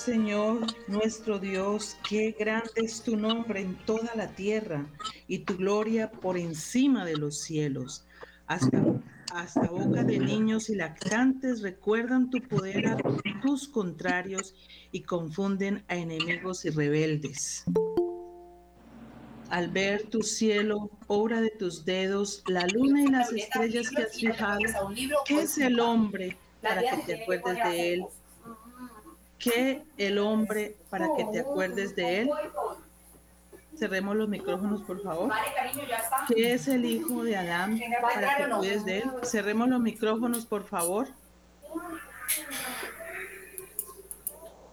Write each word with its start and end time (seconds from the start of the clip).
Señor, 0.00 0.66
nuestro 0.88 1.38
Dios, 1.38 1.98
qué 2.08 2.34
grande 2.38 2.70
es 2.76 3.02
tu 3.02 3.18
nombre 3.18 3.60
en 3.60 3.74
toda 3.84 4.14
la 4.14 4.28
tierra 4.28 4.86
y 5.28 5.40
tu 5.40 5.58
gloria 5.58 6.10
por 6.10 6.38
encima 6.38 7.04
de 7.04 7.18
los 7.18 7.42
cielos. 7.42 8.06
Hasta, 8.46 8.82
hasta 9.34 9.68
boca 9.68 10.02
de 10.02 10.18
niños 10.18 10.70
y 10.70 10.76
lactantes 10.76 11.60
recuerdan 11.60 12.30
tu 12.30 12.40
poder 12.40 12.86
a 12.86 12.96
tus 13.42 13.68
contrarios 13.68 14.54
y 14.90 15.02
confunden 15.02 15.84
a 15.88 15.96
enemigos 15.96 16.64
y 16.64 16.70
rebeldes. 16.70 17.64
Al 19.50 19.70
ver 19.70 20.04
tu 20.04 20.22
cielo, 20.22 20.90
obra 21.08 21.42
de 21.42 21.50
tus 21.50 21.84
dedos, 21.84 22.42
la 22.46 22.66
luna 22.68 23.02
y 23.02 23.08
las 23.08 23.32
estrellas 23.34 23.90
que 23.90 24.02
has 24.04 24.16
fijado, 24.16 24.60
¿qué 25.26 25.42
es 25.42 25.58
el 25.58 25.78
hombre 25.78 26.38
para 26.62 26.80
que 26.80 27.02
te 27.04 27.22
acuerdes 27.22 27.56
de 27.64 27.94
él? 27.94 28.06
¿Qué 29.40 29.82
el 29.96 30.18
hombre 30.18 30.76
para 30.90 31.08
que 31.16 31.24
te 31.32 31.40
acuerdes 31.40 31.96
de 31.96 32.20
él? 32.20 32.30
Cerremos 33.76 34.14
los 34.14 34.28
micrófonos, 34.28 34.82
por 34.82 35.02
favor. 35.02 35.32
¿Qué 36.28 36.52
es 36.52 36.68
el 36.68 36.84
hijo 36.84 37.24
de 37.24 37.36
Adán 37.36 37.80
para 38.02 38.36
que 38.36 38.50
cuides 38.50 38.84
de 38.84 38.98
él? 38.98 39.10
Cerremos 39.24 39.68
los 39.68 39.80
micrófonos, 39.80 40.44
por 40.44 40.64
favor. 40.64 41.08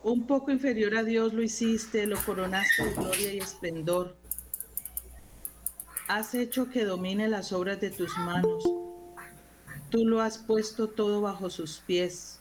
Un 0.03 0.27
poco 0.27 0.51
inferior 0.51 0.97
a 0.97 1.03
Dios 1.03 1.33
lo 1.33 1.41
hiciste, 1.41 2.05
lo 2.05 2.17
coronaste 2.23 2.83
de 2.83 2.93
gloria 2.93 3.33
y 3.33 3.37
esplendor. 3.39 4.15
Has 6.09 6.33
hecho 6.33 6.69
que 6.69 6.83
domine 6.83 7.29
las 7.29 7.53
obras 7.53 7.79
de 7.79 7.89
tus 7.89 8.17
manos. 8.17 8.63
Tú 9.89 10.05
lo 10.05 10.21
has 10.21 10.37
puesto 10.37 10.89
todo 10.89 11.21
bajo 11.21 11.49
sus 11.49 11.79
pies, 11.79 12.36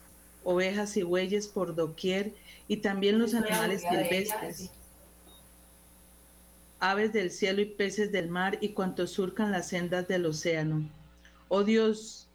ovejas 0.47 0.97
y 0.97 1.03
bueyes 1.03 1.49
por 1.49 1.75
doquier, 1.75 2.33
y 2.69 2.77
también 2.77 3.19
los 3.19 3.35
animales 3.35 3.83
silvestres, 3.83 4.71
aves 6.79 7.13
del 7.13 7.33
cielo 7.33 7.61
y 7.61 7.67
peces 7.67 8.13
del 8.13 8.29
mar, 8.29 8.57
y 8.61 8.69
cuantos 8.69 9.11
surcan 9.11 9.51
las 9.51 9.69
sendas 9.69 10.07
del 10.07 10.25
océano. 10.25 10.89
Oh 11.49 11.65
Dios, 11.65 12.29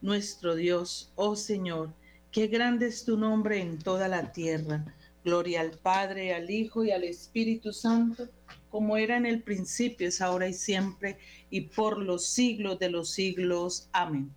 nuestro 0.00 0.54
Dios, 0.54 1.10
oh 1.16 1.34
Señor, 1.34 1.90
qué 2.30 2.46
grande 2.46 2.86
es 2.86 3.04
tu 3.04 3.18
nombre 3.18 3.60
en 3.60 3.78
toda 3.80 4.06
la 4.06 4.30
tierra. 4.30 4.84
Gloria 5.24 5.60
al 5.60 5.72
Padre, 5.72 6.34
al 6.34 6.48
Hijo 6.48 6.84
y 6.84 6.92
al 6.92 7.02
Espíritu 7.02 7.72
Santo 7.72 8.28
como 8.76 8.98
era 8.98 9.16
en 9.16 9.24
el 9.24 9.40
principio, 9.40 10.06
es 10.06 10.20
ahora 10.20 10.48
y 10.48 10.52
siempre, 10.52 11.16
y 11.48 11.62
por 11.62 11.98
los 11.98 12.26
siglos 12.26 12.78
de 12.78 12.90
los 12.90 13.08
siglos. 13.08 13.88
Amén. 13.90 14.30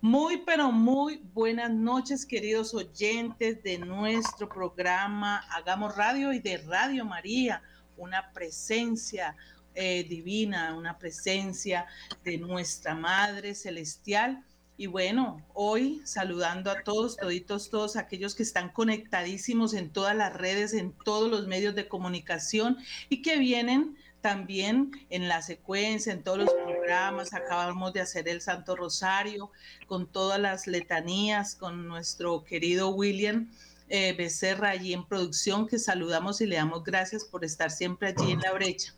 Muy, 0.00 0.38
pero 0.46 0.70
muy 0.70 1.20
buenas 1.34 1.70
noches, 1.70 2.24
queridos 2.24 2.72
oyentes 2.72 3.62
de 3.64 3.78
nuestro 3.78 4.48
programa 4.48 5.38
Hagamos 5.50 5.96
Radio 5.96 6.32
y 6.32 6.38
de 6.38 6.58
Radio 6.58 7.04
María, 7.04 7.62
una 7.96 8.30
presencia 8.32 9.36
eh, 9.74 10.04
divina, 10.08 10.76
una 10.76 10.98
presencia 10.98 11.86
de 12.24 12.38
nuestra 12.38 12.94
Madre 12.94 13.56
Celestial. 13.56 14.44
Y 14.76 14.86
bueno, 14.86 15.44
hoy 15.54 16.00
saludando 16.04 16.70
a 16.70 16.84
todos, 16.84 17.16
toditos, 17.16 17.68
todos 17.68 17.96
aquellos 17.96 18.36
que 18.36 18.44
están 18.44 18.68
conectadísimos 18.68 19.74
en 19.74 19.90
todas 19.90 20.14
las 20.14 20.32
redes, 20.32 20.74
en 20.74 20.92
todos 20.92 21.28
los 21.28 21.48
medios 21.48 21.74
de 21.74 21.88
comunicación 21.88 22.78
y 23.08 23.20
que 23.22 23.38
vienen 23.38 23.97
también 24.20 24.90
en 25.10 25.28
la 25.28 25.42
secuencia, 25.42 26.12
en 26.12 26.22
todos 26.22 26.38
los 26.38 26.52
programas. 26.52 27.34
Acabamos 27.34 27.92
de 27.92 28.00
hacer 28.00 28.28
el 28.28 28.40
Santo 28.40 28.76
Rosario 28.76 29.50
con 29.86 30.06
todas 30.06 30.40
las 30.40 30.66
letanías, 30.66 31.54
con 31.54 31.86
nuestro 31.88 32.44
querido 32.44 32.90
William. 32.90 33.50
Eh, 33.90 34.12
Becerra 34.12 34.70
allí 34.70 34.92
en 34.92 35.06
producción, 35.06 35.66
que 35.66 35.78
saludamos 35.78 36.40
y 36.40 36.46
le 36.46 36.56
damos 36.56 36.84
gracias 36.84 37.24
por 37.24 37.44
estar 37.44 37.70
siempre 37.70 38.08
allí 38.08 38.32
en 38.32 38.40
la 38.40 38.52
brecha. 38.52 38.94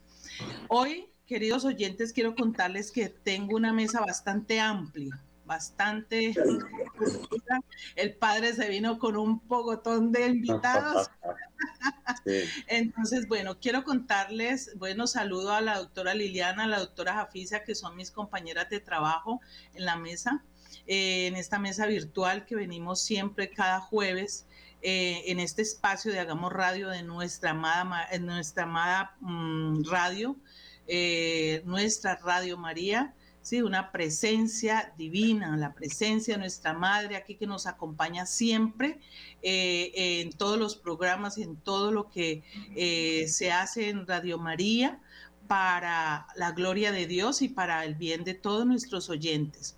Hoy, 0.68 1.08
queridos 1.26 1.64
oyentes, 1.64 2.12
quiero 2.12 2.34
contarles 2.34 2.90
que 2.90 3.08
tengo 3.08 3.56
una 3.56 3.72
mesa 3.72 4.00
bastante 4.00 4.58
amplia, 4.58 5.20
bastante. 5.50 6.32
El 7.96 8.14
padre 8.14 8.54
se 8.54 8.68
vino 8.68 9.00
con 9.00 9.16
un 9.16 9.40
pogotón 9.40 10.12
de 10.12 10.28
invitados. 10.28 11.10
Entonces, 12.68 13.26
bueno, 13.26 13.58
quiero 13.58 13.82
contarles, 13.82 14.78
bueno, 14.78 15.08
saludo 15.08 15.52
a 15.52 15.60
la 15.60 15.78
doctora 15.78 16.14
Liliana, 16.14 16.64
a 16.64 16.68
la 16.68 16.78
doctora 16.78 17.14
Jafisa, 17.14 17.64
que 17.64 17.74
son 17.74 17.96
mis 17.96 18.12
compañeras 18.12 18.70
de 18.70 18.78
trabajo 18.78 19.40
en 19.74 19.86
la 19.86 19.96
mesa, 19.96 20.44
eh, 20.86 21.26
en 21.26 21.34
esta 21.34 21.58
mesa 21.58 21.86
virtual 21.86 22.46
que 22.46 22.54
venimos 22.54 23.02
siempre 23.02 23.50
cada 23.50 23.80
jueves. 23.80 24.46
Eh, 24.82 25.24
en 25.26 25.40
este 25.40 25.62
espacio 25.62 26.10
de 26.12 26.20
Hagamos 26.20 26.52
Radio 26.52 26.88
de 26.88 27.02
nuestra 27.02 27.50
amada, 27.50 28.08
nuestra 28.20 28.62
amada 28.62 29.16
mm, 29.20 29.82
radio, 29.90 30.36
eh, 30.86 31.60
nuestra 31.66 32.16
Radio 32.16 32.56
María, 32.56 33.14
una 33.58 33.90
presencia 33.90 34.92
divina, 34.96 35.56
la 35.56 35.74
presencia 35.74 36.34
de 36.34 36.40
nuestra 36.40 36.72
Madre 36.72 37.16
aquí 37.16 37.34
que 37.34 37.46
nos 37.46 37.66
acompaña 37.66 38.24
siempre 38.26 39.00
eh, 39.42 40.20
en 40.20 40.32
todos 40.32 40.58
los 40.58 40.76
programas, 40.76 41.36
en 41.38 41.56
todo 41.56 41.90
lo 41.90 42.10
que 42.10 42.42
eh, 42.76 43.26
se 43.28 43.52
hace 43.52 43.88
en 43.88 44.06
Radio 44.06 44.38
María 44.38 45.00
para 45.48 46.28
la 46.36 46.52
gloria 46.52 46.92
de 46.92 47.06
Dios 47.06 47.42
y 47.42 47.48
para 47.48 47.84
el 47.84 47.96
bien 47.96 48.22
de 48.22 48.34
todos 48.34 48.66
nuestros 48.66 49.10
oyentes. 49.10 49.76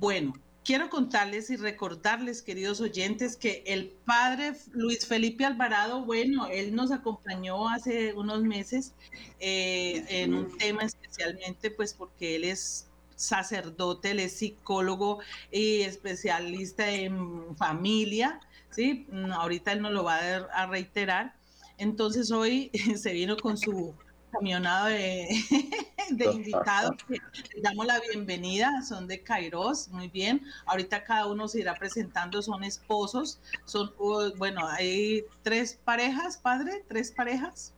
Bueno, 0.00 0.32
quiero 0.64 0.88
contarles 0.88 1.50
y 1.50 1.56
recordarles, 1.56 2.42
queridos 2.42 2.80
oyentes, 2.80 3.36
que 3.36 3.62
el 3.66 3.88
padre 4.04 4.54
Luis 4.72 5.06
Felipe 5.06 5.44
Alvarado, 5.44 6.04
bueno, 6.04 6.48
él 6.48 6.74
nos 6.74 6.90
acompañó 6.90 7.68
hace 7.68 8.14
unos 8.14 8.42
meses 8.42 8.94
eh, 9.40 10.04
en 10.08 10.34
un 10.34 10.56
tema 10.56 10.82
especialmente, 10.82 11.70
pues 11.70 11.92
porque 11.92 12.36
él 12.36 12.44
es 12.44 12.88
sacerdote, 13.16 14.12
él 14.12 14.20
es 14.20 14.36
psicólogo 14.36 15.20
y 15.50 15.82
especialista 15.82 16.90
en 16.90 17.56
familia, 17.56 18.40
¿sí? 18.70 19.06
Mm, 19.10 19.32
ahorita 19.32 19.72
él 19.72 19.82
nos 19.82 19.92
lo 19.92 20.04
va 20.04 20.18
a, 20.18 20.66
reiterar. 20.66 21.34
Entonces 21.78 22.30
hoy 22.30 22.70
se 22.96 23.12
vino 23.12 23.36
con 23.36 23.56
su 23.56 23.94
camionada 24.32 24.88
de, 24.88 25.28
invitados 26.10 26.96
le 27.08 27.20
damos 27.62 27.86
la 27.86 28.00
bienvenida, 28.00 28.82
son 28.82 29.06
de 29.06 29.22
Kairos, 29.22 29.88
muy 29.88 30.08
bien. 30.08 30.42
Ahorita 30.66 31.04
cada 31.04 31.26
uno 31.26 31.46
se 31.46 31.60
irá 31.60 31.74
presentando, 31.74 32.42
son 32.42 32.64
esposos, 32.64 33.38
son, 33.64 33.92
uh, 33.98 34.34
bueno, 34.36 34.66
hay 34.66 35.24
tres 35.42 35.78
parejas, 35.84 36.36
padre, 36.36 36.84
tres 36.88 37.12
parejas. 37.12 37.72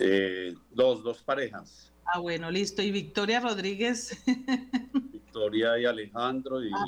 Eh, 0.00 0.54
dos, 0.72 1.02
dos 1.04 1.22
parejas. 1.22 1.92
Ah, 2.06 2.20
bueno, 2.20 2.50
listo. 2.50 2.82
¿Y 2.82 2.90
Victoria 2.90 3.40
Rodríguez? 3.40 4.22
Victoria 5.12 5.78
y 5.78 5.84
Alejandro 5.84 6.64
y 6.64 6.70
ah, 6.72 6.84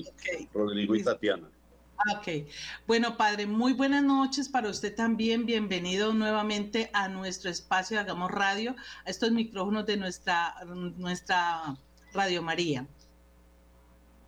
Rodrigo 0.55 0.95
y 0.95 1.03
Tatiana. 1.03 1.51
Ah, 1.99 2.19
ok. 2.19 2.49
Bueno, 2.87 3.17
padre, 3.17 3.47
muy 3.47 3.73
buenas 3.73 4.05
noches 4.05 4.49
para 4.49 4.71
usted 4.71 4.95
también. 4.95 5.45
Bienvenido 5.45 6.15
nuevamente 6.15 6.91
a 6.93 7.09
nuestro 7.09 7.51
espacio 7.51 7.99
Hagamos 7.99 8.31
Radio, 8.31 8.77
a 9.05 9.11
estos 9.11 9.33
micrófonos 9.33 9.85
de 9.87 9.97
nuestra, 9.97 10.55
nuestra 10.65 11.77
Radio 12.13 12.41
María. 12.41 12.87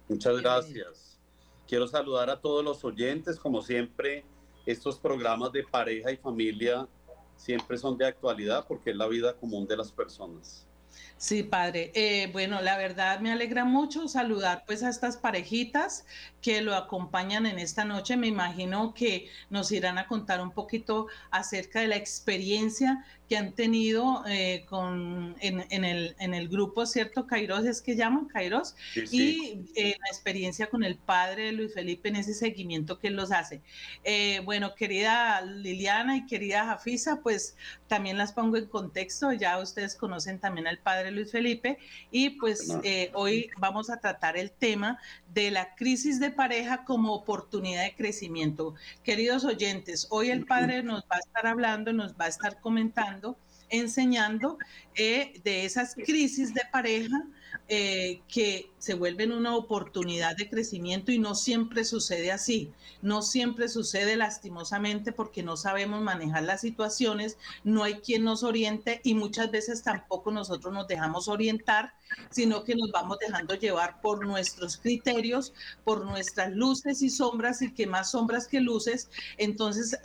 Muchas 0.08 0.40
gracias. 0.40 1.20
Quiero 1.68 1.86
saludar 1.86 2.30
a 2.30 2.40
todos 2.40 2.64
los 2.64 2.84
oyentes. 2.84 3.38
Como 3.38 3.62
siempre, 3.62 4.24
estos 4.66 4.98
programas 4.98 5.52
de 5.52 5.62
pareja 5.62 6.10
y 6.10 6.16
familia 6.16 6.88
siempre 7.36 7.78
son 7.78 7.96
de 7.96 8.06
actualidad 8.06 8.66
porque 8.66 8.90
es 8.90 8.96
la 8.96 9.06
vida 9.06 9.36
común 9.36 9.68
de 9.68 9.76
las 9.76 9.92
personas. 9.92 10.66
Sí, 11.22 11.42
padre. 11.42 11.92
Eh, 11.94 12.30
bueno, 12.32 12.62
la 12.62 12.78
verdad 12.78 13.20
me 13.20 13.30
alegra 13.30 13.66
mucho 13.66 14.08
saludar 14.08 14.64
pues 14.66 14.82
a 14.82 14.88
estas 14.88 15.18
parejitas 15.18 16.06
que 16.42 16.60
lo 16.62 16.74
acompañan 16.74 17.46
en 17.46 17.58
esta 17.58 17.84
noche. 17.84 18.16
Me 18.16 18.26
imagino 18.26 18.94
que 18.94 19.28
nos 19.50 19.72
irán 19.72 19.98
a 19.98 20.06
contar 20.06 20.40
un 20.40 20.50
poquito 20.52 21.08
acerca 21.30 21.80
de 21.80 21.88
la 21.88 21.96
experiencia 21.96 23.04
que 23.30 23.36
han 23.36 23.52
tenido 23.52 24.24
eh, 24.26 24.64
con, 24.68 25.36
en, 25.38 25.84
el, 25.84 26.16
en 26.18 26.34
el 26.34 26.48
grupo, 26.48 26.84
¿cierto? 26.84 27.28
Kairos 27.28 27.64
es 27.64 27.80
que 27.80 27.94
llaman 27.94 28.26
Kairos. 28.26 28.74
Y 29.12 29.60
eh, 29.76 29.94
la 30.00 30.08
experiencia 30.08 30.68
con 30.68 30.82
el 30.82 30.96
padre 30.96 31.52
Luis 31.52 31.72
Felipe 31.72 32.08
en 32.08 32.16
ese 32.16 32.34
seguimiento 32.34 32.98
que 32.98 33.06
él 33.06 33.14
los 33.14 33.30
hace. 33.30 33.62
bueno, 34.44 34.74
querida 34.74 35.42
Liliana 35.42 36.16
y 36.16 36.26
querida 36.26 36.64
Jafisa, 36.64 37.20
pues 37.22 37.56
también 37.86 38.18
las 38.18 38.32
pongo 38.32 38.56
en 38.56 38.66
contexto. 38.66 39.32
Ya 39.32 39.60
ustedes 39.60 39.94
conocen 39.94 40.40
también 40.40 40.66
al 40.66 40.78
padre 40.78 41.12
Luis 41.12 41.30
Felipe 41.30 41.78
y 42.10 42.30
pues 42.30 42.74
hoy 43.14 43.48
vamos 43.58 43.90
a 43.90 44.00
tratar 44.00 44.36
el 44.36 44.50
tema 44.50 44.98
de 45.32 45.52
la 45.52 45.76
crisis 45.76 46.18
de 46.18 46.29
pareja 46.30 46.84
como 46.84 47.14
oportunidad 47.14 47.84
de 47.84 47.94
crecimiento. 47.94 48.74
Queridos 49.02 49.44
oyentes, 49.44 50.06
hoy 50.10 50.30
el 50.30 50.46
padre 50.46 50.82
nos 50.82 51.02
va 51.02 51.16
a 51.16 51.18
estar 51.18 51.46
hablando, 51.46 51.92
nos 51.92 52.14
va 52.14 52.26
a 52.26 52.28
estar 52.28 52.60
comentando 52.60 53.36
enseñando 53.70 54.58
eh, 54.94 55.40
de 55.44 55.64
esas 55.64 55.94
crisis 55.94 56.52
de 56.52 56.62
pareja 56.70 57.24
eh, 57.68 58.22
que 58.28 58.70
se 58.78 58.94
vuelven 58.94 59.32
una 59.32 59.54
oportunidad 59.54 60.36
de 60.36 60.48
crecimiento 60.48 61.12
y 61.12 61.18
no 61.18 61.34
siempre 61.34 61.84
sucede 61.84 62.32
así, 62.32 62.72
no 63.00 63.22
siempre 63.22 63.68
sucede 63.68 64.16
lastimosamente 64.16 65.12
porque 65.12 65.42
no 65.42 65.56
sabemos 65.56 66.02
manejar 66.02 66.42
las 66.42 66.60
situaciones, 66.62 67.38
no 67.62 67.84
hay 67.84 67.94
quien 68.00 68.24
nos 68.24 68.42
oriente 68.42 69.00
y 69.04 69.14
muchas 69.14 69.50
veces 69.50 69.82
tampoco 69.82 70.32
nosotros 70.32 70.74
nos 70.74 70.88
dejamos 70.88 71.28
orientar, 71.28 71.94
sino 72.30 72.64
que 72.64 72.74
nos 72.74 72.90
vamos 72.90 73.18
dejando 73.20 73.54
llevar 73.54 74.00
por 74.00 74.26
nuestros 74.26 74.76
criterios, 74.76 75.52
por 75.84 76.04
nuestras 76.04 76.52
luces 76.52 77.02
y 77.02 77.10
sombras 77.10 77.62
y 77.62 77.72
que 77.72 77.86
más 77.86 78.10
sombras 78.10 78.48
que 78.48 78.60
luces, 78.60 79.10
entonces 79.38 79.96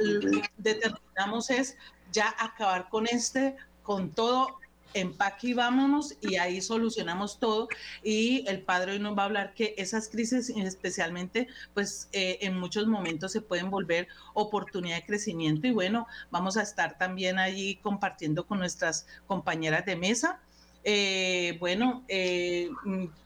determinamos 0.58 1.50
es 1.50 1.78
ya 2.12 2.34
acabar 2.40 2.90
con 2.90 3.08
este, 3.08 3.56
con 3.84 4.10
todo 4.12 4.60
empaque 4.96 5.50
y 5.50 5.54
vámonos 5.54 6.16
y 6.22 6.38
ahí 6.38 6.62
solucionamos 6.62 7.40
todo. 7.40 7.68
Y 8.04 8.46
el 8.48 8.62
padre 8.62 8.94
hoy 8.94 9.00
nos 9.00 9.18
va 9.18 9.24
a 9.24 9.26
hablar 9.26 9.54
que 9.54 9.76
esas 9.78 10.10
crisis 10.10 10.50
especialmente, 10.50 11.48
pues 11.74 12.10
eh, 12.14 12.40
en 12.42 12.58
muchos 12.58 12.88
momentos 12.88 13.32
se 13.32 13.42
pueden 13.42 13.70
volver 13.70 14.08
oportunidad 14.34 14.96
de 14.96 15.06
crecimiento 15.06 15.68
y 15.68 15.72
bueno, 15.72 16.08
vamos 16.32 16.58
a 16.58 16.64
estar 16.64 16.98
también 16.98 17.38
allí 17.38 17.76
compartiendo 17.78 18.48
con 18.48 18.60
nuestras 18.60 19.06
compañeras 19.28 19.86
de 19.86 19.96
mesa. 19.96 20.40
Eh, 20.84 21.58
bueno, 21.60 22.04
eh, 22.08 22.70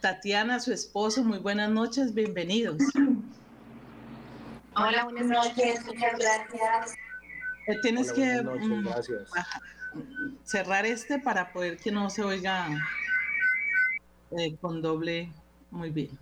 Tatiana, 0.01 0.59
su 0.59 0.73
esposo, 0.73 1.23
muy 1.23 1.39
buenas 1.39 1.69
noches, 1.69 2.13
bienvenidos. 2.13 2.77
Hola, 4.75 5.03
buenas 5.03 5.25
noches, 5.25 5.85
muchas 5.85 6.17
gracias. 6.17 7.08
Tienes 7.81 8.11
que 8.11 8.41
mm, 8.41 8.87
cerrar 10.43 10.85
este 10.85 11.19
para 11.19 11.51
poder 11.53 11.77
que 11.77 11.91
no 11.91 12.09
se 12.09 12.23
oiga 12.23 12.67
eh, 14.31 14.55
con 14.59 14.81
doble. 14.81 15.31
Muy 15.71 15.91
bien. 15.91 16.17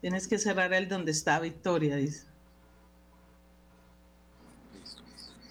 Tienes 0.00 0.28
que 0.28 0.38
cerrar 0.38 0.72
el 0.74 0.88
donde 0.88 1.12
está 1.12 1.40
Victoria, 1.40 1.96
dice. 1.96 2.26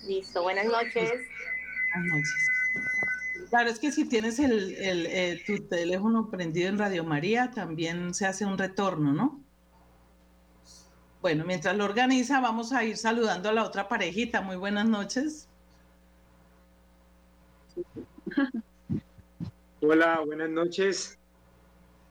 Listo, 0.08 0.44
buenas 0.44 0.66
noches. 0.66 1.12
Buenas 1.94 2.14
noches. 2.14 2.50
Claro, 3.50 3.70
es 3.70 3.80
que 3.80 3.92
si 3.92 4.06
tienes 4.06 4.40
el, 4.40 4.76
el, 4.76 5.06
eh, 5.06 5.44
tu 5.46 5.68
teléfono 5.68 6.30
prendido 6.30 6.70
en 6.70 6.78
Radio 6.78 7.04
María, 7.04 7.52
también 7.52 8.14
se 8.14 8.26
hace 8.26 8.46
un 8.46 8.58
retorno, 8.58 9.14
¿no? 9.14 9.43
Bueno, 11.24 11.46
mientras 11.46 11.78
lo 11.78 11.86
organiza, 11.86 12.42
vamos 12.42 12.74
a 12.74 12.84
ir 12.84 12.98
saludando 12.98 13.48
a 13.48 13.54
la 13.54 13.64
otra 13.64 13.88
parejita. 13.88 14.42
Muy 14.42 14.58
buenas 14.58 14.86
noches. 14.86 15.48
Hola, 19.82 20.20
buenas 20.26 20.50
noches. 20.50 21.18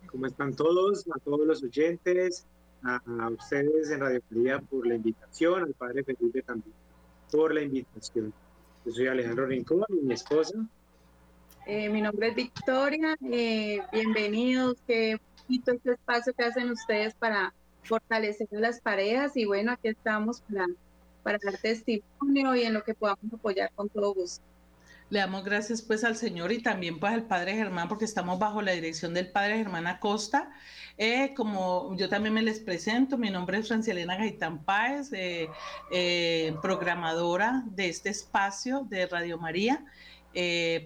¿Cómo 0.06 0.24
están 0.24 0.56
todos? 0.56 1.04
A 1.14 1.18
todos 1.18 1.46
los 1.46 1.62
oyentes, 1.62 2.46
a, 2.84 3.02
ustedes 3.28 3.90
en 3.90 4.00
Radio 4.00 4.22
María 4.30 4.60
por 4.60 4.86
la 4.86 4.94
invitación, 4.94 5.64
al 5.64 5.74
padre 5.74 6.04
Felipe 6.04 6.40
también 6.40 6.74
por 7.30 7.52
la 7.52 7.60
invitación. 7.60 8.32
Yo 8.86 8.92
soy 8.92 9.08
Alejandro 9.08 9.44
Rincón 9.44 9.84
y 9.90 10.06
mi 10.06 10.14
esposa. 10.14 10.56
Eh, 11.66 11.90
mi 11.90 12.00
nombre 12.00 12.28
es 12.28 12.34
Victoria. 12.34 13.14
Eh, 13.30 13.82
bienvenidos. 13.92 14.78
Qué 14.86 15.20
bonito 15.46 15.72
este 15.72 15.90
espacio 15.92 16.32
que 16.32 16.44
hacen 16.44 16.70
ustedes 16.70 17.12
para 17.12 17.52
fortalecer 17.82 18.48
a 18.56 18.60
las 18.60 18.80
parejas. 18.80 19.36
Y 19.36 19.44
bueno, 19.44 19.72
aquí 19.72 19.88
estamos 19.88 20.40
para, 20.42 20.66
para 21.22 21.38
dar 21.42 21.56
testimonio 21.58 22.54
y 22.54 22.62
en 22.62 22.74
lo 22.74 22.82
que 22.82 22.94
podamos 22.94 23.32
apoyar 23.32 23.70
con 23.74 23.88
todo 23.88 24.14
gusto. 24.14 24.44
Le 25.12 25.18
damos 25.18 25.44
gracias 25.44 25.82
pues 25.82 26.04
al 26.04 26.16
Señor 26.16 26.52
y 26.52 26.62
también 26.62 26.98
pues 26.98 27.12
al 27.12 27.24
Padre 27.24 27.54
Germán 27.54 27.86
porque 27.86 28.06
estamos 28.06 28.38
bajo 28.38 28.62
la 28.62 28.72
dirección 28.72 29.12
del 29.12 29.30
Padre 29.30 29.58
Germán 29.58 29.86
Acosta. 29.86 30.50
Eh, 30.96 31.34
como 31.34 31.94
yo 31.98 32.08
también 32.08 32.32
me 32.32 32.40
les 32.40 32.60
presento, 32.60 33.18
mi 33.18 33.28
nombre 33.28 33.58
es 33.58 33.68
Francielena 33.68 34.16
Gaitán 34.16 34.64
Páez, 34.64 35.12
eh, 35.12 35.50
eh, 35.90 36.54
programadora 36.62 37.62
de 37.66 37.90
este 37.90 38.08
espacio 38.08 38.86
de 38.88 39.06
Radio 39.06 39.36
María, 39.36 39.84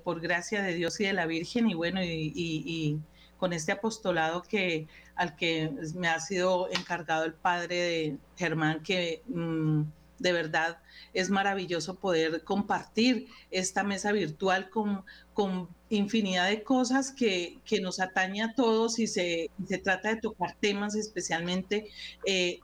por 0.02 0.20
gracia 0.20 0.60
de 0.60 0.75
Dios 0.75 0.99
y 0.99 1.04
de 1.04 1.12
la 1.12 1.26
Virgen 1.26 1.70
y 1.70 1.75
bueno, 1.75 2.02
y, 2.02 2.99
con 3.38 3.52
este 3.52 3.72
apostolado 3.72 4.42
que 4.42 4.88
al 5.14 5.36
que 5.36 5.70
me 5.94 6.08
ha 6.08 6.20
sido 6.20 6.68
encargado 6.70 7.24
el 7.24 7.34
Padre 7.34 7.76
de 7.76 8.18
Germán 8.36 8.82
que... 8.82 9.22
Mm, 9.28 9.84
de 10.18 10.32
verdad 10.32 10.78
es 11.12 11.30
maravilloso 11.30 11.96
poder 11.96 12.42
compartir 12.44 13.28
esta 13.50 13.84
mesa 13.84 14.12
virtual 14.12 14.70
con, 14.70 15.04
con 15.34 15.68
infinidad 15.90 16.48
de 16.48 16.62
cosas 16.62 17.12
que, 17.12 17.60
nos 17.82 18.00
atañe 18.00 18.42
a 18.42 18.54
todos 18.54 18.98
y 18.98 19.06
se, 19.06 19.50
se 19.66 19.78
trata 19.78 20.10
de 20.14 20.20
tocar 20.20 20.56
temas 20.58 20.94
especialmente 20.94 21.90
eh, 22.24 22.60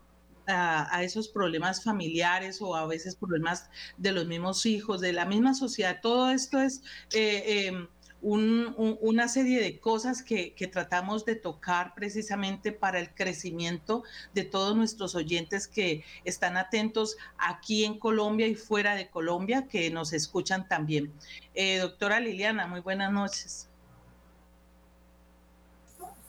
a, 0.47 1.03
esos 1.03 1.29
problemas 1.29 1.85
familiares 1.85 2.61
o 2.61 2.75
a 2.75 2.87
veces 2.87 3.15
problemas 3.17 3.69
de 3.97 4.13
los 4.13 4.27
mismos 4.27 4.67
hijos, 4.67 5.01
de 5.01 5.13
la 5.13 5.25
misma 5.25 5.55
sociedad. 5.55 6.01
Todo 6.03 6.31
esto 6.31 6.61
es... 6.61 6.83
Eh, 7.15 7.87
em, 8.23 8.75
una 9.01 9.29
serie 9.29 9.61
de 9.61 9.79
cosas 9.79 10.23
que, 10.23 10.55
tratamos 10.73 11.25
de 11.25 11.35
tocar 11.35 11.95
precisamente 11.95 12.73
para 12.73 12.99
el 12.99 13.11
crecimiento 13.15 14.05
de 14.33 14.45
todos 14.45 14.77
nuestros 14.77 15.15
oyentes 15.15 15.67
que 15.67 16.05
están 16.25 16.57
atentos 16.57 17.17
aquí 17.37 17.85
en 17.85 17.99
Colombia 17.99 18.47
y 18.47 18.55
fuera 18.55 18.95
de 18.95 19.09
Colombia, 19.11 19.67
que 19.69 19.91
nos 19.91 20.13
escuchan 20.13 20.69
también. 20.69 21.13
Eh, 21.55 21.79
doctora 21.79 22.21
Liliana, 22.21 22.67
muy 22.67 22.81
buenas 22.81 23.13
noches. 23.13 23.69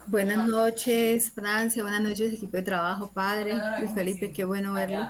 Buenas 0.05 0.47
noches, 0.47 1.31
Francia. 1.31 1.81
Buenas 1.81 2.01
noches, 2.01 2.33
equipo 2.33 2.57
de 2.57 2.63
trabajo, 2.63 3.09
padre. 3.11 3.55
Felipe, 3.95 4.31
qué 4.31 4.43
bueno 4.43 4.73
verlo. 4.73 5.09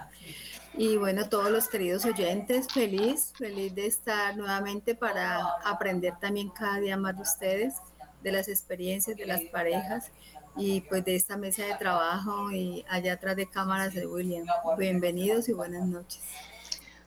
Y 0.75 0.97
bueno, 0.97 1.29
todos 1.29 1.51
los 1.51 1.67
queridos 1.67 2.03
oyentes, 2.05 2.67
feliz, 2.73 3.31
feliz 3.37 3.75
de 3.75 3.85
estar 3.85 4.35
nuevamente 4.35 4.95
para 4.95 5.39
aprender 5.63 6.15
también 6.19 6.49
cada 6.49 6.79
día 6.79 6.97
más 6.97 7.15
de 7.15 7.21
ustedes, 7.21 7.75
de 8.23 8.31
las 8.31 8.47
experiencias 8.47 9.15
de 9.15 9.25
las 9.25 9.41
parejas 9.51 10.11
y 10.57 10.81
pues 10.81 11.05
de 11.05 11.15
esta 11.15 11.37
mesa 11.37 11.63
de 11.65 11.75
trabajo 11.75 12.51
y 12.51 12.83
allá 12.89 13.13
atrás 13.13 13.35
de 13.35 13.47
cámaras 13.47 13.93
de 13.93 14.07
William. 14.07 14.47
Bienvenidos 14.77 15.47
y 15.47 15.53
buenas 15.53 15.85
noches. 15.85 16.21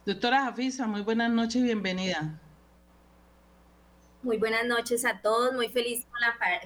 Doctora 0.05 0.45
Jafisa, 0.45 0.87
muy 0.87 1.03
buenas 1.03 1.31
noches 1.33 1.57
y 1.57 1.63
bienvenida. 1.65 2.39
Muy 4.27 4.39
buenas 4.39 4.67
noches 4.67 5.05
a 5.05 5.21
todos, 5.21 5.55
muy 5.55 5.69
feliz 5.69 6.05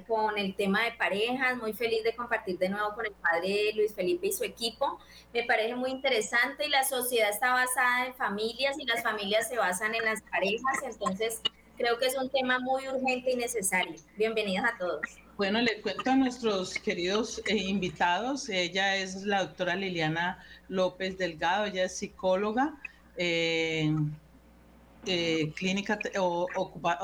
con, 0.09 0.39
el 0.39 0.57
tema 0.57 0.83
de 0.83 0.93
parejas, 0.93 1.59
muy 1.59 1.75
feliz 1.75 2.03
de 2.03 2.17
compartir 2.17 2.57
de 2.57 2.71
nuevo 2.71 2.95
con 2.95 3.05
el 3.05 3.13
padre 3.13 3.73
Luis 3.75 3.93
Felipe 3.93 4.29
y 4.29 4.33
su 4.33 4.45
equipo. 4.45 4.99
Me 5.35 5.43
parece 5.43 5.75
muy 5.75 5.91
interesante 5.91 6.67
y 6.67 6.71
la 6.71 6.85
sociedad 6.85 7.29
está 7.29 7.53
basada 7.53 8.07
en 8.07 8.15
familias 8.15 8.79
y 8.79 8.87
las 8.87 9.03
familias 9.03 9.47
se 9.47 9.59
basan 9.59 9.95
en 9.95 10.07
las 10.07 10.23
parejas, 10.23 10.79
entonces 10.85 11.43
creo 11.77 11.99
que 11.99 12.07
es 12.07 12.17
un 12.17 12.31
tema 12.31 12.61
muy 12.61 12.89
urgente 12.89 13.33
y 13.33 13.37
necesario. 13.37 13.95
Bienvenidos 14.17 14.65
a 14.65 14.79
todos. 14.79 15.03
Bueno, 15.37 15.61
le 15.61 15.83
cuento 15.83 16.13
a 16.13 16.17
nuestros 16.17 16.73
queridos 16.79 17.43
eh, 17.47 17.57
invitados, 17.57 18.49
ella 18.49 18.97
es 18.97 19.25
la 19.27 19.45
doctora 19.45 19.77
Liliana 19.77 20.43
López 20.69 21.19
Delgado, 21.19 21.67
ella 21.67 21.85
es 21.85 21.99
psicóloga. 21.99 22.81
Eh, 23.19 23.95
eh, 25.07 25.53
clínica 25.57 25.99
o, 26.19 26.47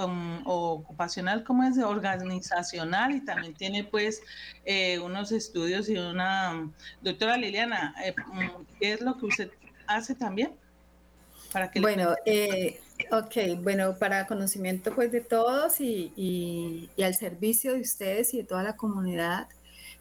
um, 0.04 0.42
ocupacional, 0.44 1.44
como 1.44 1.64
es 1.64 1.78
organizacional 1.78 3.14
y 3.14 3.24
también 3.24 3.54
tiene 3.54 3.84
pues 3.84 4.22
eh, 4.64 4.98
unos 4.98 5.32
estudios 5.32 5.88
y 5.88 5.96
una 5.96 6.70
doctora 7.00 7.36
Liliana, 7.36 7.94
eh, 8.04 8.14
mm, 8.14 8.64
¿qué 8.78 8.92
es 8.92 9.00
lo 9.00 9.16
que 9.16 9.26
usted 9.26 9.50
hace 9.86 10.14
también? 10.14 10.52
Para 11.52 11.70
que 11.70 11.80
bueno, 11.80 12.14
eh, 12.26 12.80
ok, 13.10 13.62
bueno, 13.62 13.96
para 13.98 14.26
conocimiento 14.26 14.94
pues 14.94 15.10
de 15.10 15.20
todos 15.22 15.80
y, 15.80 16.12
y, 16.16 16.90
y 16.96 17.02
al 17.02 17.14
servicio 17.14 17.74
de 17.74 17.80
ustedes 17.80 18.34
y 18.34 18.38
de 18.38 18.44
toda 18.44 18.62
la 18.62 18.76
comunidad 18.76 19.48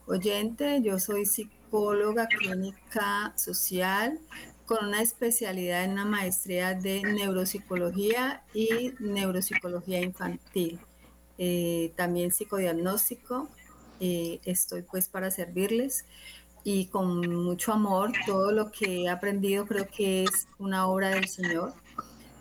oyente, 0.06 0.82
yo 0.82 1.00
soy 1.00 1.26
psicóloga 1.26 2.28
clínica 2.28 3.34
social, 3.36 4.20
con 4.66 4.86
una 4.86 5.02
especialidad 5.02 5.84
en 5.84 5.92
una 5.92 6.06
maestría 6.06 6.74
de 6.74 7.02
neuropsicología 7.02 8.44
y 8.54 8.94
neuropsicología 9.00 10.02
infantil. 10.02 10.80
Eh, 11.38 11.94
también 11.96 12.32
psicodiagnóstico. 12.32 13.50
Eh, 14.00 14.40
estoy 14.44 14.82
pues 14.82 15.08
para 15.08 15.32
servirles 15.32 16.06
y 16.64 16.88
con 16.88 17.20
mucho 17.44 17.74
amor. 17.74 18.12
Todo 18.26 18.52
lo 18.52 18.72
que 18.72 19.04
he 19.04 19.10
aprendido 19.10 19.66
creo 19.66 19.88
que 19.88 20.24
es 20.24 20.48
una 20.58 20.88
obra 20.88 21.10
del 21.10 21.28
Señor. 21.28 21.74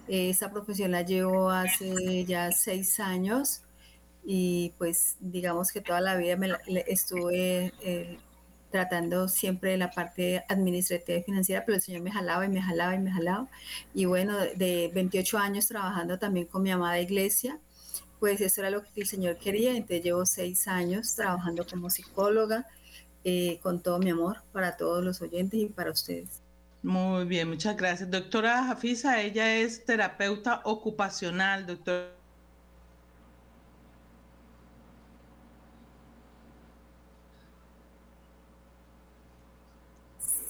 esa 0.09 0.51
profesión 0.51 0.91
la 0.93 1.03
llevo 1.03 1.51
hace 1.51 2.25
ya 2.25 2.53
seis 2.53 3.01
años 3.01 3.63
y 4.25 4.73
pues 4.79 5.17
digamos 5.21 5.71
que 5.73 5.81
toda 5.81 6.01
la 6.01 6.17
vida 6.17 6.37
me 6.37 6.57
estuve 6.87 7.73
eh, 7.81 8.19
tratando 8.75 9.29
siempre 9.29 9.71
de 9.71 9.77
la 9.77 9.93
parte 9.93 10.45
administrativa 10.49 11.17
y 11.17 11.23
financiera, 11.23 11.65
pero 11.65 11.77
el 11.77 11.81
Señor 11.81 12.03
me 12.03 12.11
jalaba 12.11 12.45
y 12.45 12.49
me 12.49 12.61
jalaba 12.61 12.97
y 12.97 12.99
me 12.99 13.13
jalaba. 13.13 13.47
Y 13.95 14.07
bueno, 14.07 14.37
de 14.37 14.91
28 14.93 15.39
años 15.39 15.69
trabajando 15.69 16.19
también 16.19 16.47
con 16.47 16.65
mi 16.65 16.73
amada 16.73 16.99
iglesia, 16.99 17.61
pues 18.19 18.41
eso 18.41 18.63
era 18.63 18.71
lo 18.71 18.83
que 18.83 19.03
el 19.03 19.07
Señor 19.07 19.37
quería. 19.37 19.71
Entonces 19.77 20.03
llevo 20.03 20.27
seis 20.27 20.67
años 20.67 21.15
trabajando 21.15 21.65
como 21.65 21.89
psicóloga 21.89 22.67
eh, 23.23 23.61
con 23.63 23.81
todo 23.81 24.01
mi 24.01 24.11
amor 24.11 24.39
para 24.51 24.77
todos 24.77 25.05
los 25.05 25.23
oyentes 25.23 25.61
y 25.61 25.67
para 25.67 25.93
ustedes. 25.93 26.43
Muy 26.83 27.27
bien, 27.27 27.49
muchas 27.49 27.77
gracias. 27.77 28.11
Doctora 28.11 28.65
Jafisa, 28.65 29.23
ella 29.23 29.57
es 29.57 29.85
terapeuta 29.85 30.63
ocupacional, 30.65 31.65
doctora. 31.65 32.24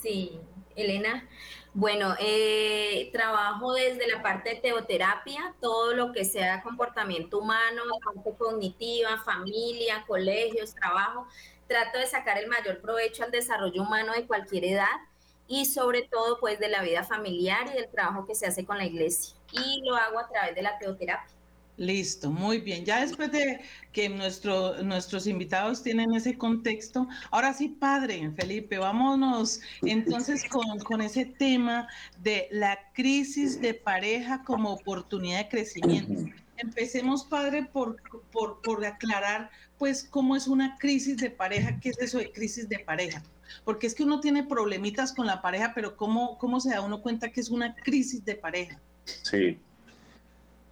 Sí, 0.04 0.38
Elena. 0.76 1.26
Bueno, 1.72 2.14
eh, 2.20 3.08
trabajo 3.10 3.72
desde 3.72 4.06
la 4.06 4.20
parte 4.20 4.50
de 4.50 4.56
teoterapia, 4.56 5.54
todo 5.62 5.94
lo 5.94 6.12
que 6.12 6.26
sea 6.26 6.62
comportamiento 6.62 7.38
humano, 7.38 7.84
parte 8.04 8.36
cognitiva, 8.36 9.16
familia, 9.24 10.04
colegios, 10.06 10.74
trabajo. 10.74 11.26
Trato 11.66 11.98
de 11.98 12.06
sacar 12.06 12.36
el 12.36 12.48
mayor 12.48 12.82
provecho 12.82 13.24
al 13.24 13.30
desarrollo 13.30 13.80
humano 13.80 14.12
de 14.12 14.26
cualquier 14.26 14.66
edad 14.66 15.00
y 15.48 15.64
sobre 15.64 16.02
todo 16.02 16.38
pues 16.38 16.58
de 16.58 16.68
la 16.68 16.82
vida 16.82 17.02
familiar 17.02 17.66
y 17.68 17.72
del 17.72 17.88
trabajo 17.88 18.26
que 18.26 18.34
se 18.34 18.46
hace 18.46 18.66
con 18.66 18.76
la 18.76 18.84
iglesia. 18.84 19.34
Y 19.52 19.80
lo 19.86 19.96
hago 19.96 20.18
a 20.18 20.28
través 20.28 20.54
de 20.54 20.60
la 20.60 20.78
teoterapia. 20.78 21.34
Listo, 21.76 22.30
muy 22.30 22.58
bien. 22.58 22.84
Ya 22.84 23.00
después 23.00 23.32
de 23.32 23.60
que 23.92 24.08
nuestro, 24.08 24.80
nuestros 24.84 25.26
invitados 25.26 25.82
tienen 25.82 26.14
ese 26.14 26.38
contexto, 26.38 27.08
ahora 27.32 27.52
sí, 27.52 27.68
padre 27.68 28.30
Felipe, 28.36 28.78
vámonos 28.78 29.60
entonces 29.82 30.48
con, 30.48 30.78
con 30.80 31.00
ese 31.00 31.24
tema 31.24 31.88
de 32.20 32.46
la 32.52 32.78
crisis 32.92 33.60
de 33.60 33.74
pareja 33.74 34.44
como 34.44 34.72
oportunidad 34.72 35.38
de 35.38 35.48
crecimiento. 35.48 36.32
Empecemos, 36.58 37.24
padre, 37.24 37.64
por, 37.64 37.96
por, 38.30 38.62
por 38.62 38.84
aclarar, 38.84 39.50
pues, 39.76 40.04
cómo 40.04 40.36
es 40.36 40.46
una 40.46 40.76
crisis 40.78 41.16
de 41.16 41.30
pareja, 41.30 41.80
qué 41.80 41.88
es 41.88 41.98
eso 41.98 42.18
de 42.18 42.30
crisis 42.30 42.68
de 42.68 42.78
pareja. 42.78 43.24
Porque 43.64 43.88
es 43.88 43.94
que 43.96 44.04
uno 44.04 44.20
tiene 44.20 44.44
problemitas 44.44 45.12
con 45.12 45.26
la 45.26 45.42
pareja, 45.42 45.72
pero 45.74 45.96
¿cómo, 45.96 46.38
cómo 46.38 46.60
se 46.60 46.70
da 46.70 46.80
uno 46.80 47.02
cuenta 47.02 47.32
que 47.32 47.40
es 47.40 47.50
una 47.50 47.74
crisis 47.74 48.24
de 48.24 48.36
pareja? 48.36 48.80
Sí, 49.04 49.58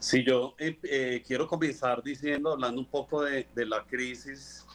Sí, 0.03 0.25
yo 0.25 0.57
eh, 0.59 0.77
eh, 0.83 1.23
quiero 1.25 1.47
comenzar 1.47 2.03
diciendo, 2.03 2.51
hablando 2.51 2.81
un 2.81 2.89
poco 2.89 3.23
de, 3.23 3.47
la 3.55 3.85
crisis 3.85 4.67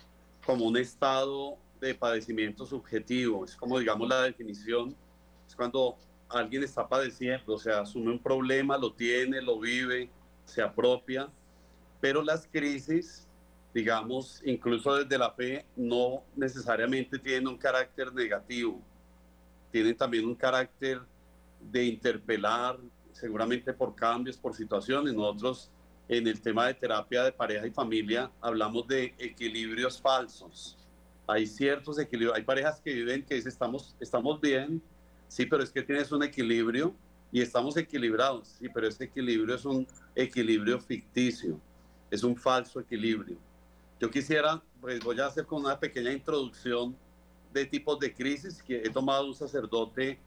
como 0.46 0.64
un 0.64 0.78
estado 0.78 1.58
de 1.82 1.94
padecimiento 1.94 2.66
subjetivo. 2.66 3.44
Es 3.44 3.54
como, 3.54 3.78
digamos, 3.78 4.08
la 4.08 4.22
definición, 4.22 4.96
es 5.46 5.54
cuando 5.54 5.98
alguien 6.30 6.64
está 6.64 6.88
padeciendo, 6.88 7.56
o 7.56 7.58
sea, 7.58 7.82
asume 7.82 8.10
un 8.14 8.20
problema, 8.20 8.78
lo 8.78 8.94
tiene, 8.94 9.42
lo 9.42 9.60
vive, 9.60 10.10
se 10.46 10.62
apropia, 10.62 11.30
pero 12.00 12.24
las 12.24 12.48
crisis, 12.48 13.28
digamos, 13.74 14.42
incluso 14.46 14.96
desde 14.96 15.18
la 15.18 15.32
fe, 15.32 15.66
no 15.76 16.24
necesariamente 16.38 17.20
tienen 17.20 17.50
un 17.50 17.58
carácter 17.58 18.14
negativo, 18.14 18.82
tienen 19.74 19.98
también 19.98 20.24
un 20.24 20.36
carácter 20.36 21.02
de 21.60 21.84
interpelar, 21.84 22.80
seguramente 23.20 23.74
por 23.74 23.96
cambios, 23.96 24.38
por 24.38 24.56
situaciones. 24.56 25.14
Nosotros 25.14 25.72
en 26.08 26.28
el 26.28 26.40
tema 26.40 26.68
de 26.68 26.74
terapia 26.76 27.24
de 27.24 27.32
pareja 27.32 27.66
y 27.68 27.72
familia 27.72 28.32
hablamos 28.42 28.88
de 28.88 29.14
equilibrios 29.18 30.00
falsos. 30.00 30.78
Hay 31.26 31.46
ciertos 31.46 32.00
equilibrios, 32.00 32.38
hay 32.38 32.44
parejas 32.44 32.80
que 32.80 32.94
viven 32.94 33.26
que 33.26 33.36
dicen 33.36 33.52
estamos, 33.52 33.96
estamos 34.00 34.40
bien, 34.40 34.82
sí, 35.28 35.46
pero 35.46 35.64
es 35.64 35.72
que 35.72 35.82
tienes 35.82 36.12
un 36.12 36.24
equilibrio 36.24 36.96
y 37.32 37.42
estamos 37.42 37.76
equilibrados, 37.76 38.48
sí, 38.60 38.70
pero 38.74 38.88
ese 38.88 39.06
equilibrio 39.06 39.56
es 39.56 39.66
un 39.66 39.86
equilibrio 40.16 40.80
ficticio, 40.80 41.60
es 42.10 42.24
un 42.24 42.38
falso 42.38 42.80
equilibrio. 42.80 43.38
Yo 44.00 44.10
quisiera, 44.10 44.62
pues 44.80 45.04
voy 45.04 45.20
a 45.20 45.26
hacer 45.26 45.46
con 45.46 45.66
una 45.66 45.78
pequeña 45.78 46.14
introducción 46.14 46.96
de 47.52 47.66
tipos 47.66 48.00
de 48.00 48.14
crisis 48.14 48.64
que 48.64 48.78
he 48.78 48.90
tomado 48.90 49.26
un 49.26 49.36
sacerdote 49.36 50.20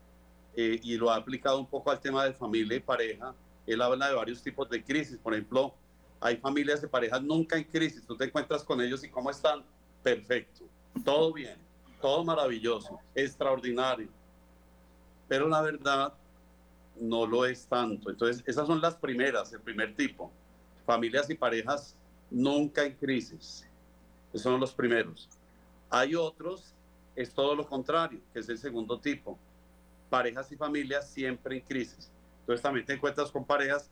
eh, 0.62 0.78
y 0.82 0.98
lo 0.98 1.10
ha 1.10 1.16
aplicado 1.16 1.58
un 1.58 1.66
poco 1.66 1.90
al 1.90 1.98
tema 1.98 2.22
de 2.26 2.34
familia 2.34 2.76
y 2.76 2.80
pareja. 2.80 3.34
Él 3.66 3.80
habla 3.80 4.08
de 4.08 4.14
varios 4.14 4.42
tipos 4.42 4.68
de 4.68 4.84
crisis. 4.84 5.16
Por 5.16 5.32
ejemplo, 5.32 5.74
hay 6.20 6.36
familias 6.36 6.82
de 6.82 6.88
parejas 6.88 7.22
nunca 7.22 7.56
en 7.56 7.64
crisis. 7.64 8.06
Tú 8.06 8.14
te 8.14 8.24
encuentras 8.24 8.62
con 8.62 8.78
ellos 8.82 9.02
y 9.02 9.08
cómo 9.08 9.30
están. 9.30 9.64
Perfecto. 10.02 10.66
Todo 11.02 11.32
bien. 11.32 11.56
Todo 12.02 12.22
maravilloso. 12.24 12.98
Extraordinario. 13.14 14.10
Pero 15.28 15.48
la 15.48 15.62
verdad 15.62 16.12
no 17.00 17.26
lo 17.26 17.46
es 17.46 17.66
tanto. 17.66 18.10
Entonces, 18.10 18.44
esas 18.46 18.66
son 18.66 18.82
las 18.82 18.96
primeras, 18.96 19.50
el 19.54 19.60
primer 19.60 19.96
tipo. 19.96 20.30
Familias 20.84 21.30
y 21.30 21.36
parejas 21.36 21.96
nunca 22.30 22.84
en 22.84 22.96
crisis. 22.96 23.66
Esos 24.34 24.42
son 24.42 24.60
los 24.60 24.74
primeros. 24.74 25.26
Hay 25.88 26.14
otros, 26.14 26.74
es 27.16 27.32
todo 27.32 27.54
lo 27.54 27.66
contrario, 27.66 28.20
que 28.34 28.40
es 28.40 28.48
el 28.50 28.58
segundo 28.58 29.00
tipo 29.00 29.38
parejas 30.10 30.52
y 30.52 30.56
familias 30.56 31.08
siempre 31.08 31.56
en 31.56 31.62
crisis. 31.62 32.10
Entonces 32.40 32.62
también 32.62 32.84
te 32.84 32.92
encuentras 32.94 33.30
con 33.30 33.44
parejas, 33.44 33.88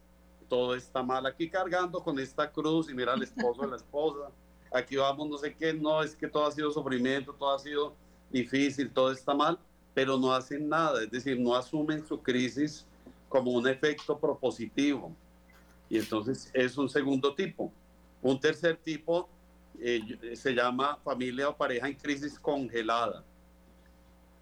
todo 0.48 0.74
está 0.74 1.02
mal 1.02 1.24
aquí 1.26 1.48
cargando 1.48 2.02
con 2.02 2.18
esta 2.18 2.50
cruz 2.50 2.90
y 2.90 2.94
mira 2.94 3.12
al 3.12 3.22
esposo 3.22 3.62
de 3.62 3.68
la 3.68 3.76
esposa, 3.76 4.30
aquí 4.72 4.96
vamos 4.96 5.28
no 5.28 5.38
sé 5.38 5.54
qué, 5.54 5.72
no, 5.72 6.02
es 6.02 6.14
que 6.16 6.26
todo 6.26 6.46
ha 6.46 6.52
sido 6.52 6.70
sufrimiento, 6.72 7.32
todo 7.32 7.54
ha 7.54 7.58
sido 7.58 7.94
difícil, 8.30 8.90
todo 8.90 9.12
está 9.12 9.32
mal, 9.32 9.58
pero 9.94 10.18
no 10.18 10.32
hacen 10.32 10.68
nada, 10.68 11.02
es 11.02 11.10
decir, 11.10 11.38
no 11.38 11.54
asumen 11.54 12.06
su 12.06 12.20
crisis 12.20 12.86
como 13.28 13.52
un 13.52 13.68
efecto 13.68 14.18
propositivo. 14.18 15.14
Y 15.90 15.98
entonces 15.98 16.50
es 16.52 16.76
un 16.76 16.88
segundo 16.88 17.34
tipo. 17.34 17.72
Un 18.20 18.38
tercer 18.38 18.76
tipo 18.76 19.28
eh, 19.80 20.34
se 20.34 20.52
llama 20.52 20.98
familia 21.04 21.48
o 21.48 21.56
pareja 21.56 21.88
en 21.88 21.94
crisis 21.94 22.38
congelada. 22.38 23.24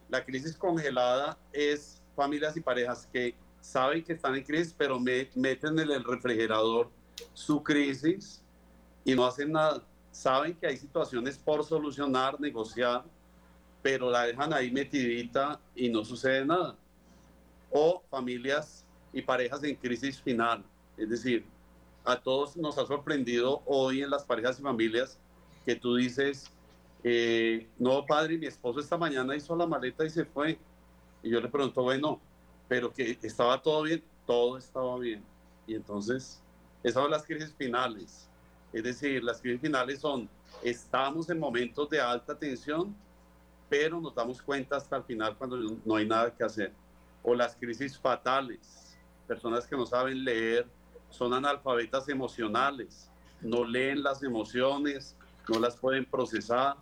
La 0.09 0.25
crisis 0.25 0.57
congelada 0.57 1.39
es 1.53 2.03
familias 2.15 2.57
y 2.57 2.61
parejas 2.61 3.09
que 3.13 3.35
saben 3.61 4.05
que 4.05 4.13
están 4.13 4.35
en 4.37 4.45
crisis, 4.45 4.75
pero 4.77 4.99
meten 5.01 5.79
en 5.79 5.91
el 5.91 6.05
refrigerador 6.05 6.91
su 7.35 7.63
crisis 7.63 8.43
y 9.05 9.15
no 9.15 9.27
hacen 9.27 9.53
nada. 9.53 9.83
Saben 10.11 10.55
que 10.55 10.67
hay 10.67 10.77
situaciones 10.77 11.37
por 11.37 11.65
solucionar, 11.65 12.41
negociar, 12.41 13.05
pero 13.83 14.11
la 14.11 14.23
dejan 14.23 14.53
ahí 14.53 14.71
metidita 14.71 15.61
y 15.75 15.89
no 15.89 16.05
sucede 16.05 16.45
nada. 16.45 16.77
O 17.71 18.03
familias 18.11 18.85
y 19.13 19.23
parejas 19.23 19.63
en 19.65 19.75
crisis 19.77 20.21
final. 20.21 20.65
Es 20.97 21.11
decir, 21.11 21.45
a 22.05 22.21
todos 22.21 22.57
nos 22.57 22.79
ha 22.79 22.87
sorprendido 22.87 23.63
hoy 23.67 24.03
en 24.03 24.11
las 24.11 24.25
parejas 24.25 24.59
y 24.59 24.63
familias 24.63 25.19
que 25.65 25.75
tú 25.75 25.97
dices, 25.97 26.51
eh, 27.05 27.69
no, 27.79 28.05
padre, 28.05 28.39
mi 28.39 28.47
esposo 28.47 28.81
esta 28.81 28.97
mañana 28.97 29.37
hizo 29.37 29.55
la 29.57 29.67
maleta 29.67 30.05
y 30.05 30.11
se 30.11 30.25
fue. 30.25 30.59
Y 31.23 31.31
yo 31.31 31.41
le 31.41 31.49
pregunto, 31.49 31.83
bueno, 31.83 32.21
pero 32.69 32.93
que 32.93 33.19
estaba 33.23 33.61
todo 33.61 33.83
bien, 33.83 34.03
todo 34.27 34.59
estaba 34.59 34.99
bien. 34.99 35.23
Y 35.67 35.75
entonces, 35.75 36.43
esas 36.83 37.03
son 37.03 37.11
las 37.11 37.25
crisis 37.25 37.55
finales. 37.57 38.29
Es 38.73 38.83
decir, 38.83 39.23
las 39.23 39.41
crisis 39.41 39.61
finales 39.61 40.01
son, 40.01 40.29
estamos 40.63 41.31
en 41.31 41.39
momentos 41.39 41.89
de 41.91 42.01
alta 42.01 42.37
tensión, 42.37 42.95
pero 43.69 44.01
nos 44.01 44.15
damos 44.15 44.43
cuenta 44.43 44.77
hasta 44.77 44.97
el 44.97 45.05
final 45.05 45.37
cuando 45.37 45.57
no 45.85 45.97
hay 45.97 46.07
nada 46.07 46.35
que 46.35 46.45
hacer. 46.45 46.73
O 47.23 47.35
las 47.35 47.57
crisis 47.57 47.99
fatales, 47.99 48.97
personas 49.27 49.67
que 49.67 49.77
no 49.77 49.87
saben 49.87 50.25
leer, 50.25 50.67
son 51.11 51.33
analfabetas 51.35 52.09
emocionales, 52.09 53.11
no 53.41 53.65
leen 53.65 54.03
las 54.03 54.23
emociones, 54.23 55.17
no 55.49 55.59
las 55.59 55.77
pueden 55.77 56.05
procesar, 56.05 56.77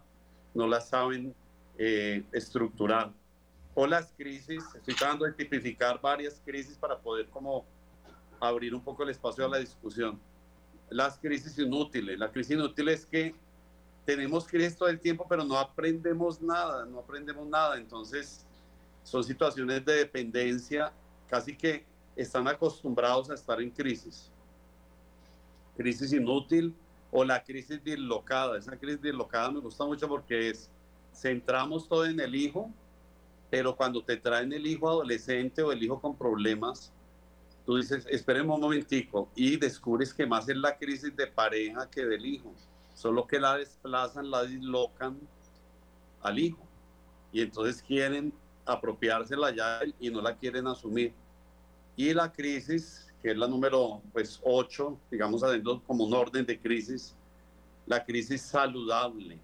no 0.55 0.67
las 0.67 0.89
saben 0.89 1.35
eh, 1.77 2.23
estructurar. 2.33 3.13
O 3.75 3.87
las 3.87 4.13
crisis, 4.17 4.63
estoy 4.77 4.95
tratando 4.95 5.25
de 5.25 5.33
tipificar 5.33 6.01
varias 6.01 6.41
crisis 6.45 6.77
para 6.77 6.97
poder 6.97 7.29
como 7.29 7.65
abrir 8.41 8.75
un 8.75 8.81
poco 8.81 9.03
el 9.03 9.11
espacio 9.11 9.45
a 9.45 9.49
la 9.49 9.59
discusión. 9.59 10.21
Las 10.89 11.19
crisis 11.19 11.59
inútiles. 11.59 12.19
La 12.19 12.31
crisis 12.31 12.53
inútil 12.53 12.89
es 12.89 13.05
que 13.05 13.35
tenemos 14.05 14.47
crisis 14.47 14.77
todo 14.77 14.89
el 14.89 15.01
tiempo, 15.01 15.27
pero 15.29 15.45
no 15.45 15.59
aprendemos 15.59 16.41
nada, 16.41 16.87
no 16.87 17.01
aprendemos 17.01 17.47
nada. 17.49 17.77
Entonces, 17.77 18.47
son 19.03 19.25
situaciones 19.25 19.85
de 19.85 19.95
dependencia, 19.95 20.93
casi 21.29 21.57
que 21.57 21.85
están 22.15 22.47
acostumbrados 22.47 23.31
a 23.31 23.35
estar 23.35 23.61
en 23.61 23.71
crisis. 23.71 24.31
Crisis 25.77 26.13
inútil, 26.13 26.75
o 27.17 27.25
la 27.25 27.45
crisis 27.45 27.83
dislocada. 27.83 28.59
Esa 28.59 28.77
crisis 28.77 29.01
dislocada 29.01 29.49
me 29.53 29.61
gusta 29.61 29.85
mucho 29.85 30.09
porque 30.09 30.51
es, 30.51 30.69
centramos 31.15 31.89
todo 31.89 32.05
en 32.07 32.19
el 32.19 32.35
hijo, 32.35 32.69
pero 33.49 33.77
cuando 33.77 34.03
te 34.03 34.17
traen 34.17 34.53
el 34.53 34.67
hijo 34.67 34.89
adolescente 34.89 35.63
o 35.63 35.71
el 35.71 35.81
hijo 35.81 36.01
con 36.01 36.19
problemas, 36.19 36.93
tú 37.65 37.77
dices, 37.77 38.05
esperemos 38.11 38.57
un 38.57 38.63
momentico, 38.63 39.31
y 39.37 39.57
descubres 39.57 40.13
que 40.13 40.27
más 40.27 40.49
es 40.49 40.57
la 40.57 40.77
crisis 40.77 41.15
de 41.15 41.29
pareja 41.29 41.89
que 41.89 42.05
del 42.05 42.27
hijo, 42.27 42.53
solo 42.95 43.29
que 43.29 43.39
la 43.39 43.59
desplazan, 43.59 44.29
la 44.29 44.43
dislocan 44.43 45.17
al 46.21 46.39
hijo. 46.39 46.67
y 47.33 47.43
entonces 47.43 47.81
quieren 47.81 48.33
apropiársela 48.67 49.55
ya 49.55 49.81
y 50.01 50.11
no 50.11 50.21
la 50.21 50.37
quieren 50.37 50.67
asumir. 50.67 51.13
Y 51.97 52.13
la 52.13 52.33
crisis, 52.33 53.04
que 53.25 53.31
es 53.31 53.39
la 53.39 53.49
número 53.49 54.03
pues 54.13 54.39
8, 54.45 54.99
digamos 55.11 55.43
adentro 55.43 55.83
como 55.87 56.05
un 56.05 56.13
orden 56.13 56.45
de 56.45 56.61
crisis, 56.61 57.17
la 57.87 58.05
crisis 58.05 58.43
saludable, 58.43 59.39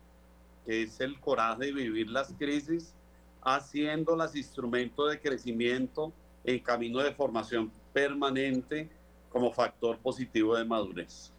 que 0.67 0.83
es 0.83 1.01
el 1.01 1.19
coraje 1.19 1.65
de 1.65 1.73
vivir 1.73 2.11
las 2.11 2.31
crisis 2.35 2.93
haciéndolas 3.41 4.37
instrumento 4.37 5.07
de 5.07 5.19
crecimiento 5.19 6.13
en 6.45 6.59
camino 6.59 6.99
de 6.99 7.15
formación 7.15 7.73
permanente 7.95 8.91
como 9.31 9.51
factor 9.51 9.97
positivo 9.97 10.55
de 10.57 10.65
madurez. 10.67 11.33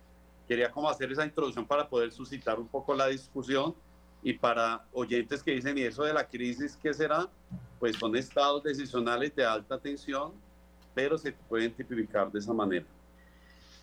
Quería 0.47 0.71
como 0.71 0.89
hacer 0.89 1.11
esa 1.11 1.23
introducción 1.23 1.67
para 1.67 1.87
poder 1.87 2.11
suscitar 2.11 2.59
un 2.59 2.67
poco 2.67 2.95
la 2.95 3.05
discusión 3.05 3.75
y 4.23 4.33
para 4.33 4.83
oyentes 4.93 5.43
que 5.43 5.51
dicen, 5.51 5.77
¿y 5.77 5.83
eso 5.83 6.05
de 6.05 6.13
la 6.15 6.27
crisis 6.27 6.75
qué 6.81 6.91
será? 6.91 7.29
Pues 7.79 7.97
son 7.97 8.15
estados 8.15 8.63
decisionales 8.63 9.35
de 9.35 9.45
alta 9.45 9.77
tensión, 9.77 10.33
pero 10.93 11.17
se 11.17 11.31
pueden 11.31 11.73
tipificar 11.73 12.31
de 12.31 12.39
esa 12.39 12.53
manera. 12.53 12.85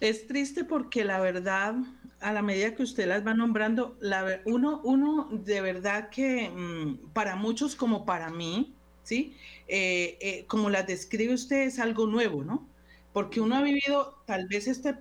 Es 0.01 0.27
triste 0.29 0.65
porque 0.65 1.05
la 1.05 1.19
verdad, 1.21 1.75
a 2.21 2.33
la 2.33 2.43
medida 2.43 2.75
que 2.75 2.85
usted 2.85 3.09
las 3.09 3.27
va 3.27 3.35
nombrando, 3.35 3.97
la, 4.01 4.41
uno, 4.45 4.81
uno 4.85 5.29
de 5.33 5.61
verdad 5.61 6.11
que 6.11 6.51
mm, 6.51 7.13
para 7.13 7.35
muchos 7.35 7.75
como 7.75 8.07
para 8.07 8.31
mí, 8.31 8.75
¿sí? 9.03 9.37
Eh, 9.67 10.17
eh, 10.21 10.45
como 10.47 10.71
las 10.71 10.87
describe 10.87 11.35
usted 11.35 11.63
es 11.63 11.81
algo 11.81 12.07
nuevo, 12.07 12.45
¿no? 12.45 12.69
Porque 13.13 13.41
uno 13.41 13.57
ha 13.57 13.63
vivido 13.63 14.23
tal 14.27 14.47
vez 14.47 14.69
este 14.69 14.95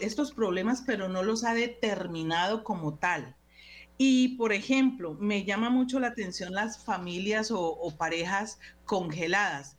estos 0.00 0.32
problemas, 0.32 0.84
pero 0.86 1.08
no 1.08 1.24
los 1.24 1.44
ha 1.44 1.54
determinado 1.54 2.62
como 2.62 2.94
tal. 2.94 3.34
Y, 3.96 4.36
por 4.36 4.52
ejemplo, 4.52 5.14
me 5.20 5.44
llama 5.44 5.70
mucho 5.70 6.00
la 6.00 6.08
atención 6.08 6.52
las 6.52 6.82
familias 6.84 7.50
o, 7.52 7.94
parejas 7.96 8.58
congeladas, 8.84 9.76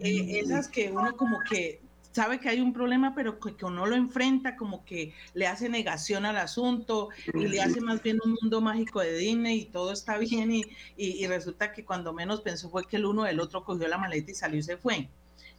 eh, 0.00 0.40
esas 0.40 0.68
que 0.68 0.92
uno 0.92 1.16
como 1.16 1.38
que 1.48 1.80
sabe 2.14 2.38
que 2.38 2.48
hay 2.48 2.60
un 2.60 2.72
problema, 2.72 3.14
pero 3.14 3.40
que, 3.40 3.64
uno 3.64 3.86
lo 3.86 3.96
enfrenta, 3.96 4.54
como 4.54 4.84
que 4.84 5.12
le 5.34 5.48
hace 5.48 5.68
negación 5.68 6.24
al 6.26 6.36
asunto 6.36 7.08
y 7.34 7.48
le 7.48 7.60
hace 7.60 7.80
más 7.80 8.02
bien 8.02 8.20
un 8.24 8.36
mundo 8.40 8.60
mágico 8.60 9.00
de 9.00 9.16
Disney 9.16 9.62
y 9.62 9.64
todo 9.64 9.92
está 9.92 10.18
bien 10.18 10.52
y, 10.52 10.62
y, 10.96 11.26
resulta 11.26 11.72
que 11.72 11.84
cuando 11.84 12.12
menos 12.12 12.42
pensó 12.42 12.70
fue 12.70 12.86
que 12.86 12.96
el 12.96 13.06
uno 13.06 13.24
del 13.24 13.40
otro 13.40 13.64
cogió 13.64 13.88
la 13.88 13.98
maleta 13.98 14.30
y 14.30 14.34
salió 14.34 14.58
y 14.58 14.62
se 14.62 14.76
fue. 14.76 15.08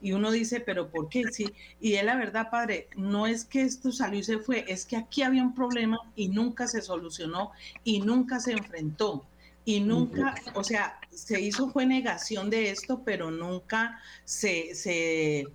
Y 0.05 0.11
uno 0.11 0.29
dice, 0.29 0.59
pero 0.59 0.91
¿por 0.91 1.09
qué? 1.09 1.23
Sí, 1.31 1.51
y 1.81 1.95
es 1.95 2.05
la 2.05 2.15
verdad, 2.15 2.51
padre, 2.51 2.89
no 2.95 3.25
es 3.25 3.43
que 3.43 3.63
esto 3.63 3.91
salió 3.91 4.19
y 4.19 4.23
se 4.23 4.37
fue, 4.37 4.63
es 4.67 4.85
que 4.85 4.97
aquí 4.97 5.23
había 5.23 5.41
un 5.41 5.55
problema 5.55 5.97
y 6.15 6.27
nunca 6.27 6.67
se 6.67 6.83
solucionó 6.83 7.53
y 7.83 8.01
nunca 8.01 8.39
se 8.39 8.51
enfrentó. 8.51 9.25
Y 9.65 9.79
nunca, 9.79 10.35
o 10.53 10.63
sea, 10.63 10.99
se 11.09 11.41
hizo 11.41 11.71
fue 11.71 11.87
negación 11.87 12.51
de 12.51 12.69
esto, 12.69 13.01
pero 13.03 13.31
nunca 13.31 13.99
se, 14.25 14.75
se 14.75 15.47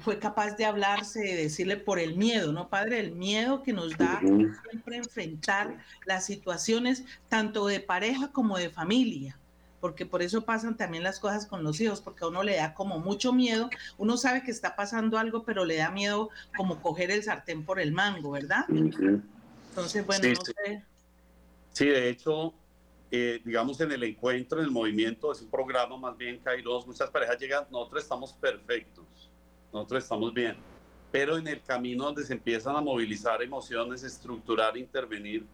fue 0.00 0.18
capaz 0.18 0.50
de 0.58 0.66
hablarse, 0.66 1.20
de 1.20 1.36
decirle 1.36 1.78
por 1.78 1.98
el 1.98 2.14
miedo, 2.14 2.52
¿no, 2.52 2.68
padre? 2.68 3.00
El 3.00 3.12
miedo 3.12 3.62
que 3.62 3.72
nos 3.72 3.96
da 3.96 4.20
siempre 4.20 4.98
enfrentar 4.98 5.78
las 6.04 6.26
situaciones 6.26 7.04
tanto 7.30 7.66
de 7.66 7.80
pareja 7.80 8.32
como 8.32 8.58
de 8.58 8.68
familia, 8.68 9.38
porque 9.84 10.06
por 10.06 10.22
eso 10.22 10.46
pasan 10.46 10.78
también 10.78 11.02
las 11.02 11.20
cosas 11.20 11.44
con 11.44 11.62
los 11.62 11.78
hijos, 11.78 12.00
porque 12.00 12.24
a 12.24 12.28
uno 12.28 12.42
le 12.42 12.56
da 12.56 12.72
como 12.72 13.00
mucho 13.00 13.34
miedo, 13.34 13.68
uno 13.98 14.16
sabe 14.16 14.42
que 14.42 14.50
está 14.50 14.76
pasando 14.76 15.18
algo, 15.18 15.42
pero 15.44 15.66
le 15.66 15.76
da 15.76 15.90
miedo 15.90 16.30
como 16.56 16.80
coger 16.80 17.10
el 17.10 17.22
sartén 17.22 17.66
por 17.66 17.78
el 17.78 17.92
mango, 17.92 18.30
¿verdad? 18.30 18.64
Entonces, 18.70 20.06
bueno, 20.06 20.26
no 20.26 20.42
sé. 20.42 20.82
Sí, 21.72 21.84
de 21.84 22.08
hecho, 22.08 22.54
eh, 23.10 23.42
digamos, 23.44 23.78
en 23.82 23.92
el 23.92 24.02
encuentro, 24.04 24.60
en 24.60 24.64
el 24.64 24.70
movimiento, 24.70 25.30
es 25.30 25.42
un 25.42 25.50
programa 25.50 25.98
más 25.98 26.16
bien 26.16 26.38
Kairos, 26.38 26.86
muchas 26.86 27.10
parejas 27.10 27.38
llegan, 27.38 27.66
nosotros 27.70 28.04
estamos 28.04 28.32
perfectos 28.32 29.04
nosotros 29.70 30.02
estamos 30.02 30.32
bien. 30.32 30.56
Pero 31.12 31.36
en 31.36 31.46
el 31.46 31.60
camino 31.60 32.04
donde 32.04 32.24
se 32.24 32.32
empiezan 32.32 32.74
a 32.74 32.80
movilizar 32.80 33.42
emociones, 33.42 34.02
estructurar, 34.02 34.78
intervenir, 34.78 35.44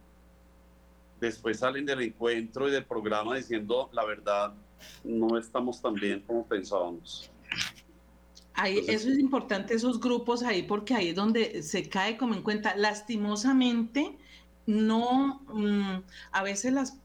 después 1.21 1.59
salen 1.59 1.85
del 1.85 2.01
encuentro 2.01 2.67
y 2.67 2.71
del 2.71 2.85
programa 2.85 3.37
diciendo 3.37 3.89
la 3.93 4.03
verdad, 4.03 4.53
no 5.03 5.37
estamos 5.37 5.81
tan 5.81 5.93
bien 5.93 6.21
como 6.21 6.45
pensábamos. 6.45 7.31
Ahí, 8.53 8.79
eso 8.87 9.09
es 9.09 9.17
importante, 9.17 9.73
esos 9.73 9.99
grupos 9.99 10.43
ahí, 10.43 10.63
porque 10.63 10.93
ahí 10.93 11.09
es 11.09 11.15
donde 11.15 11.63
se 11.63 11.87
cae 11.87 12.17
como 12.17 12.33
en 12.33 12.41
cuenta. 12.41 12.75
Lastimosamente, 12.75 14.17
no, 14.65 15.41
mm, 15.47 16.03
a 16.31 16.43
veces 16.43 16.73
las, 16.73 16.97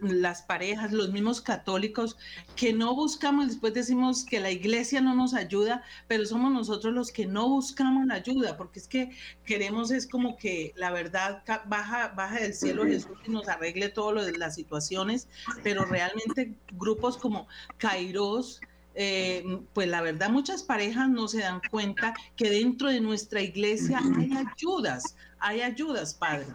las 0.00 0.42
parejas, 0.42 0.92
los 0.92 1.10
mismos 1.10 1.40
católicos, 1.40 2.16
que 2.56 2.72
no 2.72 2.94
buscamos, 2.94 3.48
después 3.48 3.74
decimos 3.74 4.24
que 4.24 4.40
la 4.40 4.50
iglesia 4.50 5.00
no 5.00 5.14
nos 5.14 5.34
ayuda, 5.34 5.82
pero 6.08 6.26
somos 6.26 6.52
nosotros 6.52 6.92
los 6.92 7.12
que 7.12 7.26
no 7.26 7.48
buscamos 7.48 8.06
la 8.06 8.14
ayuda, 8.14 8.56
porque 8.56 8.80
es 8.80 8.88
que 8.88 9.10
queremos 9.44 9.90
es 9.90 10.06
como 10.06 10.36
que 10.36 10.72
la 10.76 10.90
verdad 10.90 11.42
baja, 11.66 12.08
baja 12.08 12.40
del 12.40 12.54
cielo 12.54 12.84
Jesús 12.84 13.16
y 13.26 13.30
nos 13.30 13.48
arregle 13.48 13.88
todo 13.88 14.12
lo 14.12 14.24
de 14.24 14.36
las 14.36 14.54
situaciones, 14.56 15.28
pero 15.62 15.84
realmente 15.84 16.54
grupos 16.72 17.16
como 17.16 17.46
Kairos, 17.78 18.60
eh, 18.96 19.60
pues 19.72 19.88
la 19.88 20.02
verdad 20.02 20.30
muchas 20.30 20.62
parejas 20.62 21.08
no 21.08 21.26
se 21.26 21.40
dan 21.40 21.60
cuenta 21.70 22.14
que 22.36 22.50
dentro 22.50 22.88
de 22.88 23.00
nuestra 23.00 23.40
iglesia 23.40 24.00
hay 24.16 24.32
ayudas, 24.36 25.16
hay 25.38 25.62
ayudas, 25.62 26.14
Padre. 26.14 26.46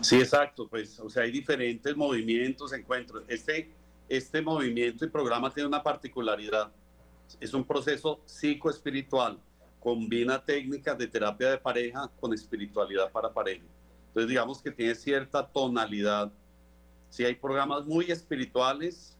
Sí, 0.00 0.16
exacto, 0.16 0.68
pues, 0.68 1.00
o 1.00 1.08
sea, 1.08 1.22
hay 1.22 1.30
diferentes 1.30 1.96
movimientos, 1.96 2.72
encuentros. 2.72 3.24
Este, 3.26 3.70
este 4.08 4.42
movimiento 4.42 5.04
y 5.04 5.08
programa 5.08 5.52
tiene 5.52 5.66
una 5.66 5.82
particularidad. 5.82 6.70
Es 7.40 7.54
un 7.54 7.64
proceso 7.64 8.20
psicoespiritual, 8.26 9.38
combina 9.80 10.44
técnicas 10.44 10.98
de 10.98 11.06
terapia 11.06 11.50
de 11.50 11.58
pareja 11.58 12.10
con 12.20 12.34
espiritualidad 12.34 13.10
para 13.10 13.32
pareja. 13.32 13.64
Entonces, 14.08 14.28
digamos 14.28 14.60
que 14.60 14.70
tiene 14.70 14.94
cierta 14.94 15.46
tonalidad. 15.46 16.30
Sí, 17.08 17.24
hay 17.24 17.34
programas 17.34 17.86
muy 17.86 18.10
espirituales 18.10 19.16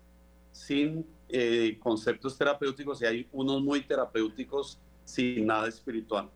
sin 0.53 1.07
eh, 1.29 1.79
conceptos 1.81 2.37
terapéuticos 2.37 3.01
y 3.03 3.07
hay 3.07 3.29
unos 3.33 3.63
muy 3.63 3.81
terapéuticos 3.81 4.79
sin 5.05 5.47
nada 5.47 5.67
espiritual. 5.67 6.31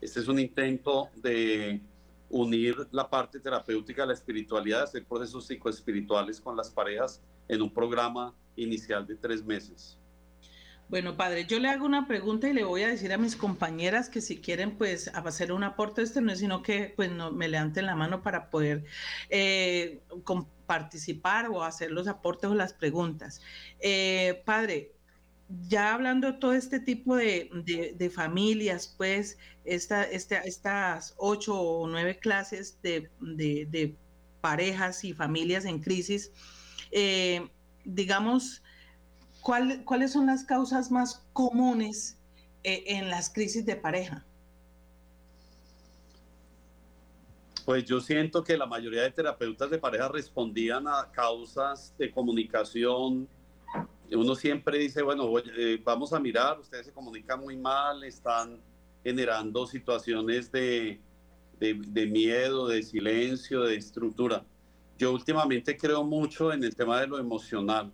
Este 0.00 0.20
es 0.20 0.28
un 0.28 0.38
intento 0.38 1.08
de 1.16 1.80
unir 2.34 2.88
la 2.90 3.08
parte 3.08 3.38
terapéutica 3.38 4.04
la 4.04 4.12
espiritualidad, 4.12 4.82
hacer 4.82 5.04
procesos 5.06 5.46
psicoespirituales 5.46 6.40
con 6.40 6.56
las 6.56 6.68
parejas 6.68 7.22
en 7.46 7.62
un 7.62 7.72
programa 7.72 8.34
inicial 8.56 9.06
de 9.06 9.14
tres 9.14 9.44
meses. 9.44 9.96
Bueno, 10.88 11.16
padre, 11.16 11.46
yo 11.46 11.60
le 11.60 11.68
hago 11.68 11.86
una 11.86 12.08
pregunta 12.08 12.48
y 12.48 12.52
le 12.52 12.64
voy 12.64 12.82
a 12.82 12.88
decir 12.88 13.12
a 13.12 13.18
mis 13.18 13.36
compañeras 13.36 14.08
que 14.08 14.20
si 14.20 14.38
quieren, 14.38 14.76
pues, 14.76 15.08
hacer 15.14 15.52
un 15.52 15.62
aporte, 15.62 16.02
este 16.02 16.20
no 16.20 16.32
es 16.32 16.40
sino 16.40 16.60
que, 16.60 16.92
pues, 16.96 17.10
no, 17.12 17.30
me 17.30 17.46
levanten 17.46 17.86
la 17.86 17.94
mano 17.94 18.22
para 18.22 18.50
poder 18.50 18.84
eh, 19.30 20.02
participar 20.66 21.48
o 21.50 21.62
hacer 21.62 21.92
los 21.92 22.08
aportes 22.08 22.50
o 22.50 22.54
las 22.54 22.72
preguntas. 22.72 23.40
Eh, 23.78 24.42
padre, 24.44 24.93
ya 25.68 25.94
hablando 25.94 26.32
de 26.32 26.38
todo 26.38 26.52
este 26.52 26.80
tipo 26.80 27.16
de, 27.16 28.12
familias, 28.14 28.94
pues 28.96 29.38
esta, 29.64 30.04
estas 30.04 31.14
ocho 31.16 31.58
o 31.58 31.86
nueve 31.86 32.18
clases 32.18 32.78
de, 32.82 33.96
parejas 34.40 35.04
y 35.04 35.14
familias 35.14 35.64
en 35.64 35.80
crisis, 35.80 36.30
eh, 36.90 37.48
digamos, 37.84 38.62
¿cuáles 39.40 40.12
son 40.12 40.26
las 40.26 40.44
causas 40.44 40.90
más 40.90 41.26
comunes 41.32 42.18
eh, 42.62 42.84
en 42.86 43.08
las 43.08 43.30
crisis 43.30 43.64
de 43.64 43.76
pareja? 43.76 44.24
Pues 47.64 47.86
yo 47.86 48.00
siento 48.00 48.44
que 48.44 48.58
la 48.58 48.66
mayoría 48.66 49.02
de 49.02 49.10
terapeutas 49.10 49.70
de 49.70 49.78
pareja 49.78 50.08
respondían 50.08 50.86
a 50.86 51.10
causas 51.10 51.94
de 51.96 52.10
comunicación, 52.10 53.26
uno 54.12 54.34
siempre 54.34 54.78
dice, 54.78 55.02
bueno, 55.02 55.30
eh, 55.38 55.80
vamos 55.82 56.12
a 56.12 56.20
mirar, 56.20 56.58
ustedes 56.58 56.86
se 56.86 56.92
comunican 56.92 57.40
muy 57.40 57.56
mal, 57.56 58.04
están 58.04 58.60
generando 59.02 59.66
situaciones 59.66 60.50
de, 60.50 61.00
de, 61.58 62.06
miedo, 62.06 62.66
de 62.68 62.82
silencio, 62.82 63.62
de 63.62 63.76
estructura. 63.76 64.44
Yo 64.98 65.12
últimamente 65.12 65.76
creo 65.76 66.04
mucho 66.04 66.52
en 66.52 66.62
el 66.64 66.74
tema 66.74 67.00
de 67.00 67.06
lo 67.06 67.18
emocional. 67.18 67.92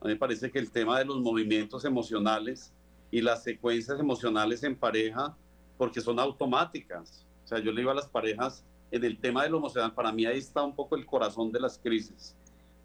A 0.00 0.04
mí 0.06 0.12
me 0.12 0.16
parece 0.16 0.50
que 0.50 0.58
el 0.58 0.70
tema 0.70 0.98
de 0.98 1.04
los 1.04 1.20
movimientos 1.20 1.84
emocionales 1.84 2.72
y 3.10 3.20
las 3.20 3.42
secuencias 3.42 4.00
emocionales 4.00 4.62
en 4.64 4.76
pareja, 4.76 5.36
porque 5.76 6.00
son 6.00 6.18
automáticas. 6.18 7.26
O 7.44 7.46
sea, 7.46 7.58
yo 7.58 7.70
le 7.72 7.80
digo 7.80 7.90
a 7.90 7.94
las 7.94 8.08
parejas, 8.08 8.64
en 8.90 9.04
el 9.04 9.18
tema 9.18 9.44
de 9.44 9.50
lo 9.50 9.58
emocional, 9.58 9.94
para 9.94 10.12
mí 10.12 10.26
ahí 10.26 10.38
está 10.38 10.62
un 10.62 10.74
poco 10.74 10.96
el 10.96 11.06
corazón 11.06 11.52
de 11.52 11.60
las 11.60 11.78
crisis. 11.78 12.36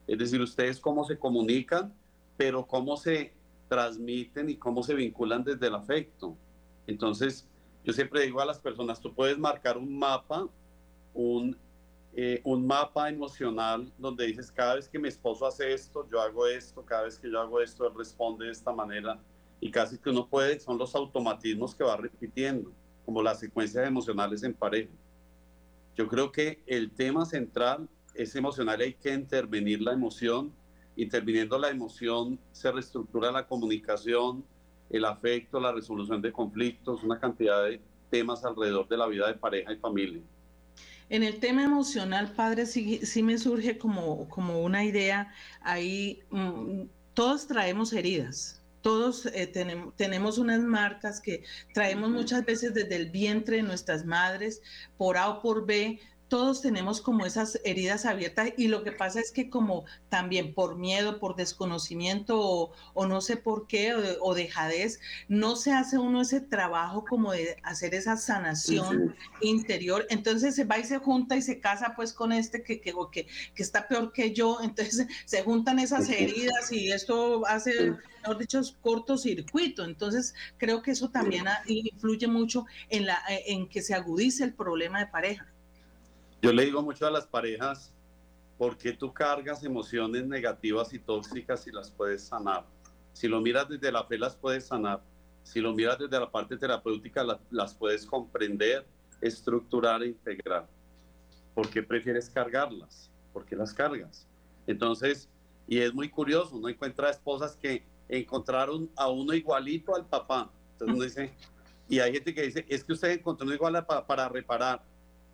Es 0.05 0.17
decir, 0.17 0.41
ustedes 0.41 0.79
cómo 0.79 1.03
se 1.03 1.17
comunican, 1.17 1.93
pero 2.37 2.65
cómo 2.65 2.95
se 2.95 3.33
transmiten 3.67 4.49
y 4.49 4.55
cómo 4.55 4.83
se 4.83 4.93
vinculan 4.93 5.43
desde 5.43 5.67
el 5.67 5.75
afecto. 5.75 6.37
Entonces, 6.85 7.47
yo 7.83 7.91
siempre 7.91 8.21
digo 8.21 8.39
a 8.39 8.45
las 8.45 8.59
personas, 8.59 9.01
tú 9.01 9.13
puedes 9.13 9.37
marcar 9.37 9.77
un 9.77 9.97
mapa, 9.97 10.47
un 11.13 11.57
eh, 12.19 12.41
un 12.45 12.65
mapa 12.65 13.09
emocional 13.09 13.93
donde 13.95 14.25
dices, 14.25 14.51
cada 14.51 14.73
vez 14.73 14.89
que 14.89 14.97
mi 14.97 15.07
esposo 15.07 15.45
hace 15.45 15.71
esto, 15.71 16.07
yo 16.11 16.19
hago 16.19 16.47
esto, 16.47 16.83
cada 16.83 17.03
vez 17.03 17.19
que 17.19 17.29
yo 17.29 17.39
hago 17.39 17.61
esto, 17.61 17.85
él 17.85 17.93
responde 17.95 18.47
de 18.47 18.53
esta 18.53 18.73
manera. 18.73 19.19
Y 19.59 19.69
casi 19.69 19.99
que 19.99 20.09
uno 20.09 20.27
puede, 20.27 20.59
son 20.59 20.79
los 20.79 20.95
automatismos 20.95 21.75
que 21.75 21.83
va 21.83 21.95
repitiendo, 21.95 22.71
como 23.05 23.21
las 23.21 23.39
secuencias 23.39 23.85
emocionales 23.85 24.41
en 24.41 24.55
pareja. 24.55 24.89
Yo 25.95 26.07
creo 26.07 26.31
que 26.31 26.63
el 26.65 26.89
tema 26.89 27.23
central 27.23 27.87
es 28.15 28.35
emocional, 28.35 28.81
hay 28.81 28.95
que 28.95 29.13
intervenir 29.13 29.81
la 29.83 29.93
emoción. 29.93 30.51
Interviniendo 30.97 31.59
la 31.59 31.69
emoción 31.69 32.39
se 32.51 32.71
reestructura 32.71 33.31
la 33.31 33.47
comunicación, 33.47 34.43
el 34.89 35.05
afecto, 35.05 35.59
la 35.59 35.71
resolución 35.71 36.21
de 36.21 36.31
conflictos, 36.31 37.03
una 37.03 37.19
cantidad 37.19 37.63
de 37.65 37.79
temas 38.09 38.43
alrededor 38.43 38.87
de 38.87 38.97
la 38.97 39.05
vida 39.05 39.27
de 39.27 39.35
pareja 39.35 39.73
y 39.73 39.77
familia. 39.77 40.21
En 41.09 41.23
el 41.23 41.39
tema 41.39 41.63
emocional, 41.63 42.33
padre, 42.33 42.65
sí, 42.65 42.99
sí 43.05 43.21
me 43.21 43.37
surge 43.37 43.77
como, 43.77 44.27
como 44.27 44.61
una 44.61 44.83
idea 44.83 45.31
ahí, 45.61 46.23
mm, 46.31 46.81
todos 47.13 47.47
traemos 47.47 47.93
heridas, 47.93 48.61
todos 48.81 49.27
eh, 49.27 49.47
tenemos, 49.47 49.95
tenemos 49.95 50.37
unas 50.37 50.61
marcas 50.61 51.21
que 51.21 51.43
traemos 51.73 52.09
muchas 52.09 52.43
veces 52.43 52.73
desde 52.73 52.95
el 52.95 53.11
vientre 53.11 53.57
de 53.57 53.63
nuestras 53.63 54.03
madres, 54.03 54.61
por 54.97 55.15
A 55.17 55.29
o 55.29 55.41
por 55.41 55.65
B, 55.65 55.99
todos 56.27 56.61
tenemos 56.61 57.01
como 57.01 57.25
esas 57.25 57.59
heridas 57.63 58.05
abiertas 58.05 58.49
y 58.57 58.67
lo 58.67 58.83
que 58.83 58.91
pasa 58.91 59.19
es 59.19 59.31
que 59.31 59.49
como 59.49 59.85
también 60.09 60.53
por 60.53 60.75
miedo, 60.75 61.19
por 61.19 61.35
desconocimiento 61.35 62.71
o, 62.93 63.05
no 63.07 63.21
sé 63.21 63.37
por 63.37 63.67
qué 63.67 63.93
o, 64.19 64.33
dejadez, 64.35 64.99
no 65.27 65.55
se 65.55 65.71
hace 65.71 65.97
uno 65.97 66.21
ese 66.21 66.41
trabajo 66.41 67.05
como 67.05 67.31
de 67.31 67.57
hacer 67.63 67.95
esa 67.95 68.17
sanación 68.17 69.15
interior. 69.41 70.05
Entonces 70.09 70.55
se 70.55 70.65
va 70.65 70.79
y 70.79 70.83
se 70.83 70.97
junta 70.97 71.35
y 71.35 71.41
se 71.41 71.59
casa 71.59 71.93
pues 71.95 72.13
con 72.13 72.31
este 72.31 72.63
que, 72.63 72.81
que, 72.81 72.93
que, 73.11 73.27
que 73.55 73.63
está 73.63 73.87
peor 73.87 74.11
que 74.11 74.33
yo. 74.33 74.59
Entonces 74.61 75.07
se 75.25 75.43
juntan 75.43 75.79
esas 75.79 76.09
heridas 76.09 76.71
y 76.71 76.91
esto 76.91 77.45
hace, 77.47 77.95
mejor 78.21 78.37
dicho, 78.37 78.61
cortocircuito. 78.81 79.85
Entonces 79.85 80.35
creo 80.57 80.81
que 80.81 80.91
eso 80.91 81.09
también 81.09 81.45
influye 81.67 82.27
mucho 82.27 82.65
en, 82.89 83.05
la, 83.05 83.19
en 83.29 83.69
que 83.69 83.81
se 83.81 83.93
agudice 83.93 84.43
el 84.43 84.53
problema 84.53 84.99
de 84.99 85.07
pareja. 85.07 85.47
Yo 86.41 86.53
le 86.53 86.65
digo 86.65 86.83
mucho 86.83 87.07
a 87.07 87.11
las 87.11 87.25
parejas, 87.25 87.93
¿por 88.57 88.77
qué 88.77 88.93
tú 88.93 89.11
cargas 89.13 89.63
emociones 89.63 90.27
negativas 90.27 90.93
y 90.93 90.99
tóxicas 90.99 91.65
y 91.67 91.71
las 91.71 91.89
puedes 91.89 92.23
sanar? 92.27 92.65
Si 93.13 93.27
lo 93.27 93.41
miras 93.41 93.67
desde 93.67 93.91
la 93.91 94.03
fe, 94.03 94.19
las 94.19 94.35
puedes 94.35 94.67
sanar. 94.67 95.01
Si 95.41 95.59
lo 95.59 95.73
miras 95.73 95.97
desde 95.97 96.19
la 96.19 96.29
parte 96.29 96.55
terapéutica, 96.55 97.25
las, 97.49 97.73
puedes 97.73 98.05
comprender, 98.05 98.85
estructurar 99.21 100.03
e 100.03 100.07
integrar. 100.07 100.67
¿Por 101.55 101.69
qué 101.69 101.81
prefieres 101.81 102.29
cargarlas? 102.29 103.09
¿Por 103.33 103.43
qué 103.45 103.55
las 103.55 103.73
cargas? 103.73 104.27
Entonces, 104.67 105.29
y 105.67 105.79
es 105.79 105.93
muy 105.93 106.09
curioso, 106.09 106.55
uno 106.55 106.69
encuentra 106.69 107.09
esposas 107.09 107.55
que 107.55 107.83
encontraron 108.09 108.91
a 108.95 109.09
uno 109.09 109.33
igualito 109.33 109.95
al 109.95 110.05
papá. 110.05 110.51
Entonces 110.73 110.95
uno 110.95 111.03
dice, 111.03 111.33
y 111.89 111.99
hay 111.99 112.13
gente 112.13 112.35
que 112.35 112.43
dice, 112.43 112.65
es 112.69 112.83
que 112.83 112.93
usted 112.93 113.09
encontró 113.09 113.45
uno 113.45 113.55
igual 113.55 113.83
para 114.05 114.29
reparar 114.29 114.83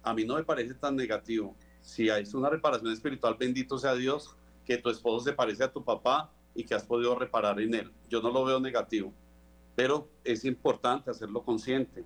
a 0.03 0.13
mí 0.13 0.25
no 0.25 0.35
me 0.35 0.43
parece 0.43 0.73
tan 0.73 0.95
negativo. 0.95 1.55
Si 1.81 2.09
hay 2.09 2.23
una 2.33 2.49
reparación 2.49 2.91
espiritual, 2.91 3.35
bendito 3.39 3.77
sea 3.77 3.95
Dios, 3.95 4.35
que 4.65 4.77
tu 4.77 4.89
esposo 4.89 5.25
se 5.25 5.33
parece 5.33 5.63
a 5.63 5.71
tu 5.71 5.83
papá 5.83 6.31
y 6.53 6.63
que 6.63 6.75
has 6.75 6.83
podido 6.83 7.17
reparar 7.17 7.59
en 7.59 7.73
él. 7.73 7.91
Yo 8.09 8.21
no 8.21 8.31
lo 8.31 8.45
veo 8.45 8.59
negativo, 8.59 9.13
pero 9.75 10.07
es 10.23 10.45
importante 10.45 11.09
hacerlo 11.09 11.43
consciente. 11.43 12.05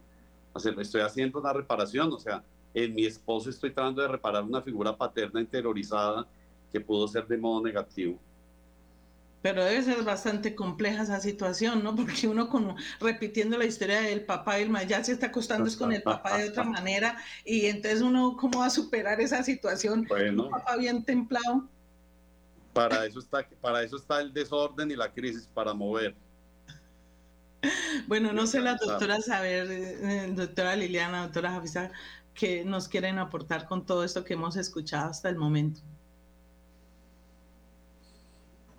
estoy 0.80 1.02
haciendo 1.02 1.40
una 1.40 1.54
reparación, 1.54 2.12
o 2.14 2.20
sea, 2.20 2.44
en 2.74 2.94
mi 2.94 3.06
esposo 3.06 3.50
estoy 3.50 3.72
tratando 3.72 4.02
de 4.02 4.08
reparar 4.08 4.44
una 4.44 4.62
figura 4.62 4.96
paterna 4.96 5.42
interiorizada 5.42 6.28
que 6.72 6.80
pudo 6.80 7.08
ser 7.08 7.28
de 7.28 7.38
modo 7.38 7.64
negativo. 7.64 8.20
Pero 9.48 9.64
debe 9.64 9.82
ser 9.82 10.04
bastante 10.04 10.56
compleja 10.56 11.04
esa 11.04 11.22
situación, 11.22 11.82
¿no? 11.82 11.96
Porque 11.96 12.28
uno 12.28 12.50
como 12.50 12.76
repitiendo 13.00 13.58
la 13.58 13.64
historia 13.64 14.02
del 14.02 14.26
papá 14.26 14.60
y 14.60 14.64
el 14.64 14.88
ya 14.90 15.02
se 15.06 15.14
está 15.14 15.28
acostando 15.28 15.70
es 15.70 15.78
con 15.78 15.94
el 15.94 16.04
papá 16.04 16.38
de 16.38 16.50
otra 16.50 16.64
manera 16.66 17.18
y 17.46 17.68
entonces 17.68 18.02
uno 18.02 18.36
cómo 18.36 18.60
va 18.60 18.66
a 18.66 18.70
superar 18.70 19.22
esa 19.22 19.42
situación. 19.44 20.06
Bueno. 20.10 20.44
Un 20.44 20.50
papá 20.50 20.76
bien 20.76 21.02
templado. 21.02 21.66
Para 22.74 23.06
eso 23.06 23.20
está, 23.20 23.48
para 23.62 23.84
eso 23.84 23.96
está 23.96 24.20
el 24.20 24.34
desorden 24.34 24.92
y 24.92 24.98
la 24.98 25.14
crisis 25.14 25.50
para 25.54 25.74
mover. 25.74 26.14
Bueno, 28.08 28.34
no 28.34 28.48
sé 28.48 28.60
la 28.60 28.76
doctora 28.76 29.22
saber, 29.22 29.68
eh, 29.72 30.34
doctora 30.36 30.76
Liliana, 30.76 31.24
doctora 31.24 31.52
Jafisa, 31.52 31.90
que 32.34 32.66
nos 32.66 32.90
quieren 32.90 33.18
aportar 33.18 33.66
con 33.66 33.86
todo 33.86 34.04
esto 34.04 34.26
que 34.26 34.34
hemos 34.34 34.58
escuchado 34.58 35.10
hasta 35.10 35.30
el 35.30 35.38
momento. 35.38 35.80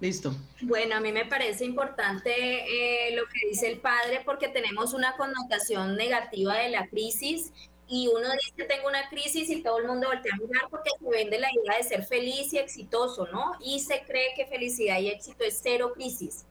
Listo. 0.00 0.32
Bueno, 0.62 0.94
a 0.94 1.00
mí 1.00 1.10
me 1.10 1.26
parece 1.26 1.64
importante 1.64 2.30
eh, 2.30 3.16
lo 3.16 3.24
que 3.26 3.48
dice 3.48 3.68
el 3.68 3.80
padre 3.80 4.22
porque 4.24 4.48
tenemos 4.48 4.94
una 4.94 5.16
connotación 5.16 5.96
negativa 5.96 6.56
de 6.56 6.68
la 6.68 6.86
crisis 6.86 7.52
y 7.88 8.06
uno 8.06 8.28
dice 8.32 8.68
tengo 8.68 8.86
una 8.86 9.08
crisis 9.08 9.50
y 9.50 9.62
todo 9.62 9.78
el 9.78 9.86
mundo 9.86 10.08
voltea 10.08 10.34
a 10.34 10.36
mirar 10.36 10.68
porque 10.70 10.90
se 11.00 11.08
vende 11.08 11.40
la 11.40 11.48
idea 11.52 11.78
de 11.78 11.82
ser 11.82 12.04
feliz 12.04 12.52
y 12.52 12.58
exitoso, 12.58 13.26
¿no? 13.32 13.52
Y 13.60 13.80
se 13.80 14.02
cree 14.02 14.34
que 14.36 14.46
felicidad 14.46 15.00
y 15.00 15.08
éxito 15.08 15.42
es 15.42 15.58
cero 15.60 15.92
crisis. 15.94 16.44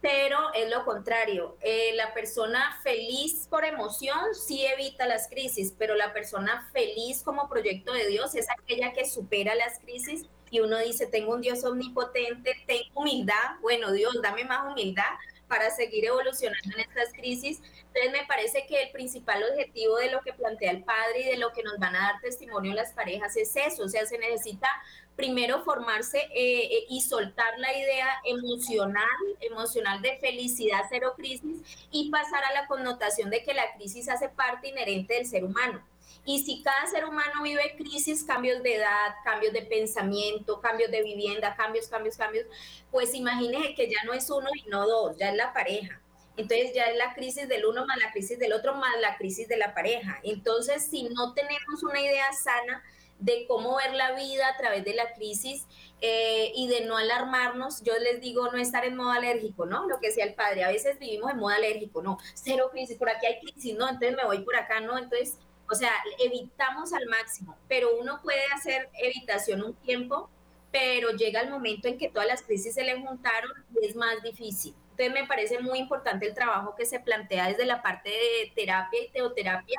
Pero 0.00 0.38
es 0.54 0.70
lo 0.70 0.84
contrario, 0.84 1.56
eh, 1.60 1.92
la 1.94 2.14
persona 2.14 2.80
feliz 2.82 3.46
por 3.50 3.64
emoción 3.64 4.18
sí 4.32 4.64
evita 4.64 5.06
las 5.06 5.28
crisis, 5.28 5.74
pero 5.76 5.94
la 5.96 6.12
persona 6.12 6.68
feliz 6.72 7.22
como 7.22 7.48
proyecto 7.48 7.92
de 7.92 8.06
Dios 8.06 8.34
es 8.34 8.46
aquella 8.48 8.92
que 8.92 9.08
supera 9.08 9.54
las 9.56 9.80
crisis 9.80 10.26
y 10.50 10.60
uno 10.60 10.78
dice, 10.78 11.06
tengo 11.06 11.34
un 11.34 11.40
Dios 11.40 11.64
omnipotente, 11.64 12.56
tengo 12.66 12.88
humildad, 12.94 13.58
bueno, 13.60 13.92
Dios, 13.92 14.20
dame 14.22 14.44
más 14.44 14.70
humildad 14.70 15.04
para 15.48 15.70
seguir 15.70 16.04
evolucionando 16.04 16.74
en 16.74 16.80
estas 16.80 17.12
crisis. 17.12 17.60
Entonces 17.86 18.12
me 18.12 18.26
parece 18.26 18.66
que 18.66 18.82
el 18.82 18.90
principal 18.90 19.42
objetivo 19.50 19.96
de 19.96 20.10
lo 20.10 20.20
que 20.20 20.34
plantea 20.34 20.70
el 20.70 20.84
padre 20.84 21.20
y 21.20 21.24
de 21.24 21.36
lo 21.38 21.52
que 21.52 21.62
nos 21.62 21.78
van 21.78 21.96
a 21.96 22.12
dar 22.12 22.20
testimonio 22.20 22.74
las 22.74 22.92
parejas 22.92 23.36
es 23.36 23.56
eso, 23.56 23.84
o 23.84 23.88
sea, 23.88 24.06
se 24.06 24.18
necesita 24.18 24.68
primero 25.16 25.64
formarse 25.64 26.18
eh, 26.18 26.62
eh, 26.64 26.86
y 26.88 27.00
soltar 27.00 27.58
la 27.58 27.76
idea 27.76 28.06
emocional, 28.24 29.04
emocional 29.40 30.00
de 30.00 30.16
felicidad, 30.18 30.84
cero 30.88 31.14
crisis, 31.16 31.60
y 31.90 32.08
pasar 32.08 32.44
a 32.44 32.52
la 32.52 32.68
connotación 32.68 33.28
de 33.28 33.42
que 33.42 33.52
la 33.52 33.74
crisis 33.74 34.08
hace 34.08 34.28
parte 34.28 34.68
inherente 34.68 35.14
del 35.14 35.26
ser 35.26 35.42
humano. 35.42 35.82
Y 36.28 36.40
si 36.40 36.62
cada 36.62 36.86
ser 36.86 37.06
humano 37.06 37.42
vive 37.42 37.74
crisis, 37.74 38.22
cambios 38.22 38.62
de 38.62 38.74
edad, 38.74 39.14
cambios 39.24 39.54
de 39.54 39.62
pensamiento, 39.62 40.60
cambios 40.60 40.90
de 40.90 41.02
vivienda, 41.02 41.56
cambios, 41.56 41.88
cambios, 41.88 42.18
cambios, 42.18 42.44
pues 42.90 43.14
imagínese 43.14 43.74
que 43.74 43.88
ya 43.88 43.96
no 44.04 44.12
es 44.12 44.28
uno 44.28 44.50
y 44.54 44.68
no 44.68 44.86
dos, 44.86 45.16
ya 45.16 45.30
es 45.30 45.36
la 45.36 45.54
pareja. 45.54 46.02
Entonces 46.36 46.74
ya 46.74 46.84
es 46.84 46.98
la 46.98 47.14
crisis 47.14 47.48
del 47.48 47.64
uno 47.64 47.86
más 47.86 47.96
la 47.96 48.12
crisis 48.12 48.38
del 48.38 48.52
otro 48.52 48.74
más 48.74 48.92
la 49.00 49.16
crisis 49.16 49.48
de 49.48 49.56
la 49.56 49.72
pareja. 49.72 50.20
Entonces, 50.22 50.84
si 50.84 51.04
no 51.04 51.32
tenemos 51.32 51.82
una 51.82 51.98
idea 51.98 52.30
sana 52.34 52.84
de 53.18 53.46
cómo 53.48 53.76
ver 53.76 53.94
la 53.94 54.12
vida 54.12 54.48
a 54.48 54.56
través 54.58 54.84
de 54.84 54.92
la 54.92 55.14
crisis 55.14 55.66
eh, 56.02 56.52
y 56.54 56.68
de 56.68 56.82
no 56.82 56.98
alarmarnos, 56.98 57.82
yo 57.84 57.98
les 57.98 58.20
digo 58.20 58.52
no 58.52 58.58
estar 58.58 58.84
en 58.84 58.96
modo 58.96 59.12
alérgico, 59.12 59.64
¿no? 59.64 59.88
Lo 59.88 59.98
que 59.98 60.08
decía 60.08 60.24
el 60.24 60.34
padre, 60.34 60.64
a 60.64 60.68
veces 60.68 60.98
vivimos 60.98 61.30
en 61.30 61.38
modo 61.38 61.54
alérgico, 61.54 62.02
no, 62.02 62.18
cero 62.34 62.68
crisis, 62.70 62.98
por 62.98 63.08
aquí 63.08 63.24
hay 63.24 63.40
crisis, 63.40 63.74
no, 63.74 63.88
entonces 63.88 64.14
me 64.14 64.26
voy 64.26 64.40
por 64.40 64.56
acá, 64.56 64.80
no, 64.80 64.98
entonces 64.98 65.38
o 65.70 65.74
sea, 65.74 65.92
evitamos 66.18 66.92
al 66.92 67.06
máximo, 67.06 67.56
pero 67.68 67.96
uno 67.98 68.20
puede 68.22 68.46
hacer 68.54 68.88
evitación 68.94 69.62
un 69.62 69.74
tiempo, 69.74 70.30
pero 70.70 71.10
llega 71.10 71.40
el 71.40 71.50
momento 71.50 71.88
en 71.88 71.98
que 71.98 72.08
todas 72.08 72.26
las 72.26 72.42
crisis 72.42 72.74
se 72.74 72.84
le 72.84 73.00
juntaron 73.00 73.50
y 73.80 73.86
es 73.86 73.94
más 73.94 74.22
difícil. 74.22 74.74
Entonces 74.90 75.12
me 75.12 75.28
parece 75.28 75.60
muy 75.60 75.78
importante 75.78 76.26
el 76.26 76.34
trabajo 76.34 76.74
que 76.74 76.86
se 76.86 77.00
plantea 77.00 77.48
desde 77.48 77.66
la 77.66 77.82
parte 77.82 78.10
de 78.10 78.52
terapia 78.54 79.00
y 79.02 79.10
teoterapia. 79.10 79.78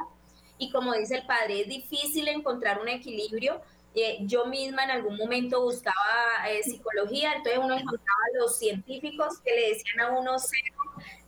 Y 0.57 0.71
como 0.71 0.93
dice 0.93 1.15
el 1.15 1.25
padre, 1.25 1.61
es 1.61 1.67
difícil 1.67 2.27
encontrar 2.27 2.79
un 2.81 2.87
equilibrio. 2.87 3.61
Eh, 3.95 4.19
yo 4.21 4.45
misma 4.45 4.83
en 4.83 4.91
algún 4.91 5.17
momento 5.17 5.61
buscaba 5.63 6.47
eh, 6.49 6.61
psicología, 6.63 7.33
entonces 7.33 7.59
uno 7.59 7.73
encontraba 7.73 8.19
a 8.33 8.39
los 8.39 8.57
científicos 8.57 9.39
que 9.39 9.51
le 9.51 9.69
decían 9.69 9.99
a 10.01 10.11
uno 10.11 10.37
cero 10.37 10.79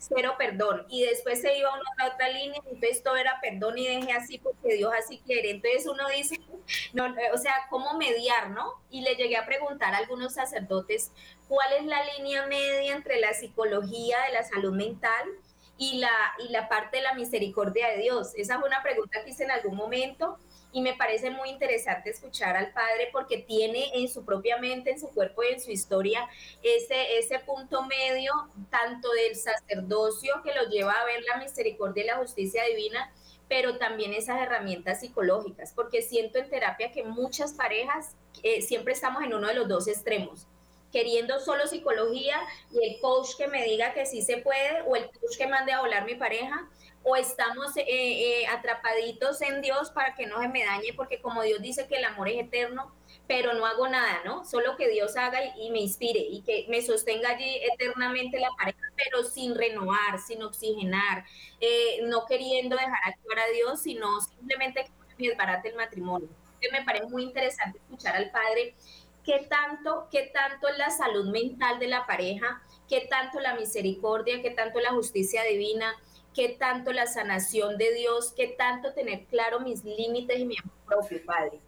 cero 0.02 0.36
perdón. 0.38 0.86
Y 0.90 1.04
después 1.04 1.42
se 1.42 1.58
iba 1.58 1.70
a 1.70 1.74
una 1.74 2.14
otra 2.14 2.30
línea, 2.30 2.60
entonces 2.66 3.04
todo 3.04 3.16
era 3.16 3.40
perdón 3.42 3.78
y 3.78 3.88
dejé 3.88 4.12
así 4.14 4.38
porque 4.40 4.76
Dios 4.76 4.92
así 4.98 5.22
quiere. 5.26 5.52
Entonces 5.52 5.88
uno 5.88 6.08
dice, 6.10 6.40
no, 6.94 7.06
o 7.34 7.38
sea, 7.38 7.68
¿cómo 7.70 7.98
mediar, 7.98 8.52
no? 8.52 8.82
Y 8.90 9.02
le 9.02 9.16
llegué 9.16 9.38
a 9.38 9.46
preguntar 9.46 9.94
a 9.94 9.98
algunos 9.98 10.34
sacerdotes 10.34 11.12
cuál 11.48 11.72
es 11.74 11.86
la 11.86 12.04
línea 12.16 12.46
media 12.48 12.96
entre 12.96 13.20
la 13.20 13.34
psicología 13.34 14.18
de 14.28 14.34
la 14.34 14.44
salud 14.44 14.74
mental 14.74 15.30
y 15.78 16.00
la, 16.00 16.12
y 16.40 16.52
la 16.52 16.70
parte 16.70 16.98
de 16.98 17.04
la 17.04 17.14
misericordia 17.14 17.90
de 17.90 17.98
Dios. 17.98 18.34
Esa 18.36 18.60
fue 18.60 18.68
una 18.68 18.84
pregunta 18.84 19.24
que 19.24 19.32
hice 19.32 19.44
en 19.44 19.52
algún 19.52 19.76
momento 19.76 20.38
y 20.74 20.82
me 20.82 20.94
parece 20.94 21.30
muy 21.30 21.50
interesante 21.50 22.10
escuchar 22.10 22.56
al 22.56 22.72
Padre 22.72 23.10
porque 23.12 23.38
tiene 23.38 23.92
en 23.94 24.08
su 24.08 24.24
propia 24.24 24.58
mente, 24.58 24.92
en 24.92 25.00
su 25.00 25.10
cuerpo 25.10 25.44
y 25.44 25.54
en 25.54 25.60
su 25.60 25.72
historia 25.72 26.28
ese, 26.64 27.18
ese 27.18 27.40
punto 27.40 27.84
medio 27.84 28.34
tanto 28.70 29.10
del 29.12 29.36
sacerdocio 29.36 30.42
que 30.44 30.54
lo 30.54 30.70
lleva 30.70 30.94
a 30.94 31.06
ver 31.06 31.22
la 31.24 31.38
misericordia 31.38 32.04
y 32.04 32.08
la 32.08 32.18
justicia 32.18 32.64
divina, 32.66 33.14
pero 33.50 33.78
también 33.78 34.14
esas 34.14 34.42
herramientas 34.42 35.02
psicológicas, 35.02 35.74
porque 35.74 36.02
siento 36.02 36.40
en 36.40 36.50
terapia 36.50 36.92
que 36.92 37.04
muchas 37.04 37.54
parejas 37.54 38.16
eh, 38.44 38.62
siempre 38.62 38.94
estamos 38.94 39.24
en 39.24 39.34
uno 39.34 39.48
de 39.48 39.56
los 39.56 39.68
dos 39.68 39.88
extremos 39.88 40.48
queriendo 40.92 41.40
solo 41.40 41.68
psicología 41.68 42.38
y 42.72 42.86
el 42.86 43.00
coach 43.00 43.38
que 43.38 43.48
me 43.48 43.64
diga 43.64 43.94
que 43.94 44.06
sí 44.06 44.22
se 44.22 44.38
puede 44.38 44.82
o 44.86 44.96
el 44.96 45.06
coach 45.06 45.38
que 45.38 45.48
mande 45.48 45.72
a 45.72 45.80
volar 45.80 46.06
mi 46.06 46.16
pareja 46.16 46.68
o 47.04 47.16
estamos 47.16 47.76
eh, 47.78 47.84
eh, 47.88 48.48
atrapaditos 48.48 49.42
en 49.42 49.62
Dios 49.62 49.90
para 49.90 50.14
que 50.14 50.28
no 50.28 50.40
se 50.40 50.48
me 50.48 50.64
dañe, 50.64 50.94
porque 50.96 51.22
como 51.22 51.42
Dios 51.42 51.62
dice 51.62 51.88
que 51.88 51.96
el 51.96 52.06
amor 52.06 52.30
es 52.30 52.40
eterno, 52.40 52.94
pero 53.28 53.54
no 53.54 53.66
hago 53.66 53.88
nada, 53.88 54.22
¿no? 54.26 54.46
Solo 54.46 54.76
que 54.78 54.90
Dios 54.90 55.16
haga 55.16 55.40
y, 55.58 55.72
me 55.72 55.80
inspire 55.80 56.20
y 56.20 56.42
que 56.42 56.66
me 56.70 56.82
sostenga 56.82 57.30
allí 57.30 57.60
eternamente 57.74 58.40
la 58.40 58.50
pareja, 58.58 58.80
pero 58.96 59.24
sin 59.24 59.56
renovar, 59.56 60.20
sin 60.20 60.44
oxigenar, 60.44 61.26
eh, 61.60 62.02
no 62.04 62.26
queriendo 62.26 62.76
dejar 62.76 63.00
actuar 63.06 63.40
a 63.40 63.48
Dios, 63.48 63.82
sino 63.82 64.22
simplemente 64.22 64.84
que 64.84 64.92
me 65.18 65.30
desbarate 65.30 65.70
el 65.70 65.76
matrimonio. 65.76 66.30
Entonces 66.30 66.72
me 66.72 66.86
parece 66.86 67.06
muy 67.08 67.24
interesante 67.24 67.80
escuchar 67.80 68.16
al 68.16 68.30
Padre 68.30 68.76
qué 69.24 69.48
tanto, 69.50 70.08
qué 70.12 70.32
tanto 70.34 70.68
es 70.68 70.78
la 70.78 70.90
salud 70.90 71.32
mental 71.32 71.80
de 71.80 71.88
la 71.88 72.06
pareja, 72.06 72.62
qué 72.88 73.08
tanto 73.10 73.40
la 73.40 73.56
misericordia, 73.56 74.42
qué 74.42 74.52
tanto 74.52 74.80
la 74.80 74.92
justicia 74.92 75.44
divina, 75.44 75.96
qué 76.34 76.56
tanto 76.60 76.92
la 76.94 77.08
sanación 77.08 77.78
de 77.78 77.94
Dios, 77.94 78.34
qué 78.36 78.56
tanto 78.58 78.94
tener 78.94 79.26
claro 79.26 79.60
mis 79.60 79.84
límites 79.84 80.40
y 80.40 80.46
mi 80.46 80.56
propio 80.86 81.20
Padre. 81.26 81.60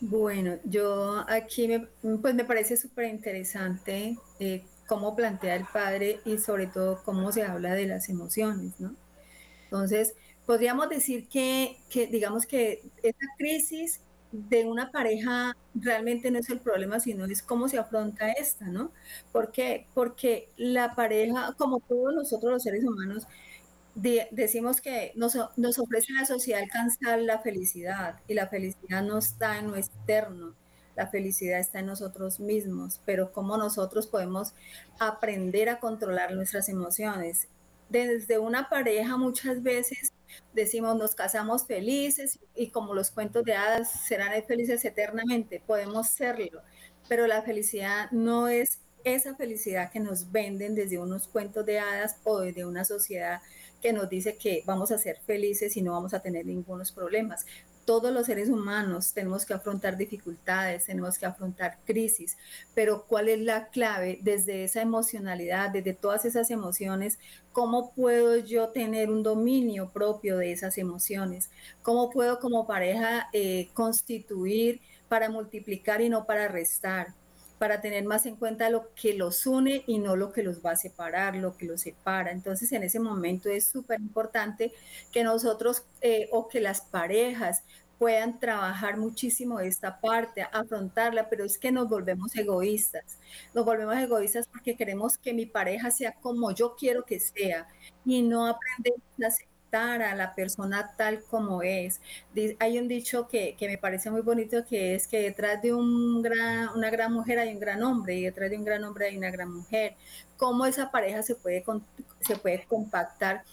Bueno, 0.00 0.58
yo 0.64 1.24
aquí 1.28 1.66
me, 1.66 1.88
pues 2.18 2.34
me 2.34 2.44
parece 2.44 2.76
súper 2.76 3.06
interesante 3.06 4.16
eh, 4.38 4.64
cómo 4.86 5.16
plantea 5.16 5.56
el 5.56 5.64
padre 5.64 6.20
y 6.24 6.38
sobre 6.38 6.68
todo 6.68 7.02
cómo 7.04 7.32
se 7.32 7.42
habla 7.42 7.74
de 7.74 7.86
las 7.86 8.08
emociones, 8.08 8.78
¿no? 8.78 8.94
Entonces, 9.64 10.14
podríamos 10.46 10.88
decir 10.88 11.28
que, 11.28 11.78
que 11.90 12.06
digamos 12.06 12.46
que 12.46 12.82
esta 13.02 13.26
crisis 13.36 14.00
de 14.32 14.64
una 14.64 14.90
pareja 14.90 15.56
realmente 15.74 16.30
no 16.30 16.38
es 16.38 16.50
el 16.50 16.60
problema, 16.60 17.00
sino 17.00 17.24
es 17.24 17.42
cómo 17.42 17.68
se 17.68 17.78
afronta 17.78 18.30
esta, 18.32 18.66
¿no? 18.66 18.92
¿Por? 19.32 19.52
Porque 19.94 20.50
la 20.56 20.94
pareja, 20.94 21.54
como 21.56 21.80
todos 21.80 22.14
nosotros 22.14 22.52
los 22.52 22.62
seres 22.62 22.84
humanos, 22.84 23.26
decimos 23.94 24.80
que 24.80 25.12
nos, 25.16 25.36
nos 25.56 25.78
ofrece 25.78 26.12
la 26.12 26.24
sociedad 26.24 26.62
alcanzar 26.62 27.20
la 27.20 27.40
felicidad 27.40 28.20
y 28.28 28.34
la 28.34 28.46
felicidad 28.48 29.02
no 29.02 29.18
está 29.18 29.58
en 29.58 29.68
lo 29.68 29.76
externo, 29.76 30.54
la 30.94 31.08
felicidad 31.08 31.58
está 31.58 31.80
en 31.80 31.86
nosotros 31.86 32.40
mismos, 32.40 33.00
pero 33.04 33.32
cómo 33.32 33.56
nosotros 33.56 34.06
podemos 34.06 34.52
aprender 34.98 35.68
a 35.68 35.80
controlar 35.80 36.34
nuestras 36.34 36.68
emociones. 36.68 37.48
Desde 37.88 38.38
una 38.38 38.68
pareja 38.68 39.16
muchas 39.16 39.62
veces 39.62 40.12
decimos 40.52 40.96
nos 40.96 41.14
casamos 41.14 41.66
felices 41.66 42.38
y 42.54 42.70
como 42.70 42.94
los 42.94 43.10
cuentos 43.10 43.44
de 43.44 43.54
hadas 43.54 43.90
serán 44.06 44.32
felices 44.44 44.84
eternamente, 44.84 45.62
podemos 45.66 46.08
serlo, 46.08 46.62
pero 47.08 47.26
la 47.26 47.42
felicidad 47.42 48.10
no 48.10 48.48
es 48.48 48.80
esa 49.04 49.34
felicidad 49.36 49.90
que 49.90 50.00
nos 50.00 50.30
venden 50.32 50.74
desde 50.74 50.98
unos 50.98 51.28
cuentos 51.28 51.64
de 51.64 51.78
hadas 51.78 52.16
o 52.24 52.40
desde 52.40 52.64
una 52.64 52.84
sociedad 52.84 53.40
que 53.80 53.92
nos 53.92 54.08
dice 54.08 54.36
que 54.36 54.62
vamos 54.66 54.90
a 54.90 54.98
ser 54.98 55.20
felices 55.24 55.76
y 55.76 55.82
no 55.82 55.92
vamos 55.92 56.14
a 56.14 56.20
tener 56.20 56.44
ningunos 56.46 56.92
problemas 56.92 57.46
todos 57.88 58.12
los 58.12 58.26
seres 58.26 58.50
humanos 58.50 59.14
tenemos 59.14 59.46
que 59.46 59.54
afrontar 59.54 59.96
dificultades, 59.96 60.84
tenemos 60.84 61.16
que 61.16 61.24
afrontar 61.24 61.78
crisis, 61.86 62.36
pero 62.74 63.06
¿cuál 63.06 63.30
es 63.30 63.40
la 63.40 63.68
clave 63.68 64.18
desde 64.20 64.64
esa 64.64 64.82
emocionalidad, 64.82 65.70
desde 65.70 65.94
todas 65.94 66.26
esas 66.26 66.50
emociones? 66.50 67.18
¿Cómo 67.50 67.94
puedo 67.94 68.36
yo 68.36 68.68
tener 68.68 69.08
un 69.08 69.22
dominio 69.22 69.88
propio 69.88 70.36
de 70.36 70.52
esas 70.52 70.76
emociones? 70.76 71.50
¿Cómo 71.80 72.10
puedo 72.10 72.40
como 72.40 72.66
pareja 72.66 73.30
eh, 73.32 73.70
constituir 73.72 74.82
para 75.08 75.30
multiplicar 75.30 76.02
y 76.02 76.10
no 76.10 76.26
para 76.26 76.46
restar? 76.46 77.14
Para 77.58 77.80
tener 77.80 78.04
más 78.04 78.26
en 78.26 78.36
cuenta 78.36 78.70
lo 78.70 78.94
que 78.94 79.14
los 79.14 79.46
une 79.46 79.84
y 79.86 79.98
no 79.98 80.16
lo 80.16 80.32
que 80.32 80.42
los 80.42 80.64
va 80.64 80.72
a 80.72 80.76
separar, 80.76 81.36
lo 81.36 81.56
que 81.56 81.66
los 81.66 81.82
separa. 81.82 82.30
Entonces, 82.30 82.72
en 82.72 82.82
ese 82.82 83.00
momento 83.00 83.48
es 83.48 83.66
súper 83.66 84.00
importante 84.00 84.72
que 85.12 85.24
nosotros 85.24 85.84
eh, 86.00 86.28
o 86.32 86.48
que 86.48 86.60
las 86.60 86.80
parejas 86.82 87.64
puedan 87.98 88.38
trabajar 88.38 88.96
muchísimo 88.96 89.58
esta 89.60 90.00
parte, 90.00 90.42
afrontarla, 90.52 91.28
pero 91.28 91.44
es 91.44 91.58
que 91.58 91.72
nos 91.72 91.88
volvemos 91.88 92.34
egoístas. 92.36 93.18
Nos 93.54 93.64
volvemos 93.64 93.96
egoístas 93.96 94.46
porque 94.46 94.76
queremos 94.76 95.18
que 95.18 95.34
mi 95.34 95.46
pareja 95.46 95.90
sea 95.90 96.14
como 96.14 96.52
yo 96.52 96.76
quiero 96.76 97.04
que 97.04 97.18
sea 97.20 97.66
y 98.04 98.22
no 98.22 98.46
aprendemos 98.46 99.02
a 99.72 100.10
a 100.10 100.14
la 100.14 100.34
persona 100.34 100.94
tal 100.96 101.22
como 101.24 101.62
es. 101.62 102.00
Hay 102.58 102.78
un 102.78 102.88
dicho 102.88 103.28
que, 103.28 103.54
que, 103.56 103.68
me 103.68 103.78
parece 103.78 104.10
muy 104.10 104.22
bonito 104.22 104.64
que 104.64 104.94
es 104.94 105.06
que 105.06 105.20
detrás 105.20 105.60
de 105.62 105.74
un 105.74 106.22
gran, 106.22 106.70
una 106.74 106.90
gran 106.90 107.12
mujer 107.12 107.38
hay 107.38 107.52
un 107.52 107.60
gran 107.60 107.82
hombre 107.82 108.14
y 108.16 108.22
detrás 108.24 108.50
de 108.50 108.56
un 108.56 108.64
gran 108.64 108.84
hombre 108.84 109.06
hay 109.06 109.16
una 109.16 109.30
gran 109.30 109.52
mujer. 109.52 109.96
Cómo 110.36 110.66
esa 110.66 110.90
pareja 110.90 111.22
se 111.22 111.34
puede, 111.34 111.64
se 112.20 112.36
puede 112.36 112.64
compactar 112.66 113.44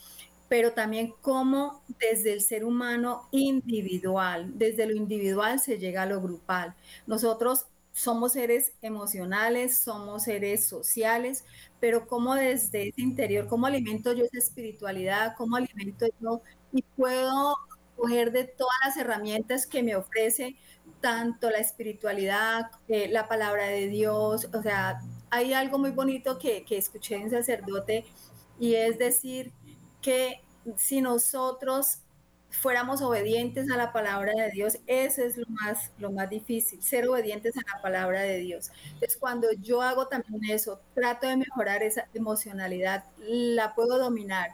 pero 0.47 0.73
también 0.73 1.13
cómo 1.21 1.81
desde 1.99 2.31
el 2.33 2.41
ser 2.41 2.65
humano 2.65 3.27
individual, 3.31 4.51
desde 4.53 4.85
lo 4.85 4.93
individual 4.93 5.59
se 5.59 5.79
llega 5.79 6.03
a 6.03 6.05
lo 6.05 6.21
grupal. 6.21 6.75
Nosotros 7.07 7.65
somos 7.95 8.33
seres 8.33 8.73
emocionales, 8.81 9.79
somos 9.79 10.23
seres 10.23 10.65
sociales, 10.65 11.45
pero 11.79 12.07
cómo 12.07 12.35
desde 12.35 12.89
ese 12.89 13.01
interior, 13.01 13.47
cómo 13.47 13.67
alimento 13.67 14.11
yo 14.11 14.25
esa 14.25 14.37
espiritualidad, 14.37 15.33
cómo 15.37 15.55
alimento 15.55 16.05
yo 16.19 16.41
y 16.73 16.81
puedo 16.81 17.55
coger 17.95 18.33
de 18.33 18.43
todas 18.43 18.75
las 18.83 18.97
herramientas 18.97 19.65
que 19.65 19.81
me 19.81 19.95
ofrece 19.95 20.57
tanto 20.99 21.49
la 21.49 21.59
espiritualidad, 21.59 22.69
eh, 22.89 23.07
la 23.09 23.29
palabra 23.29 23.67
de 23.67 23.87
Dios, 23.87 24.49
o 24.53 24.61
sea, 24.61 24.99
hay 25.29 25.53
algo 25.53 25.77
muy 25.77 25.91
bonito 25.91 26.37
que, 26.37 26.65
que 26.65 26.77
escuché 26.77 27.15
en 27.15 27.31
sacerdote 27.31 28.03
y 28.59 28.75
es 28.75 28.97
decir 28.97 29.53
que 30.01 30.41
si 30.75 30.99
nosotros 30.99 31.99
fuéramos 32.61 33.01
obedientes 33.01 33.69
a 33.69 33.77
la 33.77 33.91
palabra 33.91 34.33
de 34.33 34.51
Dios, 34.51 34.77
eso 34.87 35.23
es 35.23 35.37
lo 35.37 35.45
más, 35.47 35.91
lo 35.97 36.11
más 36.11 36.29
difícil, 36.29 36.81
ser 36.81 37.07
obedientes 37.07 37.55
a 37.57 37.75
la 37.75 37.81
palabra 37.81 38.21
de 38.21 38.39
Dios. 38.39 38.71
Entonces, 38.85 39.17
cuando 39.17 39.47
yo 39.61 39.81
hago 39.81 40.07
también 40.07 40.43
eso, 40.45 40.79
trato 40.93 41.27
de 41.27 41.37
mejorar 41.37 41.83
esa 41.83 42.07
emocionalidad, 42.13 43.05
la 43.27 43.75
puedo 43.75 43.97
dominar, 43.97 44.49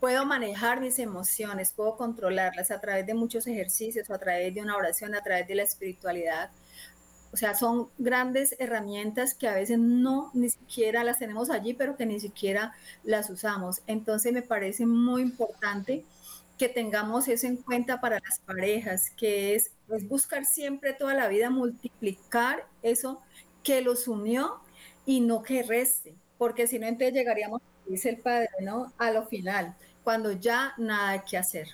puedo 0.00 0.24
manejar 0.26 0.80
mis 0.80 0.98
emociones, 0.98 1.72
puedo 1.72 1.96
controlarlas 1.96 2.70
a 2.70 2.80
través 2.80 3.06
de 3.06 3.14
muchos 3.14 3.46
ejercicios, 3.46 4.10
a 4.10 4.18
través 4.18 4.54
de 4.54 4.62
una 4.62 4.76
oración, 4.76 5.14
a 5.14 5.22
través 5.22 5.46
de 5.46 5.54
la 5.54 5.62
espiritualidad. 5.62 6.50
O 7.32 7.36
sea, 7.36 7.54
son 7.54 7.88
grandes 7.98 8.54
herramientas 8.58 9.32
que 9.34 9.48
a 9.48 9.54
veces 9.54 9.78
no 9.78 10.30
ni 10.34 10.50
siquiera 10.50 11.02
las 11.02 11.18
tenemos 11.18 11.50
allí, 11.50 11.72
pero 11.72 11.96
que 11.96 12.04
ni 12.04 12.20
siquiera 12.20 12.74
las 13.04 13.30
usamos. 13.30 13.80
Entonces 13.86 14.32
me 14.32 14.42
parece 14.42 14.84
muy 14.84 15.22
importante 15.22 16.04
que 16.62 16.68
tengamos 16.68 17.26
eso 17.26 17.48
en 17.48 17.56
cuenta 17.56 18.00
para 18.00 18.20
las 18.20 18.38
parejas, 18.38 19.10
que 19.16 19.56
es, 19.56 19.72
buscar 20.02 20.44
siempre 20.44 20.92
toda 20.92 21.12
la 21.12 21.26
vida 21.26 21.50
multiplicar 21.50 22.68
eso 22.84 23.20
que 23.64 23.80
los 23.80 24.06
unió 24.06 24.60
y 25.04 25.22
no 25.22 25.42
que 25.42 25.64
reste, 25.64 26.14
porque 26.38 26.68
si 26.68 26.78
no, 26.78 26.86
entonces 26.86 27.14
llegaríamos, 27.14 27.62
dice 27.84 28.10
el 28.10 28.18
padre, 28.18 28.48
¿no? 28.60 28.92
A 28.96 29.10
lo 29.10 29.26
final, 29.26 29.74
cuando 30.04 30.30
ya 30.30 30.72
nada 30.78 31.08
hay 31.08 31.22
que 31.28 31.36
hacer. 31.36 31.66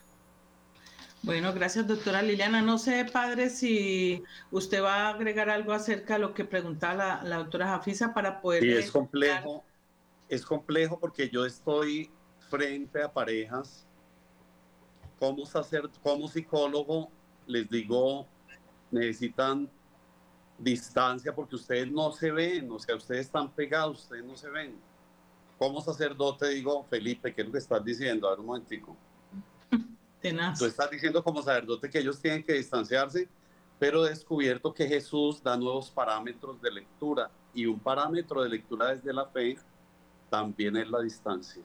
Bueno, 1.20 1.52
gracias, 1.52 1.86
doctora 1.86 2.22
Liliana. 2.22 2.62
No 2.62 2.78
sé, 2.78 3.04
padre, 3.04 3.50
si 3.50 4.24
usted 4.50 4.82
va 4.82 5.08
a 5.08 5.10
agregar 5.10 5.50
algo 5.50 5.74
acerca 5.74 6.14
de 6.14 6.20
lo 6.20 6.32
que 6.32 6.46
preguntaba 6.46 7.20
la, 7.22 7.36
doctora 7.36 7.66
Jafisa 7.66 8.14
para 8.14 8.40
poder... 8.40 8.62
Sí, 8.62 8.72
es 8.72 8.90
complejo, 8.90 9.64
es 10.30 10.46
complejo 10.46 10.98
porque 10.98 11.28
yo 11.28 11.44
estoy 11.44 12.10
frente 12.48 13.02
a 13.02 13.12
parejas 13.12 13.86
como, 15.18 15.44
sacer, 15.46 15.88
como 16.02 16.28
psicólogo, 16.28 17.10
les 17.46 17.68
digo, 17.68 18.26
necesitan 18.90 19.68
distancia 20.58 21.34
porque 21.34 21.56
ustedes 21.56 21.90
no 21.90 22.12
se 22.12 22.30
ven, 22.30 22.70
o 22.70 22.78
sea, 22.78 22.96
ustedes 22.96 23.26
están 23.26 23.50
pegados, 23.50 24.02
ustedes 24.02 24.24
no 24.24 24.36
se 24.36 24.48
ven. 24.48 24.78
Como 25.58 25.80
sacerdote 25.80 26.48
digo, 26.48 26.84
Felipe, 26.84 27.34
¿qué 27.34 27.42
es 27.42 27.46
lo 27.46 27.52
que 27.52 27.58
estás 27.58 27.84
diciendo? 27.84 28.26
A 28.26 28.30
ver 28.30 28.40
un 28.40 28.46
momentico. 28.46 28.96
Tú 30.58 30.66
estás 30.66 30.90
diciendo 30.90 31.22
como 31.22 31.42
sacerdote 31.42 31.88
que 31.88 31.98
ellos 31.98 32.20
tienen 32.20 32.42
que 32.42 32.54
distanciarse, 32.54 33.28
pero 33.78 34.04
he 34.04 34.10
descubierto 34.10 34.74
que 34.74 34.86
Jesús 34.86 35.42
da 35.42 35.56
nuevos 35.56 35.90
parámetros 35.90 36.60
de 36.60 36.70
lectura 36.70 37.30
y 37.54 37.66
un 37.66 37.78
parámetro 37.78 38.42
de 38.42 38.48
lectura 38.48 38.94
desde 38.94 39.12
la 39.12 39.26
fe 39.26 39.56
también 40.28 40.76
es 40.76 40.88
la 40.90 41.00
distancia. 41.00 41.62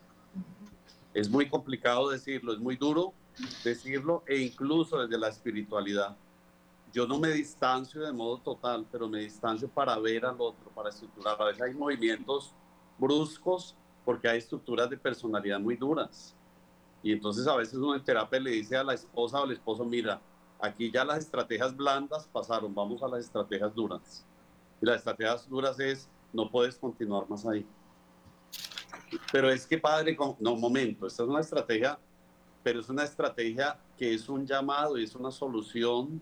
Es 1.14 1.30
muy 1.30 1.50
complicado 1.50 2.10
decirlo, 2.10 2.54
es 2.54 2.60
muy 2.60 2.76
duro 2.76 3.14
decirlo 3.64 4.24
e 4.28 4.40
incluso 4.40 5.00
desde 5.00 5.18
la 5.18 5.30
espiritualidad. 5.30 6.16
Yo 6.92 7.08
no 7.08 7.20
me 7.20 7.30
distancio 7.30 8.02
de 8.02 8.14
modo 8.14 8.38
total, 8.40 8.86
pero 8.92 9.10
me 9.10 9.22
distancio 9.22 9.68
para 9.68 9.98
ver 9.98 10.26
al 10.26 10.36
otro, 10.40 10.70
para 10.76 10.90
estructurar. 10.90 11.42
A 11.42 11.46
veces 11.46 11.62
hay 11.64 11.74
movimientos 11.74 12.54
bruscos 12.98 13.76
porque 14.06 14.28
hay 14.28 14.38
estructuras 14.38 14.90
de 14.90 14.98
personalidad 14.98 15.60
muy 15.60 15.76
duras. 15.76 16.36
Y 17.02 17.12
entonces 17.12 17.48
a 17.48 17.56
veces 17.56 17.76
uno 17.76 17.96
en 17.96 18.04
terapia 18.04 18.40
le 18.40 18.52
dice 18.52 18.78
a 18.78 18.84
la 18.84 18.94
esposa 18.94 19.40
o 19.40 19.44
al 19.44 19.52
esposo, 19.52 19.84
mira, 19.84 20.22
aquí 20.60 20.90
ya 20.92 21.04
las 21.04 21.20
estrategias 21.20 21.76
blandas 21.76 22.28
pasaron, 22.32 22.74
vamos 22.74 23.04
a 23.04 23.08
las 23.08 23.26
estrategias 23.26 23.74
duras. 23.76 24.26
Y 24.82 24.86
las 24.86 24.98
estrategias 24.98 25.50
duras 25.50 25.80
es, 25.80 26.10
no 26.32 26.50
puedes 26.50 26.78
continuar 26.78 27.30
más 27.30 27.46
ahí. 27.46 27.66
Pero 29.32 29.50
es 29.50 29.68
que, 29.68 29.78
padre, 29.78 30.18
no, 30.40 30.56
momento, 30.56 31.08
esta 31.08 31.24
es 31.24 31.30
una 31.30 31.42
estrategia, 31.42 32.00
pero 32.64 32.80
es 32.80 32.90
una 32.90 33.04
estrategia 33.04 33.78
que 33.98 34.14
es 34.14 34.30
un 34.30 34.48
llamado 34.48 34.98
y 34.98 35.04
es 35.04 35.14
una 35.16 35.32
solución 35.32 36.22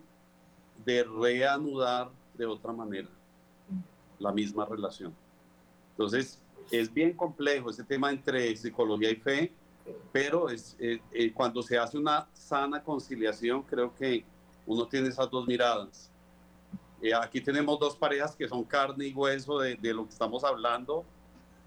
de 0.83 1.03
reanudar 1.03 2.09
de 2.33 2.45
otra 2.47 2.73
manera 2.73 3.07
la 4.19 4.31
misma 4.31 4.65
relación. 4.65 5.13
Entonces, 5.91 6.39
es 6.71 6.91
bien 6.91 7.13
complejo 7.13 7.69
ese 7.69 7.83
tema 7.83 8.11
entre 8.11 8.55
psicología 8.55 9.11
y 9.11 9.15
fe, 9.15 9.51
pero 10.11 10.49
es, 10.49 10.75
eh, 10.79 11.01
eh, 11.11 11.31
cuando 11.33 11.61
se 11.61 11.77
hace 11.77 11.97
una 11.97 12.27
sana 12.33 12.83
conciliación, 12.83 13.63
creo 13.63 13.93
que 13.93 14.23
uno 14.65 14.87
tiene 14.87 15.09
esas 15.09 15.29
dos 15.29 15.47
miradas. 15.47 16.09
Eh, 17.01 17.13
aquí 17.13 17.41
tenemos 17.41 17.79
dos 17.79 17.95
parejas 17.95 18.35
que 18.35 18.47
son 18.47 18.63
carne 18.63 19.07
y 19.07 19.13
hueso 19.13 19.59
de, 19.59 19.75
de, 19.75 19.93
lo 19.93 20.05
que 20.05 20.11
estamos 20.11 20.43
hablando, 20.43 21.03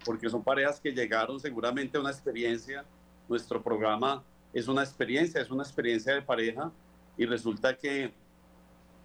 porque 0.05 0.31
son 0.31 0.43
parejas 0.43 0.81
que 0.81 0.93
llegaron 0.93 1.41
seguramente 1.41 1.99
a 1.99 2.01
una 2.01 2.11
experiencia. 2.11 2.85
Nuestro 3.29 3.63
programa 3.63 4.23
es 4.55 4.69
una 4.69 4.83
experiencia, 4.83 5.41
es 5.41 5.51
una 5.51 5.65
experiencia 5.65 6.15
de 6.15 6.23
pareja 6.23 6.73
y 7.19 7.27
resulta 7.27 7.77
que 7.77 8.15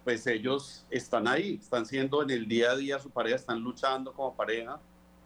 pues 0.04 0.26
ellos 0.28 0.86
están 0.90 1.28
ahí, 1.28 1.60
están 1.62 1.86
siendo 1.86 2.22
en 2.24 2.30
el 2.30 2.48
día 2.48 2.72
a 2.72 2.78
día 2.78 3.00
su 3.00 3.10
pareja, 3.10 3.36
están 3.36 3.60
luchando 3.60 4.14
como 4.14 4.36
pareja 4.36 4.80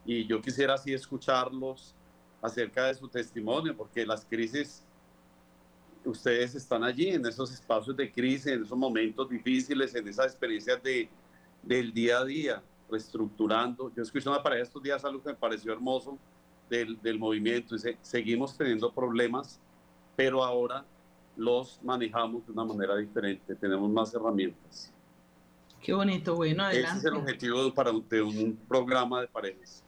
y 0.06 0.26
yo 0.26 0.42
quisiera 0.42 0.74
así 0.74 0.94
escucharlos 0.94 1.94
acerca 2.42 2.88
de 2.88 2.96
su 2.96 3.08
testimonio, 3.08 3.76
porque 3.76 4.06
las 4.06 4.26
crisis, 4.26 4.84
ustedes 6.04 6.56
están 6.56 6.84
allí 6.84 7.10
en 7.10 7.26
esos 7.26 7.52
espacios 7.54 7.96
de 7.96 8.12
crisis, 8.12 8.48
en 8.48 8.64
esos 8.64 8.78
momentos 8.78 9.30
difíciles, 9.30 9.96
en 9.96 10.08
esas 10.08 10.28
experiencias 10.28 10.82
de, 10.84 11.10
del 11.62 11.94
día 11.94 12.20
a 12.20 12.26
día, 12.26 12.64
reestructurando. 12.90 13.94
Yo 13.96 14.04
escuché 14.04 14.28
una 14.28 14.44
pareja 14.44 14.64
estos 14.64 14.84
días 14.84 15.06
algo 15.06 15.24
que 15.24 15.30
me 15.30 15.36
pareció 15.36 15.72
hermoso 15.72 16.18
del, 16.70 17.02
del 17.02 17.18
movimiento, 17.18 17.76
dice, 17.76 17.98
seguimos 18.02 18.58
teniendo 18.58 18.92
problemas, 18.94 19.62
pero 20.16 20.44
ahora 20.44 20.86
los 21.36 21.80
manejamos 21.84 22.46
de 22.46 22.52
una 22.52 22.66
manera 22.66 22.96
diferente, 22.96 23.56
tenemos 23.56 23.90
más 23.90 24.14
herramientas. 24.14 24.92
Qué 25.82 25.94
bonito, 25.94 26.36
bueno, 26.36 26.64
adelante. 26.64 26.98
Ese 26.98 27.08
es 27.08 27.14
el 27.14 27.20
objetivo 27.20 27.74
para, 27.74 27.92
de 27.92 28.22
un 28.22 28.58
programa 28.68 29.22
de 29.22 29.28
parejas. 29.28 29.84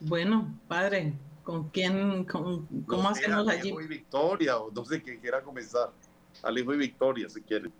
Bueno, 0.00 0.58
padre, 0.68 1.14
¿con 1.44 1.68
quién, 1.68 2.24
con, 2.24 2.66
cómo 2.86 3.08
hacemos 3.08 3.46
allí? 3.48 3.70
Alejo 3.70 3.80
y 3.82 3.86
Victoria, 3.86 4.58
o 4.58 4.70
no 4.70 4.84
sé 4.84 5.02
quién 5.02 5.20
quiera 5.20 5.42
comenzar. 5.42 5.90
Alejo 6.42 6.74
y 6.74 6.78
Victoria, 6.78 7.28
si 7.28 7.42
quieren. 7.42 7.72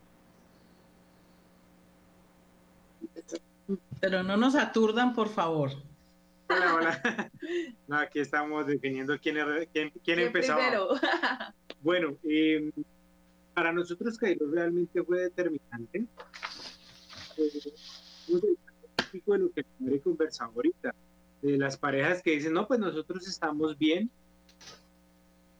Pero 3.99 4.23
no 4.23 4.37
nos 4.37 4.55
aturdan, 4.55 5.13
por 5.13 5.29
favor. 5.29 5.71
Hola, 6.49 6.75
hola. 6.75 7.31
No, 7.87 7.97
aquí 7.97 8.19
estamos 8.19 8.65
definiendo 8.67 9.17
quién, 9.19 9.37
quién, 9.71 9.91
quién 10.03 10.19
empezaba. 10.19 10.61
Bueno, 11.81 12.17
eh, 12.23 12.71
para 13.53 13.73
nosotros 13.73 14.17
Cairo 14.17 14.49
realmente 14.49 15.03
fue 15.03 15.23
determinante. 15.23 16.05
Eh, 17.37 17.51
de 19.11 19.37
lo 19.37 19.51
que 19.51 19.65
ahorita 20.39 20.95
de 21.41 21.57
las 21.57 21.77
parejas 21.77 22.21
que 22.21 22.31
dicen, 22.31 22.53
no, 22.53 22.67
pues 22.67 22.79
nosotros 22.79 23.27
estamos 23.27 23.77
bien, 23.77 24.09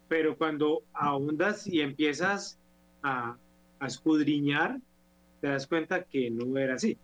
pero 0.07 0.37
cuando 0.37 0.83
ahondas 0.93 1.67
y 1.67 1.81
empiezas 1.81 2.57
a, 3.01 3.37
escudriñar, 3.85 4.79
te 5.41 5.49
das 5.49 5.67
cuenta 5.67 6.05
que 6.05 6.31
no 6.31 6.57
era 6.57 6.75
así. 6.75 6.97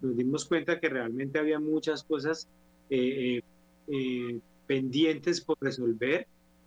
Nos 0.00 0.16
dimos 0.16 0.44
cuenta 0.44 0.78
que 0.78 0.88
realmente 0.88 1.40
había 1.40 1.58
muchas 1.58 2.04
cosas 2.04 2.48
eh, 2.90 3.36
eh, 3.38 3.42
eh, 3.88 4.40
pendientes 4.66 5.40
por 5.40 5.56
resolver 5.60 6.26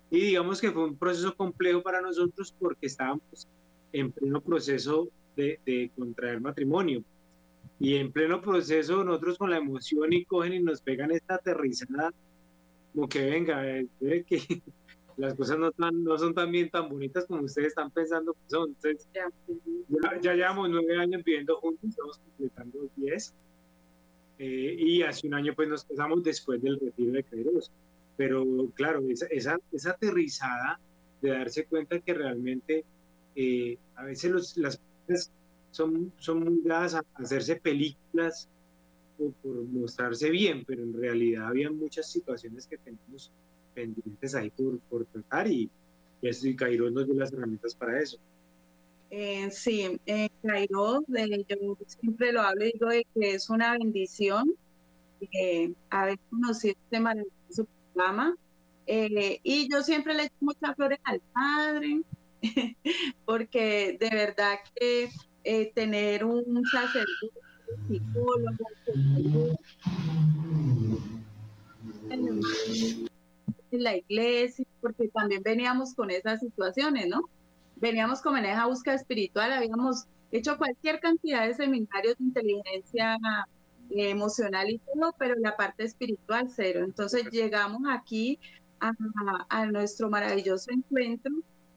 y 0.09 0.19
digamos 0.19 0.59
que 0.59 0.71
fue 0.71 0.85
un 0.85 0.97
proceso 0.97 1.35
complejo 1.35 1.81
para 1.81 2.01
nosotros 2.01 2.53
porque 2.57 2.87
estábamos 2.87 3.47
en 3.91 4.11
pleno 4.11 4.41
proceso 4.41 5.09
de, 5.35 5.59
de 5.65 5.91
contraer 5.95 6.41
matrimonio 6.41 7.03
y 7.79 7.95
en 7.95 8.11
pleno 8.11 8.41
proceso 8.41 9.03
nosotros 9.03 9.37
con 9.37 9.49
la 9.49 9.57
emoción 9.57 10.13
y 10.13 10.25
cogen 10.25 10.53
y 10.53 10.59
nos 10.59 10.81
pegan 10.81 11.11
esta 11.11 11.35
aterrizada, 11.35 12.13
como 12.93 13.09
que 13.09 13.25
venga, 13.25 13.67
eh, 13.67 13.87
que 13.99 14.39
las 15.17 15.33
cosas 15.33 15.57
no, 15.57 15.71
no 15.91 16.17
son 16.17 16.33
tan 16.33 16.51
bien 16.51 16.69
tan 16.69 16.87
bonitas 16.87 17.25
como 17.25 17.41
ustedes 17.41 17.69
están 17.69 17.91
pensando 17.91 18.33
que 18.33 18.39
son. 18.47 18.69
Entonces, 18.69 19.07
ya, 20.21 20.33
llevamos 20.33 20.69
nueve 20.69 20.97
años 20.97 21.23
viviendo 21.23 21.57
juntos, 21.57 21.89
estamos 21.89 22.19
completando 22.19 22.89
diez. 22.95 23.33
Eh, 24.39 24.75
y 24.77 25.01
hace 25.03 25.27
un 25.27 25.35
año 25.35 25.53
pues 25.55 25.69
nos 25.69 25.85
casamos 25.85 26.23
después 26.23 26.61
del 26.61 26.79
retiro 26.79 27.11
de 27.11 27.23
Kairos. 27.23 27.71
Pero 28.15 28.45
claro, 28.73 29.01
esa, 29.09 29.25
esa, 29.27 29.57
esa 29.71 29.91
aterrizada 29.91 30.79
de 31.21 31.29
darse 31.29 31.65
cuenta 31.65 31.99
que 31.99 32.13
realmente 32.13 32.83
eh, 33.35 33.77
a 33.95 34.03
veces 34.03 34.31
los, 34.31 34.57
las 34.57 34.79
son, 35.71 36.11
son 36.17 36.43
muy 36.43 36.61
dadas 36.63 36.95
a 36.95 37.03
hacerse 37.15 37.55
películas 37.55 38.47
por, 39.17 39.33
mostrarse 39.65 40.29
bien, 40.29 40.63
pero 40.65 40.83
en 40.83 40.93
realidad 40.93 41.47
había 41.47 41.71
muchas 41.71 42.11
situaciones 42.11 42.67
que 42.67 42.77
tenemos 42.77 43.31
pendientes 43.73 44.35
ahí 44.35 44.49
por, 44.51 44.79
por 44.81 45.05
tratar 45.05 45.47
y, 45.47 45.69
y 46.21 46.55
Cairo 46.55 46.91
nos 46.91 47.05
dio 47.05 47.15
las 47.15 47.33
herramientas 47.33 47.73
para 47.75 47.99
eso. 47.99 48.17
Eh, 49.15 49.51
sí, 49.51 50.01
eh, 50.07 50.27
Cairo, 50.41 51.03
yo 51.07 51.77
siempre 51.85 52.31
lo 52.31 52.41
hablo 52.41 52.65
y 52.65 52.71
digo 52.71 52.89
de 52.89 53.05
que 53.13 53.35
es 53.35 53.47
una 53.47 53.73
bendición 53.73 54.55
eh, 55.31 55.71
haber 55.91 56.17
conocido 56.31 56.73
este 56.83 56.99
maravilloso 56.99 57.67
programa. 57.93 58.35
Eh, 58.87 59.39
y 59.43 59.71
yo 59.71 59.83
siempre 59.83 60.15
le 60.15 60.23
echo 60.23 60.35
muchas 60.39 60.75
flores 60.75 60.97
al 61.03 61.21
padre, 61.31 62.01
porque 63.25 63.97
de 63.99 64.09
verdad 64.09 64.57
que 64.73 65.11
eh, 65.43 65.71
tener 65.75 66.25
un 66.25 66.63
sacerdote, 66.65 67.39
psicólogo, 67.87 68.65
en 72.09 73.83
la 73.83 73.95
iglesia, 73.95 74.65
porque 74.81 75.07
también 75.09 75.43
veníamos 75.43 75.93
con 75.93 76.09
esas 76.09 76.39
situaciones, 76.39 77.07
¿no? 77.07 77.29
Veníamos 77.75 78.21
con 78.21 78.37
esa 78.37 78.65
búsqueda 78.65 78.95
espiritual, 78.95 79.51
habíamos 79.51 80.05
hecho 80.31 80.57
cualquier 80.57 80.99
cantidad 80.99 81.45
de 81.47 81.53
seminarios 81.53 82.17
de 82.17 82.23
inteligencia 82.23 83.17
eh, 83.89 84.09
emocional 84.09 84.69
y 84.69 84.79
todo, 84.79 85.13
pero 85.17 85.35
la 85.35 85.55
parte 85.55 85.83
espiritual 85.83 86.49
cero. 86.49 86.81
Entonces 86.83 87.29
llegamos 87.31 87.81
aquí 87.89 88.39
a, 88.79 88.91
a 89.49 89.65
nuestro 89.65 90.09
maravilloso 90.09 90.71
encuentro 90.71 91.31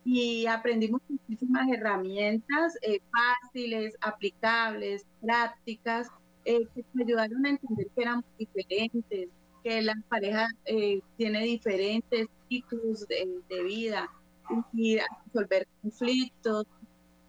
y 0.06 0.46
aprendimos 0.46 1.02
muchísimas 1.08 1.68
herramientas 1.68 2.78
eh, 2.82 3.00
fáciles, 3.10 3.96
aplicables, 4.00 5.04
prácticas, 5.20 6.06
eh, 6.44 6.60
que 6.72 6.84
me 6.92 7.02
ayudaron 7.02 7.44
a 7.44 7.50
entender 7.50 7.88
que 7.92 8.02
éramos 8.02 8.24
diferentes, 8.38 9.28
que 9.64 9.82
la 9.82 9.94
pareja 10.08 10.46
eh, 10.66 11.00
tiene 11.16 11.42
diferentes 11.42 12.28
ciclos 12.48 13.04
de, 13.08 13.64
vida 13.64 14.08
y, 14.72 14.98
resolver 15.26 15.66
conflictos. 15.82 16.66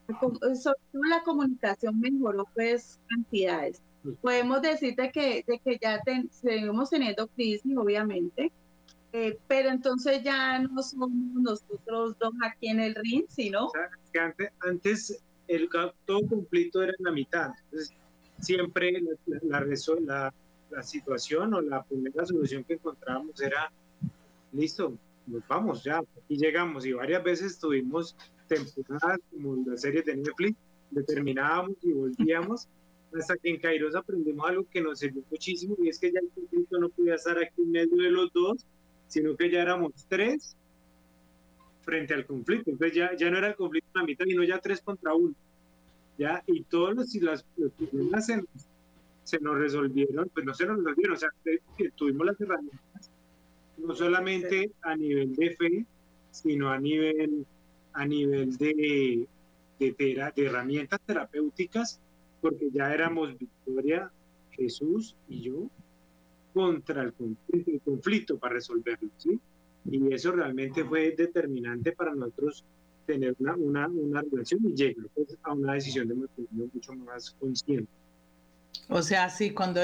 Sobre 0.08 0.80
todo 0.92 1.04
la 1.10 1.22
comunicación 1.24 2.00
mejoró 2.00 2.46
pues 2.54 3.00
cantidades. 3.10 3.82
Podemos 4.22 4.62
decir 4.62 4.96
de 4.96 5.12
que, 5.12 5.44
de 5.46 5.60
que 5.60 5.78
ya 5.82 6.02
seguimos 6.32 6.90
teniendo 6.90 7.28
crisis, 7.28 7.76
obviamente, 7.76 8.52
eh, 9.12 9.38
pero 9.48 9.70
entonces 9.70 10.24
ya 10.24 10.60
no 10.60 10.82
somos 10.82 11.10
nosotros 11.12 12.18
dos 12.20 12.34
aquí 12.46 12.70
en 12.70 12.80
el 12.80 12.96
ring, 12.96 13.26
sino... 13.28 13.70
que 14.14 14.20
antes, 14.20 14.52
antes 14.62 15.24
el 15.48 15.70
todo 16.06 16.28
conflicto 16.28 16.84
era 16.84 16.94
en 16.98 17.06
la 17.06 17.12
mitad. 17.12 17.52
Entonces, 17.66 17.94
siempre 18.40 19.02
la, 19.02 19.66
la, 19.66 20.34
la, 20.70 20.84
situación 20.84 21.54
o 21.54 21.62
la 21.62 21.84
primera 21.84 22.26
solución 22.26 22.64
que 22.64 22.74
encontrábamos 22.74 23.42
era, 23.42 23.72
listo, 24.52 24.94
nos 25.28 25.48
vamos 25.48 25.84
ya, 25.84 26.02
y 26.28 26.38
llegamos. 26.38 26.86
Y 26.86 26.94
varias 26.94 27.24
veces 27.24 27.60
tuvimos 27.60 28.16
temporadas 28.48 29.20
como 29.32 29.56
la 29.66 29.78
serie 29.78 30.02
de 30.02 30.16
Netflix, 30.16 30.58
determinábamos 30.92 31.76
y 31.82 31.92
volvíamos. 31.92 32.68
Hasta 33.14 33.38
que 33.38 33.50
en 33.50 33.60
Kairos 33.60 33.96
aprendimos 33.96 34.50
algo 34.50 34.66
que 34.70 34.82
nos 34.82 35.00
sirvió 35.00 35.24
muchísimo 35.32 35.76
y 35.82 35.90
es 35.90 35.98
que 35.98 36.12
ya 36.12 36.20
el 36.20 36.30
conflicto 36.30 36.78
no 36.78 36.90
podía 36.90 37.16
estar 37.16 37.38
aquí 37.38 37.62
en 37.62 37.72
medio 37.72 37.96
de 37.96 38.12
los 38.12 38.32
dos, 38.34 38.66
sino 39.08 39.36
que 39.36 39.50
ya 39.50 39.62
éramos 39.62 39.94
tres 40.10 40.58
frente 41.84 42.14
al 42.14 42.26
conflicto. 42.26 42.72
Entonces 42.72 42.98
ya, 42.98 43.16
ya 43.16 43.32
no 43.32 43.38
era 43.38 43.48
el 43.48 43.56
conflicto 43.56 43.90
en 43.96 44.02
la 44.02 44.06
mitad, 44.06 44.26
sino 44.26 44.44
ya 44.44 44.60
tres 44.60 44.82
contra 44.82 45.14
uno. 45.14 45.34
¿ya? 46.18 46.44
Y 46.48 46.64
todos 46.64 46.96
los, 46.96 47.14
las, 47.16 47.46
los 47.56 47.72
problemas 47.74 48.26
se, 48.26 48.44
se, 49.24 49.40
nos 49.40 49.58
resolvieron, 49.58 50.30
pues 50.34 50.46
no 50.46 50.54
se 50.54 50.66
nos 50.66 50.78
resolvieron, 50.78 51.16
o 51.16 51.20
sea, 51.20 51.30
tuvimos 51.96 52.26
las 52.26 52.42
herramientas, 52.42 53.12
no 53.78 53.96
solamente 53.96 54.72
a 54.82 54.96
nivel 54.96 55.36
de 55.36 55.56
fe, 55.56 55.86
sino 56.32 56.70
a 56.70 56.80
nivel, 56.80 57.46
a 57.94 58.06
nivel 58.06 58.56
de, 58.58 59.28
de, 59.80 59.92
de 59.92 60.46
herramientas 60.46 61.00
terapéuticas, 61.06 62.00
porque 62.42 62.70
ya 62.72 62.94
éramos 62.94 63.38
Victoria, 63.38 64.12
Jesús 64.52 65.16
y 65.30 65.42
yo 65.42 65.70
contra 66.54 67.04
el 67.04 67.14
conflicto, 67.14 67.72
el 67.72 67.82
conflicto 67.82 68.38
para 68.38 68.56
resolverlo, 68.56 69.10
¿sí? 69.18 69.40
Y 69.86 70.14
eso 70.14 70.32
realmente 70.32 70.84
fue 70.84 71.12
determinante 71.12 71.92
para 71.92 72.14
nosotros 72.14 72.66
tener 73.06 73.36
una, 73.40 73.56
una, 73.56 73.88
una 73.88 74.22
relación 74.22 74.60
y 74.66 74.74
llegar 74.74 75.06
pues, 75.14 75.38
a 75.44 75.54
una 75.54 75.74
decisión 75.76 76.08
de 76.08 76.16
matrimonio 76.16 76.70
mucho 76.74 76.94
más 76.96 77.32
consciente. 77.40 77.90
O 78.90 79.02
sea, 79.02 79.30
sí, 79.30 79.52
cuando, 79.52 79.82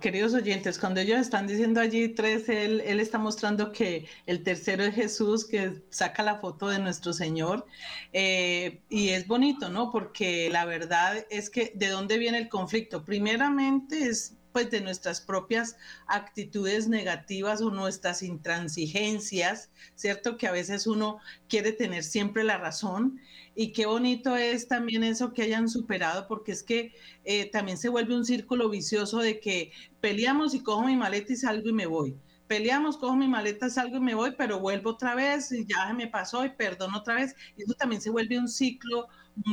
queridos 0.00 0.34
oyentes, 0.34 0.78
cuando 0.78 1.00
ellos 1.00 1.18
están 1.18 1.46
diciendo 1.46 1.80
allí 1.80 2.08
tres, 2.08 2.48
él, 2.48 2.82
él 2.84 3.00
está 3.00 3.18
mostrando 3.18 3.72
que 3.72 4.06
el 4.26 4.42
tercero 4.42 4.84
es 4.84 4.94
Jesús, 4.94 5.46
que 5.46 5.82
saca 5.90 6.22
la 6.22 6.36
foto 6.36 6.68
de 6.68 6.78
nuestro 6.78 7.12
Señor. 7.12 7.66
Eh, 8.12 8.82
y 8.88 9.10
es 9.10 9.26
bonito, 9.26 9.68
¿no? 9.70 9.90
Porque 9.90 10.50
la 10.50 10.64
verdad 10.64 11.24
es 11.30 11.50
que 11.50 11.72
de 11.74 11.88
dónde 11.88 12.18
viene 12.18 12.38
el 12.38 12.48
conflicto. 12.48 13.04
Primeramente 13.04 14.08
es 14.08 14.36
pues 14.54 14.70
de 14.70 14.80
nuestras 14.80 15.20
propias 15.20 15.76
actitudes 16.06 16.86
negativas 16.86 17.60
o 17.60 17.70
nuestras 17.70 18.22
intransigencias, 18.22 19.70
¿cierto? 19.96 20.36
Que 20.36 20.46
a 20.46 20.52
veces 20.52 20.86
uno 20.86 21.18
quiere 21.48 21.72
tener 21.72 22.04
siempre 22.04 22.44
la 22.44 22.56
razón 22.56 23.18
y 23.54 23.72
qué 23.72 23.86
bonito 23.86 24.36
es 24.36 24.66
también 24.66 25.04
eso 25.04 25.32
que 25.32 25.42
hayan 25.42 25.68
superado 25.68 26.26
porque 26.26 26.52
es 26.52 26.62
que 26.62 26.92
eh, 27.24 27.50
también 27.50 27.78
se 27.78 27.88
vuelve 27.88 28.16
un 28.16 28.24
círculo 28.24 28.68
vicioso 28.68 29.18
de 29.18 29.38
que 29.38 29.70
peleamos 30.00 30.54
y 30.54 30.62
cojo 30.62 30.84
mi 30.84 30.96
maleta 30.96 31.32
y 31.32 31.36
salgo 31.36 31.68
y 31.68 31.72
me 31.72 31.86
voy. 31.86 32.16
Peleamos, 32.48 32.98
cojo 32.98 33.16
mi 33.16 33.28
maleta, 33.28 33.70
salgo 33.70 33.96
y 33.96 34.00
me 34.00 34.14
voy, 34.14 34.34
pero 34.36 34.58
vuelvo 34.58 34.90
otra 34.90 35.14
vez 35.14 35.50
y 35.52 35.64
ya 35.66 35.92
me 35.94 36.08
pasó 36.08 36.44
y 36.44 36.50
perdono 36.50 36.98
otra 36.98 37.14
vez. 37.14 37.34
Y 37.56 37.62
eso 37.62 37.74
también 37.74 38.02
se 38.02 38.10
vuelve 38.10 38.38
un 38.38 38.48
ciclo 38.48 39.06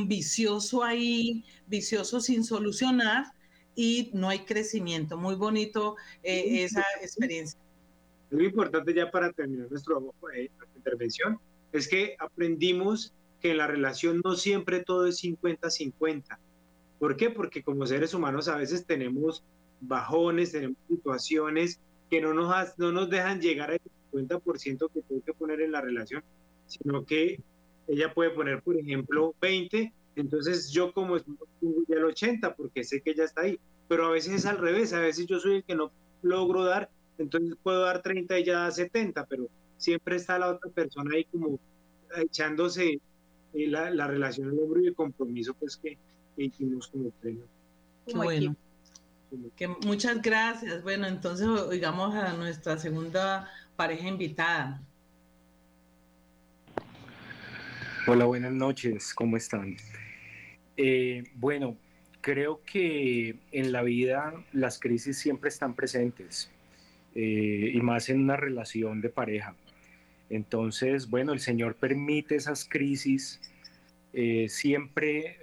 vicioso 0.06 0.82
ahí, 0.82 1.44
vicioso 1.68 2.20
sin 2.20 2.44
solucionar 2.44 3.26
y 3.74 4.10
no 4.12 4.28
hay 4.28 4.40
crecimiento. 4.40 5.16
Muy 5.16 5.36
bonito 5.36 5.96
eh, 6.22 6.64
esa 6.64 6.84
experiencia. 7.00 7.58
Lo 8.30 8.42
importante 8.42 8.92
ya 8.94 9.10
para 9.10 9.32
terminar 9.32 9.70
nuestra 9.70 9.94
eh, 10.34 10.50
intervención 10.76 11.38
es 11.72 11.88
que 11.88 12.16
aprendimos 12.18 13.14
que 13.42 13.50
en 13.50 13.58
la 13.58 13.66
relación 13.66 14.22
no 14.24 14.34
siempre 14.36 14.84
todo 14.84 15.06
es 15.06 15.22
50-50. 15.22 16.38
¿Por 16.98 17.16
qué? 17.16 17.30
Porque 17.30 17.62
como 17.62 17.86
seres 17.86 18.14
humanos 18.14 18.48
a 18.48 18.56
veces 18.56 18.86
tenemos 18.86 19.42
bajones, 19.80 20.52
tenemos 20.52 20.78
situaciones 20.88 21.80
que 22.08 22.20
no 22.20 22.32
nos, 22.32 22.78
no 22.78 22.92
nos 22.92 23.10
dejan 23.10 23.40
llegar 23.40 23.72
al 23.72 23.80
50% 24.12 24.90
que 24.92 25.02
tengo 25.02 25.24
que 25.24 25.34
poner 25.34 25.60
en 25.60 25.72
la 25.72 25.80
relación, 25.80 26.22
sino 26.66 27.04
que 27.04 27.40
ella 27.88 28.14
puede 28.14 28.30
poner, 28.30 28.62
por 28.62 28.78
ejemplo, 28.78 29.34
20 29.40 29.92
entonces 30.16 30.70
yo 30.70 30.92
como 30.92 31.16
el 31.16 32.04
80 32.04 32.54
porque 32.54 32.84
sé 32.84 33.00
que 33.00 33.10
ella 33.12 33.24
está 33.24 33.42
ahí, 33.42 33.58
pero 33.88 34.06
a 34.06 34.10
veces 34.10 34.34
es 34.34 34.46
al 34.46 34.58
revés, 34.58 34.92
a 34.92 35.00
veces 35.00 35.26
yo 35.26 35.38
soy 35.40 35.56
el 35.56 35.64
que 35.64 35.74
no 35.74 35.90
logro 36.22 36.64
dar, 36.64 36.90
entonces 37.18 37.56
puedo 37.62 37.82
dar 37.82 38.02
30 38.02 38.38
y 38.38 38.42
ella 38.42 38.58
da 38.60 38.70
70, 38.70 39.26
pero 39.26 39.48
siempre 39.78 40.16
está 40.16 40.38
la 40.38 40.50
otra 40.50 40.70
persona 40.70 41.14
ahí 41.14 41.24
como 41.24 41.58
echándose 42.16 43.00
eh, 43.54 43.66
la, 43.68 43.90
la 43.90 44.06
relación 44.06 44.50
al 44.50 44.58
hombro 44.58 44.80
y 44.80 44.86
el 44.88 44.94
compromiso 44.94 45.54
pues 45.54 45.76
que, 45.76 45.98
hicimos 46.36 46.88
como 46.88 47.10
pleno. 47.10 47.44
bueno. 48.14 48.56
Que 49.56 49.66
muchas 49.66 50.20
gracias. 50.20 50.82
Bueno, 50.82 51.06
entonces 51.06 51.46
oigamos 51.46 52.14
a 52.14 52.34
nuestra 52.34 52.76
segunda 52.76 53.48
pareja 53.76 54.06
invitada. 54.08 54.82
Hola, 58.06 58.24
buenas 58.24 58.52
noches, 58.52 59.14
¿cómo 59.14 59.36
están? 59.36 59.76
Eh, 60.76 61.22
bueno, 61.36 61.76
creo 62.20 62.60
que 62.64 63.36
en 63.52 63.72
la 63.72 63.82
vida 63.82 64.34
las 64.52 64.80
crisis 64.80 65.18
siempre 65.18 65.50
están 65.50 65.74
presentes 65.74 66.50
eh, 67.14 67.70
y 67.72 67.80
más 67.80 68.08
en 68.08 68.20
una 68.20 68.36
relación 68.36 69.00
de 69.00 69.08
pareja. 69.08 69.54
Entonces, 70.32 71.10
bueno, 71.10 71.32
el 71.32 71.40
Señor 71.40 71.76
permite 71.76 72.36
esas 72.36 72.64
crisis 72.68 73.40
eh, 74.14 74.48
siempre 74.48 75.38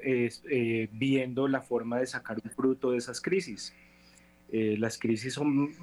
viendo 0.91 1.47
la 1.47 1.61
forma 1.61 1.99
de 1.99 2.07
sacar 2.07 2.37
un 2.43 2.49
fruto 2.51 2.91
de 2.91 2.97
esas 2.97 3.21
crisis. 3.21 3.73
las 4.51 4.97
crisis 4.97 5.35
son, 5.35 5.75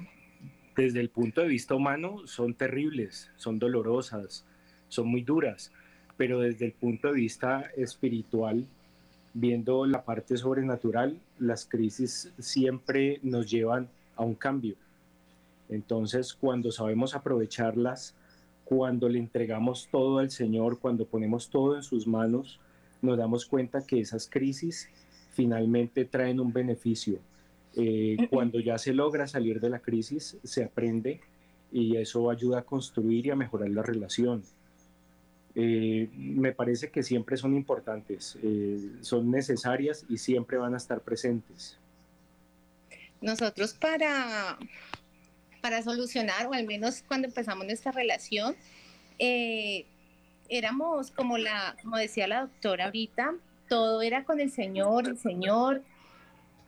desde 0.75 0.99
el 0.99 1.09
punto 1.09 1.41
de 1.41 1.47
vista 1.47 1.73
humano, 1.73 2.27
son 2.27 2.53
terribles, 2.53 3.31
son 3.37 3.59
dolorosas, 3.59 4.45
son 4.89 5.07
muy 5.07 5.21
duras, 5.21 5.71
pero 6.17 6.41
desde 6.41 6.65
el 6.65 6.73
punto 6.73 7.07
de 7.07 7.13
vista 7.13 7.71
espiritual, 7.77 8.67
viendo 9.33 9.85
la 9.85 10.03
parte 10.03 10.35
sobrenatural, 10.35 11.19
las 11.39 11.65
crisis 11.65 12.33
siempre 12.39 13.19
nos 13.23 13.49
llevan 13.49 13.87
a 14.15 14.23
un 14.23 14.35
cambio. 14.35 14.75
Entonces, 15.69 16.33
cuando 16.33 16.71
sabemos 16.71 17.15
aprovecharlas, 17.15 18.15
cuando 18.67 19.07
le 19.07 19.19
entregamos 19.19 19.87
todo 19.89 20.17
al 20.17 20.29
Señor, 20.29 20.79
cuando 20.79 21.05
ponemos 21.05 21.49
todo 21.49 21.75
en 21.77 21.83
sus 21.83 22.05
manos, 22.05 22.59
nos 23.01 23.17
damos 23.17 23.45
cuenta 23.45 23.85
que 23.85 24.01
esas 24.01 24.29
crisis 24.29 24.89
finalmente 25.31 26.03
traen 26.03 26.39
un 26.39 26.51
beneficio. 26.51 27.19
Eh, 27.75 28.17
cuando 28.29 28.59
ya 28.59 28.77
se 28.77 28.93
logra 28.93 29.27
salir 29.27 29.61
de 29.61 29.69
la 29.69 29.79
crisis, 29.79 30.37
se 30.43 30.63
aprende 30.63 31.21
y 31.71 31.95
eso 31.95 32.29
ayuda 32.29 32.59
a 32.59 32.61
construir 32.63 33.27
y 33.27 33.29
a 33.29 33.35
mejorar 33.35 33.69
la 33.69 33.83
relación. 33.83 34.43
Eh, 35.55 36.09
me 36.15 36.51
parece 36.51 36.91
que 36.91 37.03
siempre 37.03 37.37
son 37.37 37.55
importantes, 37.55 38.37
eh, 38.43 38.91
son 39.01 39.31
necesarias 39.31 40.05
y 40.09 40.17
siempre 40.17 40.57
van 40.57 40.73
a 40.73 40.77
estar 40.77 41.01
presentes. 41.01 41.77
Nosotros 43.21 43.73
para, 43.73 44.57
para 45.67 45.83
solucionar, 45.83 46.47
o 46.47 46.53
al 46.53 46.65
menos 46.65 47.03
cuando 47.05 47.27
empezamos 47.27 47.65
nuestra 47.65 47.91
relación, 47.91 48.55
eh, 49.19 49.85
éramos 50.47 51.11
como 51.11 51.37
la, 51.37 51.75
como 51.83 51.97
decía 51.97 52.25
la 52.25 52.43
doctora 52.43 52.85
ahorita, 52.85 53.33
todo 53.67 54.01
era 54.01 54.23
con 54.23 54.39
el 54.39 54.49
Señor, 54.49 55.09
el 55.09 55.17
Señor, 55.17 55.81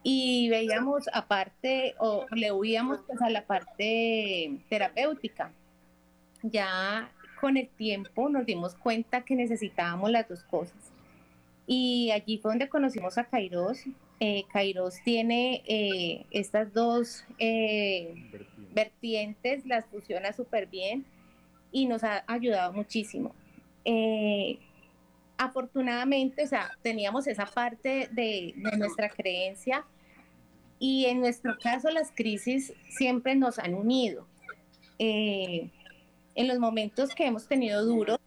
y 0.03 0.49
veíamos 0.49 1.05
aparte, 1.13 1.95
o 1.97 2.25
le 2.31 2.51
huíamos 2.51 2.99
pues 3.07 3.21
a 3.21 3.29
la 3.29 3.45
parte 3.45 4.57
terapéutica. 4.67 5.53
Ya 6.43 7.09
con 7.39 7.55
el 7.55 7.69
tiempo 7.69 8.27
nos 8.27 8.45
dimos 8.45 8.75
cuenta 8.75 9.21
que 9.21 9.33
necesitábamos 9.33 10.11
las 10.11 10.27
dos 10.27 10.43
cosas. 10.43 10.91
Y 11.65 12.11
allí 12.11 12.37
fue 12.37 12.51
donde 12.51 12.67
conocimos 12.67 13.17
a 13.17 13.23
Kairos. 13.23 13.79
Eh, 14.19 14.43
tiene 15.05 15.63
eh, 15.65 16.25
estas 16.31 16.73
dos 16.73 17.23
eh, 17.37 18.13
vertientes, 18.79 19.65
las 19.65 19.85
fusiona 19.85 20.33
súper 20.33 20.67
bien 20.67 21.05
y 21.71 21.85
nos 21.85 22.03
ha 22.03 22.23
ayudado 22.27 22.73
muchísimo. 22.73 23.33
Eh, 23.85 24.59
afortunadamente, 25.37 26.43
o 26.43 26.47
sea, 26.47 26.71
teníamos 26.81 27.27
esa 27.27 27.45
parte 27.45 28.09
de, 28.11 28.53
nuestra 28.77 29.09
creencia 29.09 29.85
y 30.79 31.05
en 31.05 31.19
nuestro 31.19 31.57
caso 31.57 31.89
las 31.89 32.11
crisis 32.11 32.73
siempre 32.89 33.35
nos 33.35 33.59
han 33.59 33.73
unido. 33.73 34.27
Eh, 34.99 35.69
en 36.35 36.47
los 36.47 36.59
momentos 36.59 37.15
que 37.15 37.25
hemos 37.25 37.47
tenido 37.47 37.85
duros, 37.85 38.19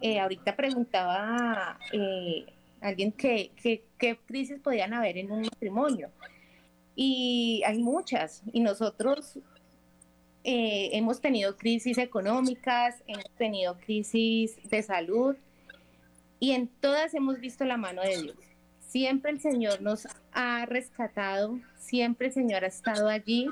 eh, 0.00 0.20
ahorita 0.20 0.56
preguntaba 0.56 1.78
eh, 1.92 2.46
alguien 2.80 3.12
qué 3.12 3.50
crisis 4.26 4.58
podían 4.60 4.94
haber 4.94 5.18
en 5.18 5.30
un 5.30 5.42
matrimonio. 5.42 6.10
Y 7.00 7.62
hay 7.64 7.78
muchas. 7.78 8.42
Y 8.52 8.60
nosotros 8.60 9.38
eh, 10.50 10.96
hemos 10.96 11.20
tenido 11.20 11.58
crisis 11.58 11.98
económicas, 11.98 13.02
hemos 13.06 13.28
tenido 13.36 13.76
crisis 13.76 14.56
de 14.70 14.82
salud. 14.82 15.36
Y 16.40 16.52
en 16.52 16.68
todas 16.68 17.12
hemos 17.12 17.38
visto 17.38 17.66
la 17.66 17.76
mano 17.76 18.00
de 18.00 18.22
Dios. 18.22 18.36
Siempre 18.80 19.30
el 19.30 19.42
Señor 19.42 19.82
nos 19.82 20.08
ha 20.32 20.64
rescatado, 20.64 21.60
siempre 21.76 22.28
el 22.28 22.32
Señor 22.32 22.64
ha 22.64 22.68
estado 22.68 23.10
allí. 23.10 23.50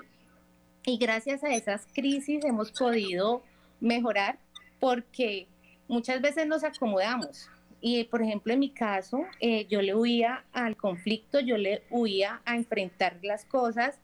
Y 0.86 0.96
gracias 0.96 1.44
a 1.44 1.54
esas 1.54 1.86
crisis 1.92 2.42
hemos 2.46 2.72
podido 2.72 3.42
mejorar 3.78 4.38
porque 4.80 5.48
muchas 5.88 6.22
veces 6.22 6.46
nos 6.46 6.64
acomodamos. 6.64 7.50
Y 7.82 8.04
por 8.04 8.22
ejemplo, 8.22 8.54
en 8.54 8.60
mi 8.60 8.70
caso, 8.70 9.26
eh, 9.40 9.66
yo 9.66 9.82
le 9.82 9.94
huía 9.94 10.46
al 10.54 10.78
conflicto, 10.78 11.40
yo 11.40 11.58
le 11.58 11.82
huía 11.90 12.40
a 12.46 12.56
enfrentar 12.56 13.18
las 13.22 13.44
cosas 13.44 13.98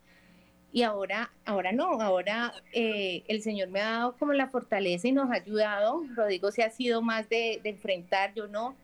y 0.73 0.83
ahora, 0.85 1.31
ahora 1.45 1.71
no, 1.73 2.01
ahora 2.01 2.55
eh, 2.73 3.25
el 3.29 3.43
Señor 3.43 3.69
me 3.69 3.81
ha 3.81 3.91
dado 3.91 4.17
como 4.17 4.33
la 4.33 4.49
fortaleza 4.49 5.07
y 5.07 5.13
nos 5.13 5.31
ha 5.31 5.35
ayudado. 5.35 6.03
Rodrigo 6.17 6.51
se 6.51 6.63
ha 6.63 6.71
sido 6.71 7.03
más 7.03 7.29
de, 7.29 7.61
enfrentar, 7.65 8.33
yo 8.35 8.49
no, 8.49 8.75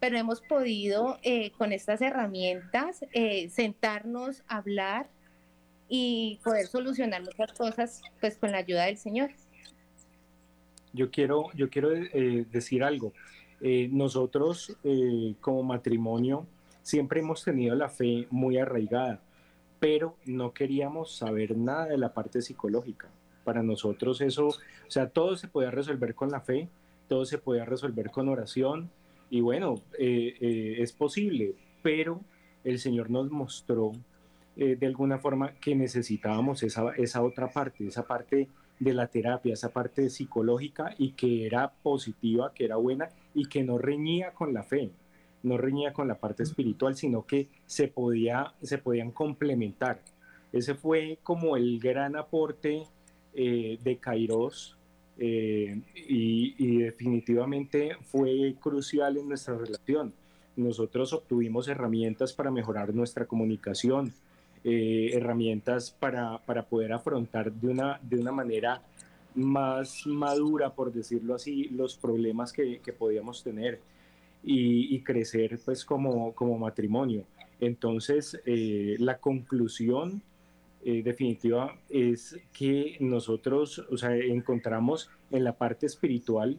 pero 0.00 0.16
hemos 0.16 0.40
podido 0.40 1.18
eh, 1.22 1.50
con 1.58 1.72
estas 1.72 2.00
herramientas 2.00 3.04
eh, 3.12 3.50
sentarnos, 3.50 4.44
hablar 4.48 5.08
y 5.90 6.40
poder 6.42 6.66
solucionar 6.66 7.22
muchas 7.22 7.52
cosas 7.52 8.02
pues 8.18 8.38
con 8.38 8.50
la 8.50 8.58
ayuda 8.58 8.86
del 8.86 8.96
Señor. 8.96 9.30
Yo 10.94 11.10
quiero, 11.10 11.50
yo 11.52 11.68
quiero 11.68 11.90
decir 11.90 12.82
algo. 12.82 13.12
nosotros 13.60 14.74
como 15.42 15.62
matrimonio 15.62 16.46
siempre 16.82 17.20
hemos 17.20 17.44
tenido 17.44 17.76
la 17.76 17.90
fe 17.90 18.26
muy 18.30 18.56
arraigada 18.56 19.20
pero 19.78 20.16
no 20.24 20.52
queríamos 20.52 21.16
saber 21.16 21.56
nada 21.56 21.86
de 21.86 21.98
la 21.98 22.14
parte 22.14 22.42
psicológica. 22.42 23.08
Para 23.44 23.62
nosotros 23.62 24.20
eso, 24.20 24.48
o 24.48 24.90
sea, 24.90 25.08
todo 25.08 25.36
se 25.36 25.48
podía 25.48 25.70
resolver 25.70 26.14
con 26.14 26.30
la 26.30 26.40
fe, 26.40 26.68
todo 27.08 27.24
se 27.24 27.38
podía 27.38 27.64
resolver 27.64 28.10
con 28.10 28.28
oración, 28.28 28.90
y 29.30 29.40
bueno, 29.40 29.74
eh, 29.98 30.36
eh, 30.40 30.76
es 30.78 30.92
posible, 30.92 31.54
pero 31.82 32.20
el 32.64 32.78
Señor 32.78 33.10
nos 33.10 33.30
mostró 33.30 33.92
eh, 34.56 34.76
de 34.76 34.86
alguna 34.86 35.18
forma 35.18 35.52
que 35.54 35.74
necesitábamos 35.74 36.62
esa, 36.62 36.90
esa 36.96 37.22
otra 37.22 37.50
parte, 37.50 37.86
esa 37.86 38.06
parte 38.06 38.48
de 38.78 38.94
la 38.94 39.06
terapia, 39.08 39.54
esa 39.54 39.70
parte 39.72 40.10
psicológica 40.10 40.94
y 40.98 41.12
que 41.12 41.46
era 41.46 41.72
positiva, 41.82 42.52
que 42.54 42.64
era 42.64 42.76
buena 42.76 43.08
y 43.34 43.46
que 43.46 43.62
no 43.62 43.78
reñía 43.78 44.32
con 44.32 44.52
la 44.52 44.62
fe 44.62 44.90
no 45.46 45.56
reñía 45.56 45.92
con 45.92 46.08
la 46.08 46.18
parte 46.18 46.42
espiritual, 46.42 46.96
sino 46.96 47.24
que 47.24 47.48
se, 47.66 47.86
podía, 47.86 48.52
se 48.62 48.78
podían 48.78 49.12
complementar. 49.12 50.00
Ese 50.52 50.74
fue 50.74 51.18
como 51.22 51.56
el 51.56 51.78
gran 51.78 52.16
aporte 52.16 52.82
eh, 53.32 53.78
de 53.82 53.96
Kairos 53.98 54.76
eh, 55.18 55.80
y, 55.94 56.78
definitivamente 56.78 57.96
fue 58.02 58.56
crucial 58.60 59.16
en 59.18 59.28
nuestra 59.28 59.56
relación. 59.56 60.12
Nosotros 60.56 61.12
obtuvimos 61.12 61.68
herramientas 61.68 62.32
para 62.32 62.50
mejorar 62.50 62.92
nuestra 62.92 63.26
comunicación, 63.26 64.12
eh, 64.64 65.10
herramientas 65.12 65.90
para, 65.90 66.38
para, 66.38 66.64
poder 66.64 66.92
afrontar 66.92 67.52
de 67.52 67.68
una, 67.68 68.00
de 68.02 68.18
una 68.18 68.32
manera 68.32 68.82
más 69.34 70.06
madura, 70.06 70.70
por 70.70 70.92
decirlo 70.92 71.34
así, 71.34 71.68
los 71.68 71.96
problemas 71.96 72.52
que, 72.52 72.80
que 72.80 72.92
podíamos 72.92 73.44
tener 73.44 73.80
y, 74.48 75.00
crecer 75.00 75.58
pues 75.64 75.84
como, 75.84 76.32
como 76.32 76.56
matrimonio. 76.56 77.24
Entonces, 77.58 78.40
eh, 78.46 78.94
la 79.00 79.18
conclusión 79.18 80.22
eh, 80.84 81.02
definitiva 81.02 81.76
es 81.90 82.38
que 82.52 82.96
nosotros, 83.00 83.84
o 83.90 83.96
sea, 83.96 84.14
encontramos 84.14 85.10
en 85.32 85.42
la 85.42 85.56
parte 85.56 85.86
espiritual 85.86 86.58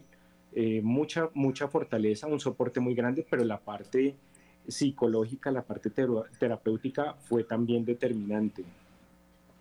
eh, 0.54 0.82
mucha, 0.82 1.30
mucha 1.32 1.68
fortaleza, 1.68 2.26
un 2.26 2.40
soporte 2.40 2.78
muy 2.78 2.94
grande, 2.94 3.26
pero 3.28 3.44
la 3.44 3.58
parte 3.58 4.14
psicológica, 4.66 5.50
la 5.50 5.62
parte 5.62 5.90
terapéutica 6.38 7.14
fue 7.14 7.44
también 7.44 7.86
determinante. 7.86 8.64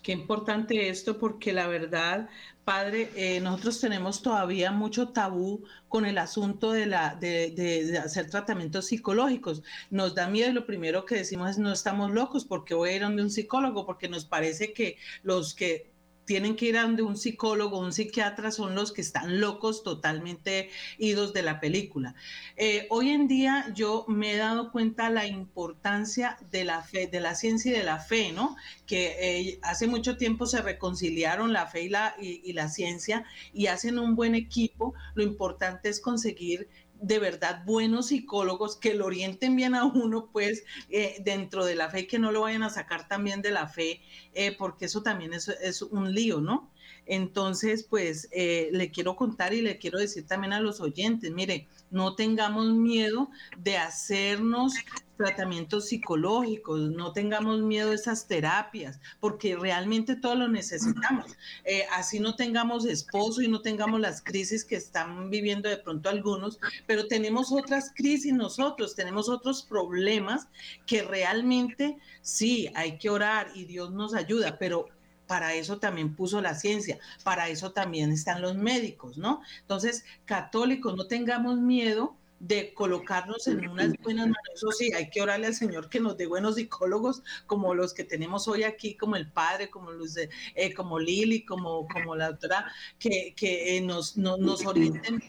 Qué 0.07 0.13
importante 0.13 0.87
esto 0.87 1.17
porque 1.17 1.51
la 1.51 1.67
verdad, 1.67 2.29
padre, 2.63 3.09
eh, 3.17 3.41
nosotros 3.41 3.81
tenemos 3.81 4.21
todavía 4.21 4.71
mucho 4.71 5.09
tabú 5.09 5.65
con 5.89 6.05
el 6.05 6.17
asunto 6.17 6.71
de, 6.71 6.85
la, 6.85 7.15
de, 7.15 7.51
de, 7.51 7.97
hacer 7.97 8.29
tratamientos 8.29 8.85
psicológicos. 8.85 9.63
Nos 9.89 10.15
da 10.15 10.29
miedo 10.29 10.53
lo 10.53 10.65
primero 10.65 11.03
que 11.05 11.15
decimos 11.15 11.49
es 11.49 11.57
no 11.57 11.73
estamos 11.73 12.11
locos 12.11 12.45
porque 12.45 12.73
voy 12.73 12.91
a 12.91 12.95
ir 12.95 13.03
un 13.03 13.29
psicólogo 13.29 13.85
porque 13.85 14.07
nos 14.07 14.23
parece 14.23 14.71
que 14.71 14.95
los 15.23 15.53
que 15.53 15.91
tienen 16.27 16.57
que 16.57 16.65
ir 16.65 16.77
a 16.77 16.81
donde 16.81 17.03
un 17.03 17.15
psicólogo, 17.15 17.79
un 17.79 17.93
psiquiatra, 17.93 18.51
son 18.51 18.75
los 18.75 18.91
que 18.91 18.99
están 18.99 19.39
locos, 19.39 19.81
totalmente 19.81 20.69
idos 20.97 21.33
de 21.33 21.41
la 21.41 21.61
película. 21.61 22.15
Eh, 22.57 22.85
hoy 22.89 23.09
en 23.09 23.29
día 23.29 23.71
yo 23.73 24.03
me 24.09 24.33
he 24.33 24.37
dado 24.37 24.73
cuenta 24.73 25.09
la 25.09 25.25
importancia 25.25 26.37
de 26.51 26.65
la 26.65 26.83
fe, 26.83 27.07
de 27.07 27.21
la 27.21 27.33
ciencia 27.33 27.71
y 27.71 27.77
de 27.77 27.83
la 27.85 27.99
fe, 27.99 28.33
¿no? 28.33 28.57
Que 28.85 29.15
eh, 29.19 29.59
hace 29.63 29.87
mucho 29.87 30.17
tiempo 30.17 30.45
se 30.45 30.61
reconciliaron 30.61 31.53
la 31.53 31.65
fe 31.65 31.83
y 31.83 31.89
la, 31.89 32.13
y 32.19 32.51
la 32.51 32.67
ciencia 32.67 33.23
y 33.53 33.67
hacen 33.67 33.97
un 33.97 34.15
buen 34.15 34.35
equipo. 34.35 34.93
Lo 35.15 35.23
importante 35.23 35.87
es 35.87 36.01
conseguir 36.01 36.67
de 37.01 37.19
verdad 37.19 37.63
buenos 37.65 38.07
psicólogos 38.07 38.75
que 38.75 38.93
lo 38.93 39.05
orienten 39.05 39.55
bien 39.55 39.75
a 39.75 39.85
uno, 39.85 40.29
pues, 40.31 40.63
eh, 40.89 41.17
dentro 41.23 41.65
de 41.65 41.75
la 41.75 41.89
fe, 41.89 42.07
que 42.07 42.19
no 42.19 42.31
lo 42.31 42.41
vayan 42.41 42.63
a 42.63 42.69
sacar 42.69 43.07
también 43.07 43.41
de 43.41 43.51
la 43.51 43.67
fe, 43.67 44.01
eh, 44.33 44.55
porque 44.57 44.85
eso 44.85 45.03
también 45.03 45.33
es, 45.33 45.47
es, 45.47 45.81
un 45.81 46.13
lío, 46.13 46.41
¿no? 46.41 46.71
Entonces, 47.05 47.83
pues, 47.83 48.27
eh, 48.31 48.69
le 48.71 48.91
quiero 48.91 49.15
contar 49.15 49.53
y 49.53 49.61
le 49.61 49.77
quiero 49.77 49.99
decir 49.99 50.25
también 50.27 50.53
a 50.53 50.59
los 50.59 50.81
oyentes, 50.81 51.31
mire, 51.31 51.67
no 51.89 52.15
tengamos 52.15 52.73
miedo 52.73 53.29
de 53.57 53.77
hacernos 53.77 54.73
tratamientos 55.17 55.87
psicológicos, 55.87 56.91
no 56.91 57.11
tengamos 57.11 57.61
miedo 57.61 57.89
de 57.89 57.95
esas 57.95 58.27
terapias, 58.27 58.99
porque 59.19 59.55
realmente 59.55 60.15
todo 60.15 60.35
lo 60.35 60.47
necesitamos. 60.47 61.35
Eh, 61.65 61.85
así 61.91 62.19
no 62.19 62.35
tengamos 62.35 62.85
esposo 62.85 63.41
y 63.41 63.47
no 63.47 63.61
tengamos 63.61 63.99
las 63.99 64.21
crisis 64.21 64.63
que 64.63 64.75
están 64.75 65.29
viviendo 65.29 65.67
de 65.67 65.77
pronto 65.77 66.09
algunos, 66.09 66.59
pero 66.85 67.07
tenemos 67.07 67.51
otras 67.51 67.91
crisis 67.95 68.33
nosotros, 68.33 68.95
tenemos 68.95 69.27
otros 69.27 69.63
problemas 69.63 70.47
que 70.85 71.01
realmente 71.01 71.97
sí, 72.21 72.69
hay 72.75 72.97
que 72.97 73.09
orar 73.09 73.49
y 73.55 73.65
Dios 73.65 73.91
nos 73.91 74.13
ayuda, 74.13 74.57
pero 74.59 74.87
para 75.27 75.53
eso 75.53 75.77
también 75.79 76.15
puso 76.15 76.41
la 76.41 76.55
ciencia, 76.55 76.97
para 77.23 77.49
eso 77.49 77.71
también 77.71 78.11
están 78.11 78.41
los 78.41 78.55
médicos, 78.55 79.17
¿no? 79.17 79.41
Entonces, 79.61 80.05
católicos, 80.25 80.95
no 80.95 81.07
tengamos 81.07 81.59
miedo 81.59 82.15
de 82.39 82.73
colocarnos 82.73 83.47
en 83.47 83.67
unas 83.67 83.93
buenas 84.03 84.27
manos. 84.27 84.49
Eso 84.53 84.71
sí, 84.71 84.93
hay 84.93 85.09
que 85.09 85.21
orarle 85.21 85.47
al 85.47 85.55
Señor 85.55 85.89
que 85.89 85.99
nos 85.99 86.17
dé 86.17 86.27
buenos 86.27 86.55
psicólogos 86.55 87.23
como 87.47 87.73
los 87.73 87.93
que 87.93 88.03
tenemos 88.03 88.47
hoy 88.47 88.63
aquí, 88.63 88.95
como 88.95 89.15
el 89.15 89.31
padre, 89.31 89.69
como 89.69 89.91
de, 89.91 90.29
eh, 90.55 90.73
como 90.73 90.99
Lili, 90.99 91.45
como, 91.45 91.87
como 91.87 92.15
la 92.15 92.31
doctora, 92.31 92.71
que, 92.99 93.33
que 93.35 93.77
eh, 93.77 93.81
nos, 93.81 94.17
nos 94.17 94.65
orienten 94.65 95.23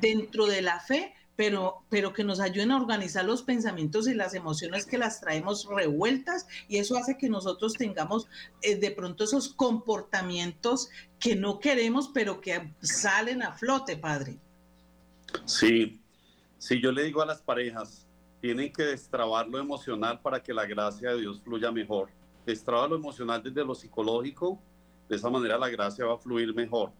dentro 0.00 0.46
de 0.46 0.62
la 0.62 0.80
fe, 0.80 1.14
pero, 1.38 1.84
pero 1.88 2.12
que 2.12 2.24
nos 2.24 2.40
ayuden 2.40 2.72
a 2.72 2.76
organizar 2.76 3.24
los 3.24 3.42
pensamientos 3.42 4.08
y 4.08 4.14
las 4.14 4.34
emociones 4.34 4.86
que 4.86 4.98
las 4.98 5.20
traemos 5.20 5.68
revueltas 5.70 6.48
y 6.66 6.78
eso 6.78 6.96
hace 6.96 7.16
que 7.16 7.28
nosotros 7.28 7.74
tengamos 7.74 8.26
eh, 8.60 8.74
de 8.74 8.90
pronto 8.90 9.22
esos 9.22 9.48
comportamientos 9.50 10.90
que 11.20 11.36
no 11.36 11.60
queremos, 11.60 12.08
pero 12.12 12.40
que 12.40 12.74
salen 12.82 13.44
a 13.44 13.52
flote, 13.52 13.96
padre. 13.96 14.36
Sí, 15.44 16.00
sí, 16.58 16.82
yo 16.82 16.90
le 16.90 17.04
digo 17.04 17.22
a 17.22 17.26
las 17.26 17.40
parejas, 17.40 18.04
tienen 18.40 18.72
que 18.72 18.82
destrabar 18.82 19.46
lo 19.46 19.60
emocional 19.60 20.20
para 20.20 20.42
que 20.42 20.52
la 20.52 20.66
gracia 20.66 21.10
de 21.10 21.20
Dios 21.20 21.40
fluya 21.40 21.70
mejor. 21.70 22.08
Destraba 22.46 22.88
lo 22.88 22.96
emocional 22.96 23.40
desde 23.44 23.64
lo 23.64 23.76
psicológico, 23.76 24.60
de 25.08 25.14
esa 25.14 25.30
manera 25.30 25.56
la 25.56 25.68
gracia 25.68 26.04
va 26.04 26.14
a 26.14 26.18
fluir 26.18 26.52
mejor. 26.52 26.90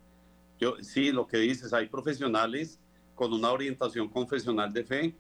Yo, 0.61 0.77
sí, 0.81 1.11
lo 1.11 1.27
que 1.27 1.39
dices, 1.39 1.73
hay 1.73 1.89
profesionales 1.89 2.79
con 3.19 3.33
una 3.33 3.51
orientación 3.51 4.09
confesional 4.09 4.73
de 4.73 4.85
fe. 4.85 5.15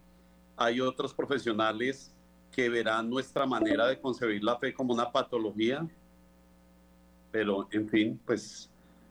Hay 0.56 0.80
otros 0.80 1.12
profesionales 1.12 2.14
que 2.52 2.68
verán 2.68 3.10
nuestra 3.10 3.44
manera 3.44 3.88
de 3.88 4.00
concebir 4.00 4.44
la 4.44 4.56
fe 4.56 4.72
como 4.72 4.94
una 4.94 5.10
patología, 5.10 5.84
pero 7.32 7.66
en 7.72 7.88
fin, 7.88 8.20
pues 8.24 8.70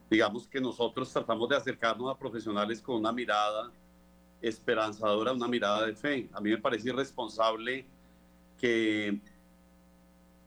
digamos 0.10 0.48
que 0.48 0.62
nosotros 0.62 1.12
tratamos 1.12 1.50
de 1.50 1.58
acercarnos 1.58 2.10
a 2.10 2.18
profesionales 2.18 2.82
con 2.82 2.96
una 2.96 3.12
mirada 3.12 3.70
esperanzadora, 4.42 5.34
una 5.34 5.50
mirada 5.50 5.86
de 5.86 5.94
fe. 5.94 6.30
A 6.32 6.40
mí 6.40 6.50
me 6.50 6.58
parece 6.58 6.88
irresponsable 6.88 7.86
que 8.58 9.20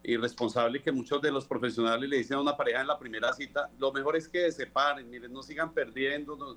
irresponsable 0.02 0.80
que 0.80 0.90
muchos 0.90 1.20
de 1.20 1.30
los 1.30 1.44
profesionales 1.44 2.08
le 2.08 2.16
dicen 2.16 2.38
a 2.38 2.40
una 2.40 2.56
pareja 2.56 2.80
en 2.80 2.86
la 2.86 2.98
primera 2.98 3.34
cita, 3.34 3.68
lo 3.78 3.92
mejor 3.92 4.16
es 4.16 4.26
que 4.26 4.50
se 4.50 4.64
separen, 4.64 5.10
miren, 5.10 5.30
no 5.30 5.42
sigan 5.42 5.74
perdiendo, 5.74 6.34
no, 6.36 6.56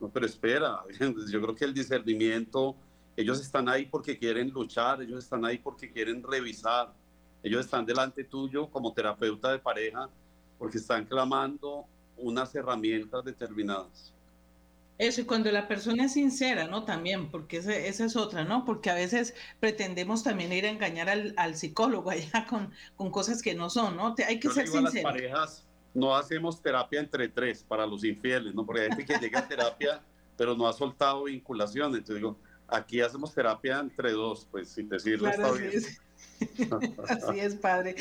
no, 0.00 0.08
pero 0.08 0.26
espera, 0.26 0.82
yo 1.30 1.42
creo 1.42 1.54
que 1.54 1.64
el 1.64 1.74
discernimiento, 1.74 2.76
ellos 3.16 3.40
están 3.40 3.68
ahí 3.68 3.86
porque 3.86 4.18
quieren 4.18 4.50
luchar, 4.50 5.02
ellos 5.02 5.24
están 5.24 5.44
ahí 5.44 5.58
porque 5.58 5.90
quieren 5.90 6.22
revisar, 6.22 6.92
ellos 7.42 7.64
están 7.64 7.84
delante 7.84 8.24
tuyo 8.24 8.68
como 8.70 8.92
terapeuta 8.92 9.52
de 9.52 9.58
pareja 9.58 10.08
porque 10.58 10.78
están 10.78 11.04
clamando 11.04 11.86
unas 12.16 12.54
herramientas 12.54 13.24
determinadas. 13.24 14.12
Eso, 14.98 15.22
y 15.22 15.24
cuando 15.24 15.50
la 15.50 15.66
persona 15.66 16.04
es 16.04 16.12
sincera, 16.12 16.66
¿no? 16.66 16.84
También, 16.84 17.30
porque 17.30 17.56
esa, 17.56 17.74
es 17.74 18.16
otra, 18.16 18.44
¿no? 18.44 18.66
Porque 18.66 18.90
a 18.90 18.94
veces 18.94 19.34
pretendemos 19.58 20.22
también 20.22 20.52
ir 20.52 20.66
a 20.66 20.68
engañar 20.68 21.08
al, 21.08 21.32
al 21.38 21.56
psicólogo 21.56 22.10
allá 22.10 22.46
con, 22.46 22.70
con, 22.96 23.10
cosas 23.10 23.40
que 23.40 23.54
no 23.54 23.70
son, 23.70 23.96
¿no? 23.96 24.14
Hay 24.28 24.38
que 24.38 24.50
ser 24.50 24.68
sincero. 24.68 25.08
Las 25.08 25.14
parejas, 25.14 25.66
no 25.94 26.14
hacemos 26.14 26.60
terapia 26.62 27.00
entre 27.00 27.28
tres 27.28 27.64
para 27.66 27.86
los 27.86 28.04
infieles, 28.04 28.54
¿no? 28.54 28.64
Porque 28.64 28.82
hay 28.82 28.88
gente 28.88 29.06
que 29.06 29.18
llega 29.18 29.40
a 29.40 29.48
terapia, 29.48 30.02
pero 30.36 30.54
no 30.54 30.66
ha 30.68 30.72
soltado 30.72 31.24
vinculación. 31.24 31.94
Entonces 31.94 32.16
digo, 32.16 32.36
aquí 32.68 33.00
hacemos 33.00 33.34
terapia 33.34 33.80
entre 33.80 34.12
dos, 34.12 34.46
pues 34.50 34.68
si 34.68 34.84
te 34.84 34.98
sirve 34.98 35.32
claro, 35.32 35.54
así 35.54 35.64
Es. 35.64 36.00
así 37.08 37.40
es, 37.40 37.54
padre. 37.56 37.96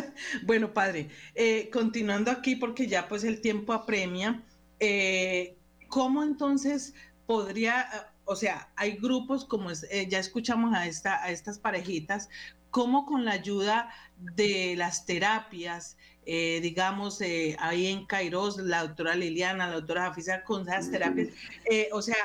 bueno, 0.44 0.72
padre, 0.72 1.08
eh, 1.34 1.70
continuando 1.72 2.30
aquí 2.30 2.56
porque 2.56 2.86
ya 2.86 3.08
pues 3.08 3.24
el 3.24 3.40
tiempo 3.40 3.72
apremia, 3.72 4.42
eh, 4.80 5.56
¿cómo 5.88 6.22
entonces 6.22 6.94
podría, 7.26 7.86
o 8.24 8.36
sea, 8.36 8.70
hay 8.76 8.96
grupos 8.96 9.44
como 9.44 9.70
eh, 9.70 10.06
ya 10.08 10.18
escuchamos 10.18 10.74
a, 10.74 10.86
esta, 10.86 11.22
a 11.22 11.30
estas 11.30 11.58
parejitas, 11.58 12.28
cómo 12.70 13.06
con 13.06 13.24
la 13.24 13.32
ayuda 13.32 13.90
de 14.18 14.74
las 14.76 15.06
terapias, 15.06 15.96
eh, 16.26 16.60
digamos, 16.62 17.20
eh, 17.20 17.56
ahí 17.58 17.86
en 17.86 18.06
Kairos, 18.06 18.56
la 18.58 18.82
doctora 18.82 19.14
Liliana, 19.14 19.68
la 19.68 19.74
doctora 19.74 20.06
Jafisa, 20.06 20.42
con 20.42 20.62
esas 20.62 20.90
terapias, 20.90 21.28
eh, 21.70 21.88
o 21.92 22.00
sea, 22.00 22.16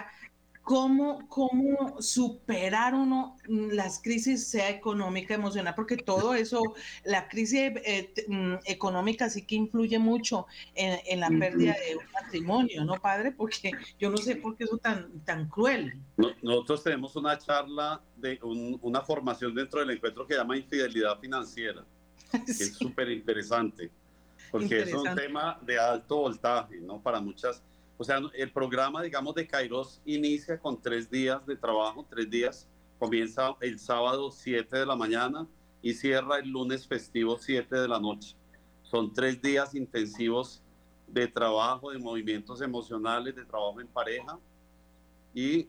¿cómo, 0.61 1.27
cómo 1.27 2.01
superar 2.01 2.93
uno 2.93 3.35
las 3.47 4.01
crisis, 4.01 4.47
sea 4.47 4.69
económica, 4.69 5.33
emocional, 5.33 5.73
porque 5.75 5.97
todo 5.97 6.33
eso, 6.33 6.61
la 7.03 7.27
crisis 7.27 7.71
mm, 8.27 8.53
económica 8.65 9.29
sí 9.29 9.45
que 9.45 9.55
influye 9.55 9.99
mucho 9.99 10.47
en, 10.75 11.19
la 11.19 11.29
pérdida 11.29 11.75
de 11.87 11.97
un 11.97 12.03
matrimonio, 12.13 12.85
¿no, 12.85 12.95
padre? 13.01 13.31
Porque 13.31 13.71
yo 13.99 14.09
no 14.09 14.17
sé 14.17 14.37
por 14.37 14.55
qué 14.55 14.63
eso 14.63 14.77
tan, 14.77 15.23
tan 15.25 15.49
cruel. 15.49 15.99
nosotros 16.41 16.83
tenemos 16.83 17.15
una 17.15 17.37
charla 17.37 18.01
de 18.15 18.39
una 18.43 19.01
formación 19.01 19.53
dentro 19.55 19.79
del 19.79 19.91
encuentro 19.91 20.25
que 20.25 20.35
llama 20.35 20.55
infidelidad 20.55 21.19
financiera 21.19 21.85
que 22.45 22.51
es 22.51 22.75
súper 22.75 23.09
interesante, 23.09 23.91
porque 24.51 24.82
es 24.82 24.93
un 24.93 25.15
tema 25.15 25.59
de 25.61 25.80
alto 25.80 26.17
voltaje, 26.17 26.80
¿no? 26.80 27.01
Para 27.01 27.19
muchas, 27.19 27.61
o 27.97 28.03
sea, 28.03 28.19
el 28.34 28.51
programa, 28.51 29.01
digamos, 29.01 29.36
de 29.36 29.47
Kairos 29.47 30.01
inicia 30.05 30.59
con 30.59 30.82
tres 30.82 31.09
días 31.09 31.45
de 31.45 31.55
trabajo, 31.55 32.05
tres 32.09 32.30
días, 32.30 32.67
comienza 32.97 33.55
el 33.61 33.80
sábado 33.80 34.32
7 34.32 34.77
de 34.77 34.86
la 34.86 34.95
mañana 34.95 35.47
y 35.82 35.93
cierra 35.93 36.39
el 36.39 36.49
lunes 36.49 36.88
festivo 36.88 37.38
7 37.38 37.75
de 37.75 37.88
la 37.88 37.99
noche. 37.99 38.36
Son 38.84 39.13
tres 39.13 39.41
días 39.41 39.75
intensivos 39.75 40.61
de 41.07 41.27
trabajo, 41.27 41.91
de 41.91 41.99
movimientos 41.99 42.61
emocionales, 42.61 43.36
de 43.36 43.45
trabajo 43.45 43.80
en 43.80 43.88
pareja 43.88 44.38
y 45.34 45.67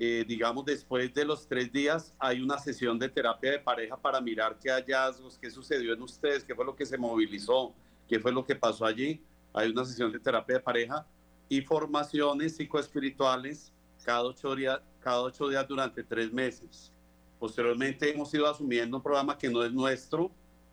eh, 0.00 0.24
digamos, 0.26 0.64
después 0.64 1.12
de 1.12 1.24
los 1.24 1.48
tres 1.48 1.72
días 1.72 2.14
hay 2.20 2.40
una 2.40 2.56
sesión 2.56 2.96
de 3.00 3.08
terapia 3.08 3.50
de 3.50 3.58
pareja 3.58 3.96
para 3.96 4.20
mirar 4.20 4.56
qué 4.56 4.70
hallazgos, 4.70 5.36
qué 5.36 5.50
sucedió 5.50 5.92
en 5.92 6.02
ustedes, 6.02 6.44
qué 6.44 6.54
fue 6.54 6.64
lo 6.64 6.76
que 6.76 6.86
se 6.86 6.96
movilizó, 6.96 7.74
qué 8.06 8.20
fue 8.20 8.30
lo 8.30 8.44
que 8.44 8.54
pasó 8.54 8.84
allí. 8.84 9.20
Hay 9.52 9.70
una 9.70 9.84
sesión 9.84 10.12
de 10.12 10.20
terapia 10.20 10.56
de 10.56 10.62
pareja 10.62 11.04
y 11.48 11.62
formaciones 11.62 12.54
psicoespirituales 12.54 13.72
cada 14.04 14.22
ocho 14.22 14.54
días, 14.54 14.80
cada 15.00 15.20
ocho 15.20 15.48
días 15.48 15.66
durante 15.66 16.04
tres 16.04 16.32
meses. 16.32 16.92
Posteriormente 17.40 18.08
hemos 18.08 18.32
ido 18.32 18.48
asumiendo 18.48 18.98
un 18.98 19.02
programa 19.02 19.36
que 19.36 19.48
no 19.48 19.64
es 19.64 19.72
nuestro, 19.72 20.30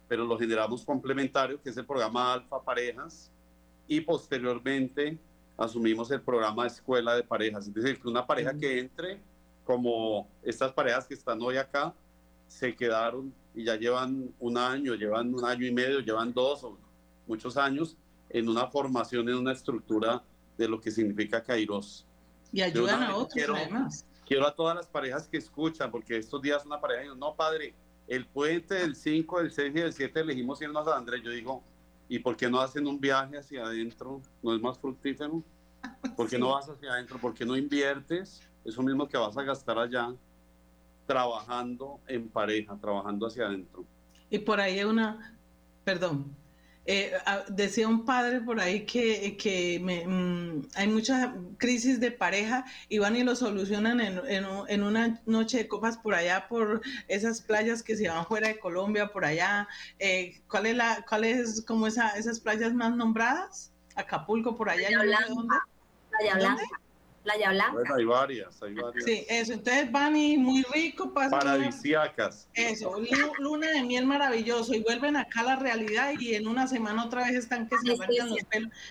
pero 0.07 0.23
lo 0.23 0.38
generamos 0.38 0.84
complementario, 0.86 1.59
que 1.61 1.71
es 1.71 1.78
el 1.78 1.86
programa 1.86 2.34
Alfa 2.34 2.61
Parejas. 2.63 3.32
Y 3.88 4.01
posteriormente 4.01 5.17
asumimos 5.58 6.12
el 6.12 6.22
programa 6.22 6.68
Escuela 6.68 7.16
de 7.16 7.24
Parejas. 7.24 7.68
Es 7.68 7.74
decir, 7.74 7.99
que 7.99 8.08
una 8.08 8.26
pareja 8.26 8.53
que 8.58 8.80
entre, 8.80 9.22
como 9.64 10.28
estas 10.43 10.72
parejas 10.74 11.08
que 11.08 11.14
están 11.14 11.41
hoy 11.41 11.58
acá, 11.58 11.93
se 12.47 12.76
quedaron 12.76 13.34
y 13.53 13.64
ya 13.64 13.76
llevan 13.76 14.34
un 14.39 14.58
año, 14.58 14.95
llevan 14.95 15.34
un 15.34 15.43
año 15.45 15.66
y 15.66 15.72
medio, 15.72 15.99
llevan 15.99 16.34
dos 16.34 16.64
o 16.64 16.78
muchos 17.28 17.58
años 17.58 17.97
en 18.30 18.49
una 18.49 18.68
formación, 18.68 19.28
en 19.30 19.36
una 19.36 19.53
estructura 19.53 20.22
de 20.58 20.68
lo 20.68 20.80
que 20.80 20.91
significa 20.91 21.43
Kairos. 21.43 22.06
Y 22.51 22.62
ayudan 22.62 23.03
a 23.03 23.16
otros 23.16 23.34
quiero, 23.34 23.56
además. 23.56 24.06
Quiero 24.26 24.47
a 24.47 24.56
todas 24.56 24.76
las 24.76 24.88
parejas 24.88 25.28
que 25.28 25.38
escuchan, 25.38 25.91
porque 25.91 26.18
estos 26.18 26.41
días 26.41 26.66
una 26.66 26.80
pareja 26.80 27.03
dice, 27.03 27.16
no, 27.16 27.36
padre, 27.36 27.74
el 28.08 28.26
puente 28.26 28.76
del 28.76 28.95
5, 28.95 29.39
del 29.39 29.51
6 29.51 29.72
y 29.76 29.80
del 29.80 29.93
7 29.93 30.20
elegimos 30.20 30.62
irnos 30.62 30.88
a 30.88 30.95
Andrés. 30.95 31.22
Yo 31.24 31.32
digo, 31.32 31.64
¿Y 32.08 32.20
por 32.20 32.38
qué 32.38 32.49
no 32.49 32.60
hacen 32.60 32.88
un 32.88 32.99
viaje 32.99 33.38
hacia 33.38 33.66
adentro? 33.66 34.22
¿No 34.43 34.56
es 34.56 34.62
más 34.62 34.78
fructífero? 34.78 35.43
¿Por 36.16 36.30
qué 36.30 36.38
no 36.38 36.49
vas 36.49 36.70
hacia 36.70 36.91
adentro? 36.91 37.18
¿Por 37.20 37.34
qué 37.34 37.45
no 37.45 37.58
inviertes 37.58 38.41
eso 38.64 38.82
mismo 38.82 39.08
que 39.08 39.18
vas 39.18 39.38
a 39.38 39.43
gastar 39.43 39.78
allá 39.80 40.14
trabajando 41.06 41.99
en 42.08 42.30
pareja, 42.30 42.78
trabajando 42.78 43.28
hacia 43.28 43.45
adentro? 43.45 43.86
Y 44.30 44.39
por 44.39 44.60
ahí 44.60 44.80
hay 44.80 44.86
una, 44.86 45.38
perdón, 45.84 46.36
eh, 46.88 47.13
decía 47.47 47.88
un 47.88 48.05
padre 48.05 48.41
por 48.41 48.59
ahí 48.59 48.86
que, 48.86 49.36
que 49.38 49.79
mm, 49.79 50.67
hay 50.75 50.88
muchas 50.88 51.31
crisis 51.57 51.99
de 51.99 52.11
pareja 52.11 52.63
y 52.89 52.99
van 52.99 53.15
y 53.15 53.23
lo 53.23 53.36
solucionan 53.36 53.99
en, 53.99 54.21
en, 54.67 54.83
una 54.83 55.21
noche 55.25 55.57
de 55.57 55.67
copas 55.67 55.97
por 55.97 56.13
allá, 56.13 56.47
por 56.47 56.81
esas 57.07 57.41
playas 57.41 57.81
que 57.81 57.95
se 57.95 58.07
van 58.07 58.25
fuera 58.25 58.49
de 58.49 58.59
Colombia, 58.59 59.07
por 59.07 59.25
allá. 59.25 59.67
Eh, 59.97 60.41
¿Cuál 60.47 60.67
es 60.67 60.75
la, 60.75 61.05
cuál 61.09 61.23
es 61.23 61.63
como 61.65 61.88
esa, 61.88 62.09
esas 62.11 62.39
playas 62.39 62.73
más 62.73 62.95
nombradas? 62.95 63.71
Acapulco, 63.95 64.55
por 64.55 64.69
allá. 64.69 64.89
¿Dónde? 65.27 65.55
Playa 66.11 66.36
Blanca. 66.36 66.63
Playa 67.26 67.49
Blanca. 67.49 67.95
hay 67.95 68.05
varias, 68.05 68.61
hay 68.61 68.76
varias. 68.76 69.03
Sí, 69.03 69.26
eso. 69.28 69.53
Entonces 69.53 69.91
van 69.91 70.15
y 70.15 70.38
muy 70.38 70.63
rico. 70.71 71.11
Pasan 71.11 71.39
Paradisiacas. 71.39 72.47
Eso, 72.53 72.95
luna 73.39 73.67
de 73.71 73.82
miel 73.82 74.05
maravilloso. 74.05 74.76
Y 74.76 74.82
vuelven 74.82 75.17
acá 75.17 75.39
a 75.39 75.43
la 75.43 75.55
realidad 75.55 76.13
y 76.19 76.36
en 76.36 76.47
una 76.47 76.67
semana 76.67 77.03
otra 77.03 77.26
vez 77.26 77.34
están 77.34 77.67
que 77.67 77.78
se 77.78 77.82
sí, 77.82 77.88
los 77.89 77.99
pelos. 77.99 78.32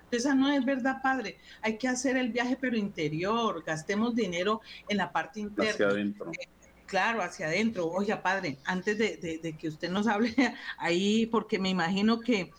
Entonces, 0.03 0.35
no 0.35 0.51
es 0.51 0.65
verdad, 0.65 1.01
padre. 1.01 1.39
Hay 1.63 1.79
que 1.79 1.87
hacer 1.87 2.17
el 2.17 2.31
viaje, 2.33 2.59
pero 2.61 2.77
interior. 2.77 3.63
Gastemos 3.65 4.17
dinero 4.17 4.61
en 4.89 4.97
la 4.97 5.13
parte 5.13 5.39
interna. 5.39 5.71
Hacia 5.71 5.87
adentro. 5.87 6.33
Eh, 6.33 6.49
claro, 6.87 7.23
hacia 7.23 7.47
adentro. 7.47 7.87
Oye, 7.87 8.17
padre, 8.17 8.59
antes 8.65 8.99
de, 8.99 9.57
que 9.57 9.69
usted 9.69 9.91
nos 9.91 10.09
hable 10.09 10.35
ahí, 10.79 11.27
porque 11.27 11.61
me 11.61 11.69
imagino 11.69 12.19
que, 12.19 12.51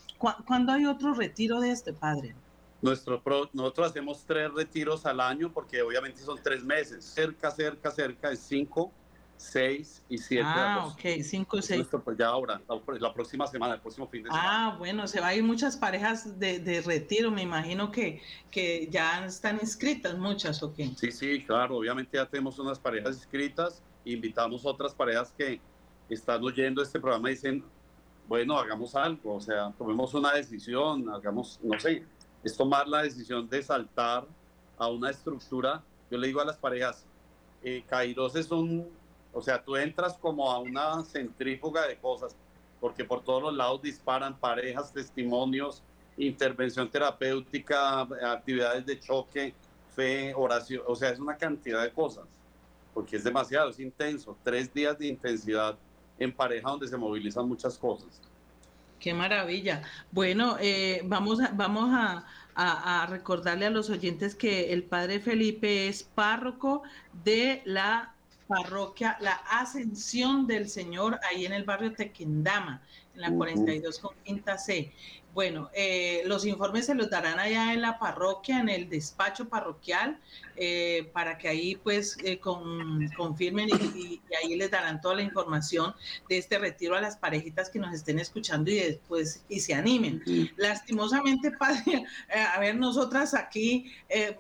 cuando 0.48 0.72
hay 0.72 0.86
otro 0.86 1.14
retiro 1.14 1.60
de 1.60 1.72
este, 1.72 1.92
padre? 1.92 2.34
Nuestro 2.86 3.20
nosotros 3.54 3.90
hacemos 3.90 4.24
tres 4.28 4.54
retiros 4.54 5.08
al 5.08 5.20
año 5.20 5.52
porque 5.52 5.82
obviamente 5.82 6.22
son 6.22 6.40
tres 6.44 6.64
meses. 6.64 7.04
Cerca, 7.04 7.50
cerca, 7.50 7.90
cerca 7.90 8.32
es 8.32 8.40
cinco, 8.40 8.92
seis 9.38 10.04
y 10.08 10.20
siete. 10.20 10.46
Ah, 10.46 10.86
ok, 10.86 11.24
cinco, 11.24 11.60
seis. 11.64 11.88
pues 12.04 12.16
ya 12.16 12.28
ahora, 12.28 12.62
la, 13.00 13.12
próxima 13.12 13.48
semana, 13.48 13.74
el 13.74 13.82
próximo 13.82 14.08
fin 14.08 14.22
de 14.22 14.30
semana. 14.30 14.68
Ah, 14.68 14.76
bueno, 14.78 15.08
se 15.08 15.20
va 15.20 15.28
a 15.28 15.36
ir 15.36 15.44
muchas 15.44 15.76
parejas 15.76 16.40
de, 16.40 16.84
retiro, 16.86 17.32
me 17.32 17.42
imagino 17.42 17.90
que, 17.90 18.22
que 18.52 18.88
ya 18.92 19.26
están 19.26 19.58
inscritas 19.60 20.16
muchas, 20.16 20.62
¿o 20.62 20.72
qué? 20.72 20.92
Sí, 20.96 21.12
sí, 21.12 21.44
claro, 21.44 21.78
obviamente 21.78 22.18
ya 22.18 22.26
tenemos 22.28 22.60
unas 22.60 22.78
parejas 22.78 23.16
inscritas, 23.16 23.82
invitamos 24.06 24.64
otras 24.64 24.94
parejas 24.94 25.34
que 25.36 25.60
están 26.08 26.44
oyendo 26.44 26.84
este 26.84 27.00
programa 27.00 27.32
y 27.32 27.34
dicen, 27.34 27.64
bueno, 28.28 28.58
hagamos 28.58 28.96
algo, 28.96 29.36
o 29.36 29.42
sea, 29.42 29.72
tomemos 29.78 30.14
una 30.14 30.34
decisión, 30.34 31.10
hagamos, 31.10 31.60
no 31.64 31.80
sé, 31.80 32.06
es 32.46 32.56
tomar 32.56 32.88
la 32.88 33.02
decisión 33.02 33.50
de 33.50 33.64
saltar 33.64 34.28
a 34.78 34.88
una 34.88 35.10
estructura. 35.10 35.84
Yo 36.12 36.18
le 36.20 36.28
digo 36.28 36.42
a 36.42 36.46
las 36.46 36.58
parejas, 36.58 37.04
eh, 37.64 37.84
Kairos 37.90 38.36
es 38.36 38.52
un, 38.52 38.88
o 39.34 39.42
sea, 39.42 39.64
tú 39.64 39.76
entras 39.76 40.16
como 40.20 40.52
a 40.52 40.60
una 40.60 41.04
centrífuga 41.04 41.88
de 41.88 41.98
cosas, 41.98 42.36
porque 42.80 43.04
por 43.04 43.24
todos 43.24 43.42
los 43.42 43.54
lados 43.56 43.82
disparan 43.82 44.38
parejas, 44.38 44.94
testimonios, 44.94 45.82
intervención 46.18 46.88
terapéutica, 46.88 48.02
actividades 48.02 48.86
de 48.86 49.00
choque, 49.00 49.56
fe, 49.96 50.32
oración, 50.36 50.84
o 50.86 50.96
sea, 50.96 51.10
es 51.10 51.20
una 51.20 51.38
cantidad 51.38 51.82
de 51.82 51.92
cosas, 51.92 52.26
porque 52.94 53.16
es 53.16 53.24
demasiado, 53.24 53.72
es 53.72 53.80
intenso, 53.80 54.38
tres 54.44 54.72
días 54.72 55.00
de 55.00 55.08
intensidad 55.08 55.76
en 56.20 56.32
pareja 56.32 56.70
donde 56.70 56.88
se 56.88 56.96
movilizan 56.96 57.50
muchas 57.50 57.76
cosas. 57.76 58.22
Qué 59.06 59.14
maravilla. 59.14 59.84
Bueno, 60.10 60.58
eh, 60.60 61.04
vamos, 61.06 61.40
a, 61.40 61.52
vamos 61.54 61.92
a, 61.94 62.26
a, 62.56 63.06
recordarle 63.06 63.68
a 63.68 63.70
los 63.70 63.92
oyentes 63.92 64.34
que 64.34 64.74
el 64.74 64.82
padre 64.82 65.20
Felipe 65.20 65.88
es 65.88 66.02
párroco 66.02 66.82
de 67.24 67.62
la 67.66 68.16
parroquia 68.48 69.16
La 69.22 69.34
Ascensión 69.52 70.48
del 70.48 70.68
Señor, 70.70 71.20
ahí 71.30 71.46
en 71.46 71.54
el 71.54 71.66
barrio 71.66 71.94
Tequendama, 71.94 72.82
en 73.14 73.22
la 73.22 73.32
42 73.32 74.00
con 74.00 74.16
quinta 74.24 74.58
C. 74.58 74.92
Bueno, 75.36 75.70
eh, 75.74 76.24
los 76.28 76.46
informes 76.46 76.86
se 76.86 76.96
los 76.96 77.10
darán 77.10 77.40
allá 77.40 77.74
en 77.74 77.82
la 77.82 78.00
parroquia, 78.00 78.62
en 78.62 78.70
el 78.70 78.88
despacho 78.88 79.50
parroquial. 79.50 80.18
Eh, 80.58 81.10
para 81.12 81.38
que 81.38 81.50
ahí 81.50 81.76
pues 81.76 82.18
eh, 82.24 82.40
con, 82.40 83.10
confirmen 83.18 83.68
y, 83.94 84.22
ahí 84.42 84.56
les 84.56 84.72
darán 84.72 85.02
toda 85.02 85.16
la 85.16 85.22
información 85.22 85.94
de 86.30 86.38
este 86.38 86.58
retiro 86.58 86.96
a 86.96 87.02
las 87.02 87.18
parejitas 87.18 87.70
que 87.70 87.78
nos 87.78 87.94
estén 87.94 88.20
escuchando 88.20 88.72
y 88.72 88.76
después 88.76 89.44
y 89.50 89.60
se 89.60 89.74
animen. 89.74 90.24
Lastimosamente, 90.56 91.52
padre, 91.60 92.06
eh, 92.30 92.40
a 92.40 92.58
ver, 92.62 92.78
nosotras 92.78 93.34
aquí, 93.34 93.92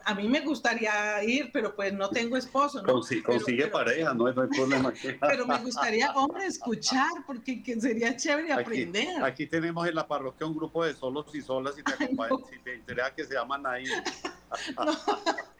a 0.05 0.13
mí 0.13 0.29
me 0.29 0.39
gustaría 0.39 1.21
ir, 1.23 1.49
pero 1.51 1.75
pues 1.75 1.91
no 1.91 2.09
tengo 2.09 2.37
esposo. 2.37 2.81
¿no? 2.81 3.01
consigue 3.23 3.67
pareja, 3.67 4.13
no, 4.13 4.27
hay 4.27 4.33
problema. 4.33 4.93
pero 5.19 5.45
me 5.45 5.57
gustaría, 5.59 6.11
hombre, 6.13 6.45
escuchar, 6.45 7.11
porque 7.27 7.61
sería 7.79 8.15
chévere 8.15 8.53
aprender. 8.53 9.21
Aquí 9.21 9.47
tenemos 9.47 9.85
en 9.85 9.95
la 9.95 10.07
parroquia 10.07 10.47
un 10.47 10.55
grupo 10.55 10.84
de 10.84 10.84
solos 10.93 11.25
y 11.33 11.41
solas, 11.41 11.77
y 11.77 11.83
te, 11.83 11.91
si 11.97 12.59
te 12.59 12.75
interesa 12.75 13.13
que 13.13 13.25
se 13.25 13.33
llaman 13.33 13.65
ahí. 13.65 13.85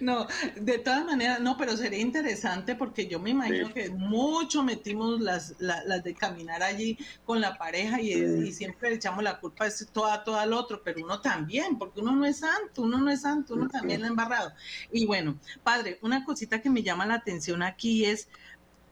no, 0.00 0.26
de 0.56 0.78
todas 0.78 1.04
maneras, 1.04 1.40
no, 1.40 1.56
pero 1.56 1.76
sería 1.76 2.00
interesante 2.00 2.74
porque 2.74 3.06
yo 3.06 3.20
me 3.20 3.30
imagino 3.30 3.72
que 3.72 3.90
mucho 3.90 4.62
metimos 4.62 5.20
las, 5.20 5.54
las, 5.58 6.02
de 6.02 6.14
caminar 6.14 6.62
allí 6.62 6.98
con 7.24 7.40
la 7.40 7.56
pareja 7.56 8.00
y, 8.00 8.52
siempre 8.52 8.90
le 8.90 8.96
echamos 8.96 9.22
la 9.22 9.38
culpa 9.38 9.66
es 9.66 9.86
toda, 9.92 10.24
todo 10.24 10.38
al 10.38 10.52
otro, 10.52 10.82
pero 10.82 11.04
uno 11.04 11.20
también, 11.20 11.78
porque 11.78 12.00
uno 12.00 12.12
no 12.12 12.24
es 12.24 12.38
santo, 12.38 12.82
uno 12.82 12.98
no 12.98 13.10
es 13.10 13.22
santo, 13.22 13.54
uno 13.54 13.68
también 13.68 14.04
ha 14.04 14.08
embarrado. 14.08 14.52
Y 14.90 15.06
bueno, 15.06 15.38
padre, 15.62 15.98
una 16.02 16.24
cosita 16.24 16.60
que 16.60 16.70
me 16.70 16.82
llama 16.82 17.06
la 17.06 17.14
atención 17.14 17.62
aquí 17.62 18.04
es 18.04 18.28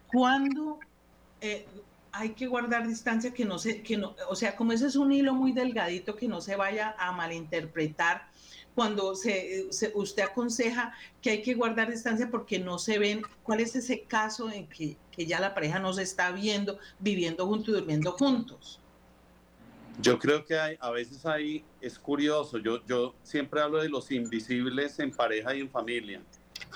cuando 0.06 0.78
eh, 1.40 1.66
hay 2.14 2.30
que 2.30 2.46
guardar 2.46 2.86
distancia, 2.86 3.34
que 3.34 3.44
no 3.44 3.58
se, 3.58 3.82
que 3.82 3.96
no, 3.96 4.14
o 4.28 4.36
sea, 4.36 4.54
como 4.54 4.72
ese 4.72 4.86
es 4.86 4.94
un 4.94 5.10
hilo 5.10 5.34
muy 5.34 5.52
delgadito, 5.52 6.14
que 6.14 6.28
no 6.28 6.40
se 6.40 6.54
vaya 6.54 6.94
a 6.96 7.10
malinterpretar 7.10 8.28
cuando 8.74 9.14
se, 9.16 9.68
usted 9.94 10.22
aconseja 10.22 10.94
que 11.20 11.30
hay 11.30 11.42
que 11.42 11.54
guardar 11.54 11.90
distancia 11.90 12.30
porque 12.30 12.58
no 12.58 12.78
se 12.78 12.98
ven, 12.98 13.22
¿cuál 13.42 13.60
es 13.60 13.74
ese 13.74 14.02
caso 14.02 14.50
en 14.50 14.68
que, 14.68 14.96
ya 15.16 15.40
la 15.40 15.54
pareja 15.54 15.80
no 15.80 15.92
se 15.92 16.02
está 16.02 16.30
viendo, 16.30 16.78
viviendo 17.00 17.46
juntos 17.46 17.68
y 17.68 17.72
durmiendo 17.72 18.12
juntos? 18.12 18.80
Yo 20.00 20.18
creo 20.18 20.44
que 20.44 20.58
hay, 20.58 20.76
a 20.80 20.90
veces 20.90 21.26
ahí 21.26 21.64
es 21.80 21.98
curioso, 21.98 22.58
yo, 22.58 22.84
yo 22.86 23.14
siempre 23.24 23.60
hablo 23.60 23.80
de 23.80 23.88
los 23.88 24.10
invisibles 24.10 24.98
en 25.00 25.10
pareja 25.10 25.54
y 25.54 25.60
en 25.60 25.70
familia, 25.70 26.20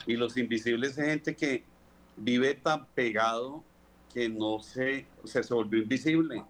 y 0.07 0.17
los 0.17 0.37
invisibles 0.37 0.99
es 0.99 1.07
gente 1.07 1.35
que 1.35 1.65
vive 2.17 2.55
tan 2.55 2.87
pegado 2.87 3.65
que 4.19 4.29
no 4.29 4.59
se, 4.59 5.07
se, 5.23 5.45
se 5.45 5.55
volvió 5.55 5.81
invisible. 5.81 6.45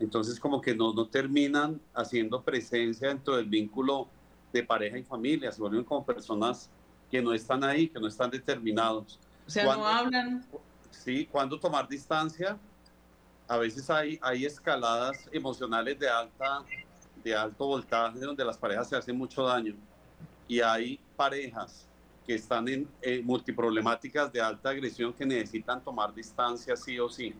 Entonces 0.00 0.40
como 0.40 0.60
que 0.60 0.74
no, 0.74 0.92
no 0.92 1.06
terminan 1.06 1.80
haciendo 1.94 2.42
presencia 2.42 3.08
dentro 3.08 3.36
del 3.36 3.46
vínculo 3.46 4.08
de 4.52 4.64
pareja 4.64 4.98
y 4.98 5.04
familia, 5.04 5.52
se 5.52 5.60
vuelven 5.60 5.84
como 5.84 6.04
personas 6.04 6.68
que 7.12 7.22
no 7.22 7.32
están 7.32 7.62
ahí, 7.62 7.88
que 7.88 8.00
no 8.00 8.08
están 8.08 8.28
determinados. 8.30 9.20
O 9.46 9.50
sea, 9.50 9.76
no 9.76 9.86
hablan. 9.86 10.44
Sí, 10.90 11.26
cuando 11.30 11.60
tomar 11.60 11.86
distancia, 11.86 12.58
a 13.46 13.56
veces 13.56 13.88
hay, 13.88 14.18
hay 14.20 14.44
escaladas 14.44 15.28
emocionales 15.30 15.96
de, 15.96 16.08
alta, 16.08 16.64
de 17.22 17.36
alto 17.36 17.66
voltaje 17.66 18.18
donde 18.18 18.44
las 18.44 18.58
parejas 18.58 18.88
se 18.88 18.96
hacen 18.96 19.16
mucho 19.16 19.44
daño. 19.44 19.76
Y 20.48 20.58
hay 20.58 20.98
parejas 21.14 21.87
que 22.28 22.34
están 22.34 22.68
en 22.68 22.86
eh, 23.00 23.22
multiproblemáticas 23.24 24.30
de 24.30 24.42
alta 24.42 24.68
agresión 24.68 25.14
que 25.14 25.24
necesitan 25.24 25.82
tomar 25.82 26.12
distancia 26.12 26.76
sí 26.76 27.00
o 27.00 27.08
sí. 27.08 27.34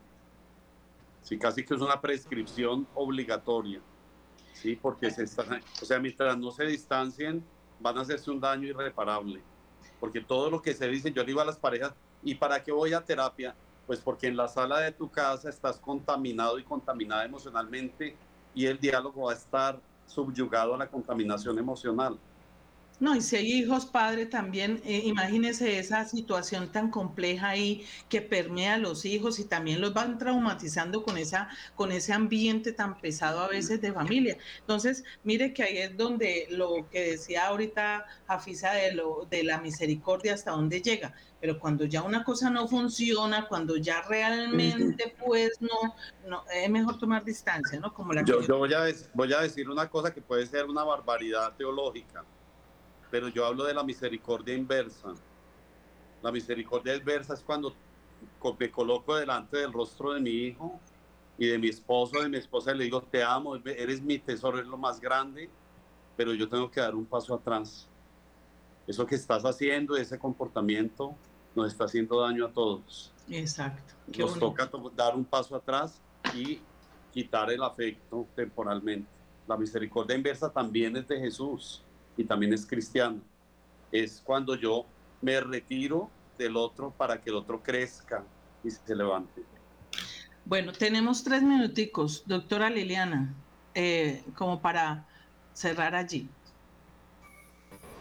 Sí, 1.21 1.39
casi 1.39 1.63
que 1.63 1.75
es 1.75 1.81
una 1.83 2.01
prescripción 2.01 2.89
obligatoria. 2.95 3.83
Sí, 4.55 4.77
porque 4.77 5.11
se 5.11 5.25
están, 5.25 5.61
o 5.83 5.85
sea, 5.85 5.99
mientras 5.99 6.39
no 6.39 6.51
se 6.53 6.65
distancien, 6.65 7.45
van 7.79 7.99
a 7.99 8.01
hacerse 8.01 8.31
un 8.31 8.41
daño 8.41 8.67
irreparable. 8.67 9.43
Porque 10.01 10.23
todo 10.23 10.49
lo 10.49 10.63
que 10.63 10.73
se 10.73 10.89
dice, 10.89 11.13
yo 11.13 11.23
digo 11.23 11.43
a 11.43 11.45
las 11.45 11.59
parejas, 11.59 11.93
¿y 12.23 12.37
para 12.37 12.65
qué 12.65 12.73
voy 12.73 12.95
a 12.95 13.05
terapia? 13.05 13.55
Pues 13.87 14.01
porque 14.01 14.29
en 14.29 14.39
la 14.39 14.49
sala 14.49 14.81
de 14.81 14.93
tu 14.93 15.11
casa 15.11 15.51
estás 15.51 15.79
contaminado 15.79 16.59
y 16.59 16.65
contaminada 16.65 17.27
emocionalmente 17.27 18.17
y 18.55 18.65
el 18.65 18.81
diálogo 18.81 19.27
va 19.27 19.33
a 19.33 19.37
estar 19.37 19.79
subyugado 20.07 20.75
a 20.75 20.79
la 20.79 20.89
contaminación 20.89 21.59
emocional. 21.59 22.19
No, 23.01 23.15
y 23.15 23.21
si 23.21 23.37
hay 23.37 23.53
hijos, 23.53 23.87
padre, 23.87 24.27
también 24.27 24.81
eh, 24.85 25.03
imagínese 25.05 25.79
esa 25.79 26.05
situación 26.05 26.73
tan 26.73 26.91
compleja 26.91 27.51
ahí 27.51 27.87
que 28.09 28.21
permea 28.21 28.75
a 28.75 28.79
los 28.79 29.05
hijos 29.05 29.39
y 29.39 29.45
también 29.45 29.81
los 29.81 29.95
van 29.95 30.19
traumatizando 30.19 31.05
con, 31.05 31.17
esa, 31.17 31.49
con 31.77 31.93
ese 31.93 32.13
ambiente 32.13 32.73
tan 32.73 32.99
pesado 33.01 33.41
a 33.41 33.49
veces 33.49 33.81
de 33.81 33.93
familia. 33.93 34.37
Entonces, 34.61 35.05
mire 35.23 35.53
que 35.53 35.63
ahí 35.63 35.79
es 35.79 35.97
donde 35.97 36.49
lo 36.51 36.89
que 36.91 37.11
decía 37.11 37.47
ahorita 37.47 38.05
Jafisa 38.27 38.73
de, 38.73 38.93
lo, 38.93 39.29
de 39.31 39.45
la 39.45 39.61
misericordia 39.61 40.35
hasta 40.35 40.51
dónde 40.51 40.83
llega. 40.83 41.15
Pero 41.41 41.61
cuando 41.61 41.85
ya 41.85 42.03
una 42.03 42.25
cosa 42.25 42.51
no 42.51 42.67
funciona, 42.67 43.47
cuando 43.47 43.77
ya 43.77 44.03
realmente 44.03 45.15
pues 45.25 45.53
no, 45.61 45.95
no 46.27 46.43
es 46.53 46.69
mejor 46.69 46.99
tomar 46.99 47.25
distancia, 47.25 47.79
¿no? 47.79 47.95
Como 47.95 48.13
la 48.13 48.25
yo, 48.25 48.41
yo 48.41 48.59
voy, 48.59 48.75
a, 48.75 48.87
voy 49.15 49.33
a 49.33 49.43
decir 49.43 49.71
una 49.71 49.89
cosa 49.89 50.13
que 50.13 50.21
puede 50.21 50.45
ser 50.47 50.65
una 50.65 50.83
barbaridad 50.83 51.55
teológica 51.57 52.25
pero 53.11 53.29
yo 53.29 53.47
hablo 53.47 53.65
de 53.65 53.75
la 53.75 53.83
misericordia 53.83 54.55
inversa. 54.55 55.15
La 56.23 56.33
misericordia 56.33 56.95
inversa 56.97 57.35
es 57.35 57.41
cuando 57.41 57.75
me 58.59 58.71
coloco 58.71 59.17
delante 59.17 59.59
del 59.59 59.73
rostro 59.73 60.13
de 60.13 60.21
mi 60.21 60.31
hijo 60.31 60.79
y 61.39 61.47
de 61.47 61.59
mi 61.59 61.69
esposo, 61.69 62.21
de 62.21 62.29
mi 62.29 62.37
esposa, 62.37 62.73
y 62.73 62.79
le 62.79 62.85
digo, 62.85 63.01
te 63.03 63.23
amo, 63.23 63.57
eres 63.57 64.03
mi 64.03 64.19
tesoro, 64.19 64.59
eres 64.59 64.69
lo 64.69 64.77
más 64.77 65.01
grande, 65.01 65.49
pero 66.17 66.35
yo 66.35 66.49
tengo 66.49 66.71
que 66.71 66.81
dar 66.81 66.95
un 66.95 67.07
paso 67.07 67.35
atrás. 67.35 67.87
Eso 68.87 69.07
que 69.07 69.15
estás 69.15 69.45
haciendo, 69.45 69.97
ese 69.97 70.19
comportamiento, 70.19 71.15
nos 71.55 71.69
está 71.69 71.85
haciendo 71.85 72.21
daño 72.21 72.47
a 72.47 72.53
todos. 72.53 73.13
Exacto. 73.31 73.95
nos 74.17 74.39
toca 74.39 74.69
dar 74.97 75.15
un 75.15 75.25
paso 75.25 75.55
atrás 75.55 76.01
y 76.35 76.61
quitar 77.13 77.53
el 77.53 77.63
afecto 77.63 78.27
temporalmente. 78.35 79.09
La 79.47 79.57
misericordia 79.57 80.17
inversa 80.17 80.51
también 80.51 80.97
es 80.97 81.07
de 81.07 81.21
Jesús 81.21 81.85
y 82.19 82.25
también 82.25 82.53
es 82.53 82.67
cristiano. 82.67 83.23
Es 83.91 84.21
cuando 84.23 84.55
yo 84.55 84.85
me 85.23 85.41
retiro 85.41 86.11
del 86.37 86.57
otro 86.57 86.91
para 86.91 87.19
que 87.21 87.31
el 87.31 87.37
otro 87.37 87.63
crezca 87.63 88.23
y 88.63 88.71
se 88.71 88.95
levante. 88.95 89.43
Bueno, 90.45 90.73
tenemos 90.73 91.25
tres 91.25 91.43
minuticos, 91.43 92.25
doctora 92.27 92.69
Liliana, 92.69 93.35
eh, 93.75 94.23
como 94.37 94.61
para 94.61 95.07
cerrar 95.53 95.95
allí. 95.95 96.29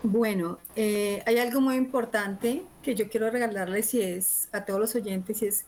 Bueno, 0.03 0.59
eh, 0.75 1.23
hay 1.25 1.37
algo 1.39 1.61
muy 1.61 1.75
importante 1.75 2.63
que 2.81 2.95
yo 2.95 3.09
quiero 3.09 3.29
regalarles 3.29 3.93
y 3.93 4.01
es 4.01 4.49
a 4.51 4.63
todos 4.65 4.79
los 4.79 4.95
oyentes 4.95 5.41
y 5.41 5.47
es 5.47 5.65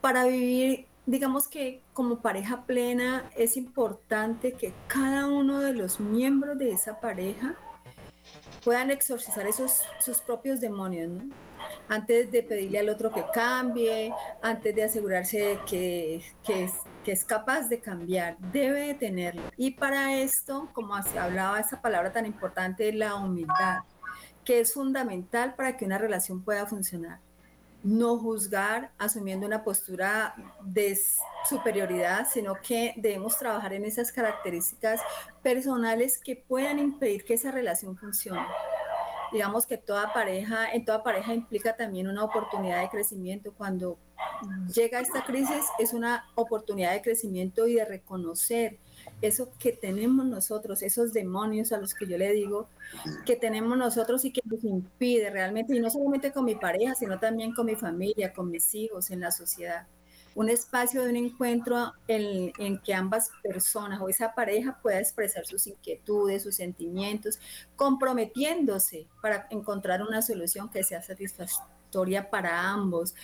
para 0.00 0.24
vivir, 0.26 0.86
digamos 1.06 1.48
que 1.48 1.82
como 1.92 2.20
pareja 2.20 2.64
plena 2.66 3.30
es 3.36 3.56
importante 3.56 4.52
que 4.52 4.72
cada 4.86 5.26
uno 5.26 5.60
de 5.60 5.74
los 5.74 6.00
miembros 6.00 6.58
de 6.58 6.72
esa 6.72 7.00
pareja 7.00 7.56
puedan 8.64 8.90
exorcizar 8.90 9.46
esos 9.46 9.82
sus 10.00 10.20
propios 10.20 10.60
demonios, 10.60 11.10
¿no? 11.10 11.34
Antes 11.88 12.30
de 12.30 12.42
pedirle 12.42 12.78
al 12.78 12.88
otro 12.88 13.10
que 13.10 13.24
cambie, 13.32 14.12
antes 14.42 14.74
de 14.74 14.84
asegurarse 14.84 15.58
que, 15.68 16.22
que, 16.44 16.64
es, 16.64 16.72
que 17.04 17.12
es 17.12 17.24
capaz 17.24 17.68
de 17.68 17.80
cambiar, 17.80 18.38
debe 18.38 18.88
de 18.88 18.94
tenerlo. 18.94 19.42
Y 19.56 19.72
para 19.72 20.16
esto, 20.16 20.68
como 20.72 20.94
hablaba 20.94 21.60
esa 21.60 21.80
palabra 21.80 22.12
tan 22.12 22.26
importante, 22.26 22.92
la 22.92 23.16
humildad, 23.16 23.80
que 24.44 24.60
es 24.60 24.74
fundamental 24.74 25.54
para 25.54 25.76
que 25.76 25.84
una 25.84 25.98
relación 25.98 26.42
pueda 26.42 26.66
funcionar 26.66 27.20
no 27.82 28.18
juzgar 28.18 28.92
asumiendo 28.98 29.46
una 29.46 29.64
postura 29.64 30.34
de 30.62 30.98
superioridad, 31.48 32.26
sino 32.30 32.54
que 32.60 32.94
debemos 32.96 33.38
trabajar 33.38 33.72
en 33.72 33.84
esas 33.84 34.12
características 34.12 35.00
personales 35.42 36.18
que 36.18 36.36
puedan 36.36 36.78
impedir 36.78 37.24
que 37.24 37.34
esa 37.34 37.50
relación 37.50 37.96
funcione. 37.96 38.46
Digamos 39.32 39.66
que 39.66 39.78
toda 39.78 40.12
pareja, 40.12 40.72
en 40.72 40.84
toda 40.84 41.02
pareja 41.02 41.32
implica 41.32 41.76
también 41.76 42.08
una 42.08 42.24
oportunidad 42.24 42.82
de 42.82 42.88
crecimiento. 42.88 43.52
Cuando 43.52 43.96
llega 44.74 45.00
esta 45.00 45.24
crisis 45.24 45.64
es 45.78 45.92
una 45.92 46.26
oportunidad 46.34 46.92
de 46.92 47.02
crecimiento 47.02 47.66
y 47.68 47.74
de 47.74 47.84
reconocer 47.84 48.78
eso 49.22 49.50
que 49.58 49.72
tenemos 49.72 50.24
nosotros, 50.26 50.82
esos 50.82 51.12
demonios 51.12 51.72
a 51.72 51.78
los 51.78 51.94
que 51.94 52.06
yo 52.06 52.16
le 52.16 52.32
digo, 52.32 52.68
que 53.26 53.36
tenemos 53.36 53.76
nosotros 53.76 54.24
y 54.24 54.32
que 54.32 54.40
nos 54.44 54.64
impide 54.64 55.30
realmente, 55.30 55.74
y 55.74 55.80
no 55.80 55.90
solamente 55.90 56.32
con 56.32 56.44
mi 56.44 56.54
pareja, 56.54 56.94
sino 56.94 57.18
también 57.18 57.52
con 57.54 57.66
mi 57.66 57.76
familia, 57.76 58.32
con 58.32 58.50
mis 58.50 58.74
hijos, 58.74 59.10
en 59.10 59.20
la 59.20 59.30
sociedad. 59.30 59.86
Un 60.34 60.48
espacio 60.48 61.02
de 61.02 61.10
un 61.10 61.16
encuentro 61.16 61.92
en, 62.06 62.52
en 62.58 62.78
que 62.78 62.94
ambas 62.94 63.30
personas 63.42 64.00
o 64.00 64.08
esa 64.08 64.32
pareja 64.32 64.78
pueda 64.80 65.00
expresar 65.00 65.44
sus 65.44 65.66
inquietudes, 65.66 66.44
sus 66.44 66.54
sentimientos, 66.54 67.40
comprometiéndose 67.76 69.08
para 69.20 69.48
encontrar 69.50 70.02
una 70.02 70.22
solución 70.22 70.70
que 70.70 70.84
sea 70.84 71.02
satisfactoria 71.02 72.30
para 72.30 72.70
ambos, 72.70 73.14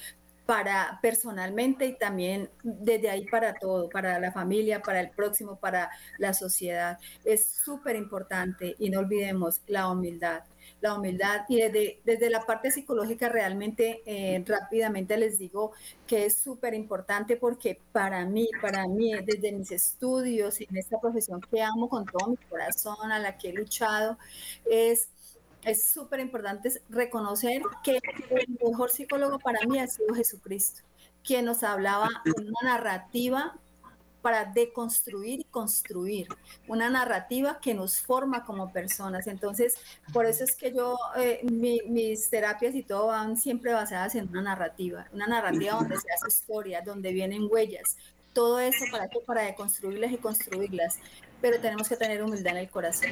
para 0.46 1.00
personalmente 1.02 1.86
y 1.86 1.98
también 1.98 2.48
desde 2.62 3.10
ahí 3.10 3.26
para 3.26 3.54
todo, 3.54 3.88
para 3.88 4.18
la 4.20 4.30
familia, 4.30 4.80
para 4.80 5.00
el 5.00 5.10
próximo, 5.10 5.56
para 5.56 5.90
la 6.18 6.32
sociedad. 6.34 6.98
Es 7.24 7.48
súper 7.64 7.96
importante 7.96 8.76
y 8.78 8.88
no 8.88 9.00
olvidemos 9.00 9.60
la 9.66 9.90
humildad. 9.90 10.44
La 10.80 10.94
humildad 10.94 11.42
y 11.48 11.60
desde, 11.60 12.00
desde 12.04 12.28
la 12.28 12.44
parte 12.44 12.70
psicológica 12.70 13.28
realmente 13.28 14.02
eh, 14.04 14.42
rápidamente 14.44 15.16
les 15.16 15.38
digo 15.38 15.72
que 16.06 16.26
es 16.26 16.38
súper 16.38 16.74
importante 16.74 17.36
porque 17.36 17.80
para 17.92 18.24
mí, 18.24 18.48
para 18.60 18.86
mí, 18.86 19.12
desde 19.24 19.52
mis 19.52 19.70
estudios 19.70 20.60
y 20.60 20.66
en 20.68 20.76
esta 20.76 21.00
profesión 21.00 21.40
que 21.40 21.62
amo 21.62 21.88
con 21.88 22.04
todo 22.04 22.30
mi 22.30 22.36
corazón, 22.36 23.12
a 23.12 23.18
la 23.18 23.36
que 23.36 23.50
he 23.50 23.52
luchado, 23.52 24.18
es 24.68 25.08
es 25.66 25.88
súper 25.88 26.20
importante 26.20 26.80
reconocer 26.88 27.60
que 27.82 28.00
el 28.30 28.58
mejor 28.64 28.90
psicólogo 28.90 29.38
para 29.40 29.60
mí 29.66 29.78
ha 29.80 29.88
sido 29.88 30.14
Jesucristo, 30.14 30.82
quien 31.24 31.44
nos 31.44 31.64
hablaba 31.64 32.08
una 32.36 32.76
narrativa 32.76 33.58
para 34.22 34.44
deconstruir 34.44 35.40
y 35.40 35.44
construir 35.44 36.28
una 36.68 36.88
narrativa 36.88 37.60
que 37.60 37.74
nos 37.74 38.00
forma 38.00 38.44
como 38.44 38.72
personas. 38.72 39.26
Entonces, 39.26 39.78
por 40.12 40.26
eso 40.26 40.44
es 40.44 40.56
que 40.56 40.72
yo, 40.72 40.96
eh, 41.16 41.40
mis 41.44 42.30
terapias 42.30 42.74
y 42.74 42.82
todo 42.82 43.08
van 43.08 43.36
siempre 43.36 43.72
basadas 43.72 44.14
en 44.14 44.28
una 44.28 44.42
narrativa, 44.42 45.06
una 45.12 45.26
narrativa 45.26 45.74
donde 45.74 45.96
se 45.96 46.12
hace 46.12 46.28
historia, 46.28 46.80
donde 46.80 47.12
vienen 47.12 47.48
huellas, 47.50 47.96
todo 48.32 48.60
eso 48.60 48.84
para, 48.90 49.08
para 49.26 49.42
deconstruirlas 49.42 50.12
y 50.12 50.18
construirlas, 50.18 50.98
pero 51.40 51.60
tenemos 51.60 51.88
que 51.88 51.96
tener 51.96 52.22
humildad 52.22 52.52
en 52.52 52.58
el 52.58 52.70
corazón. 52.70 53.10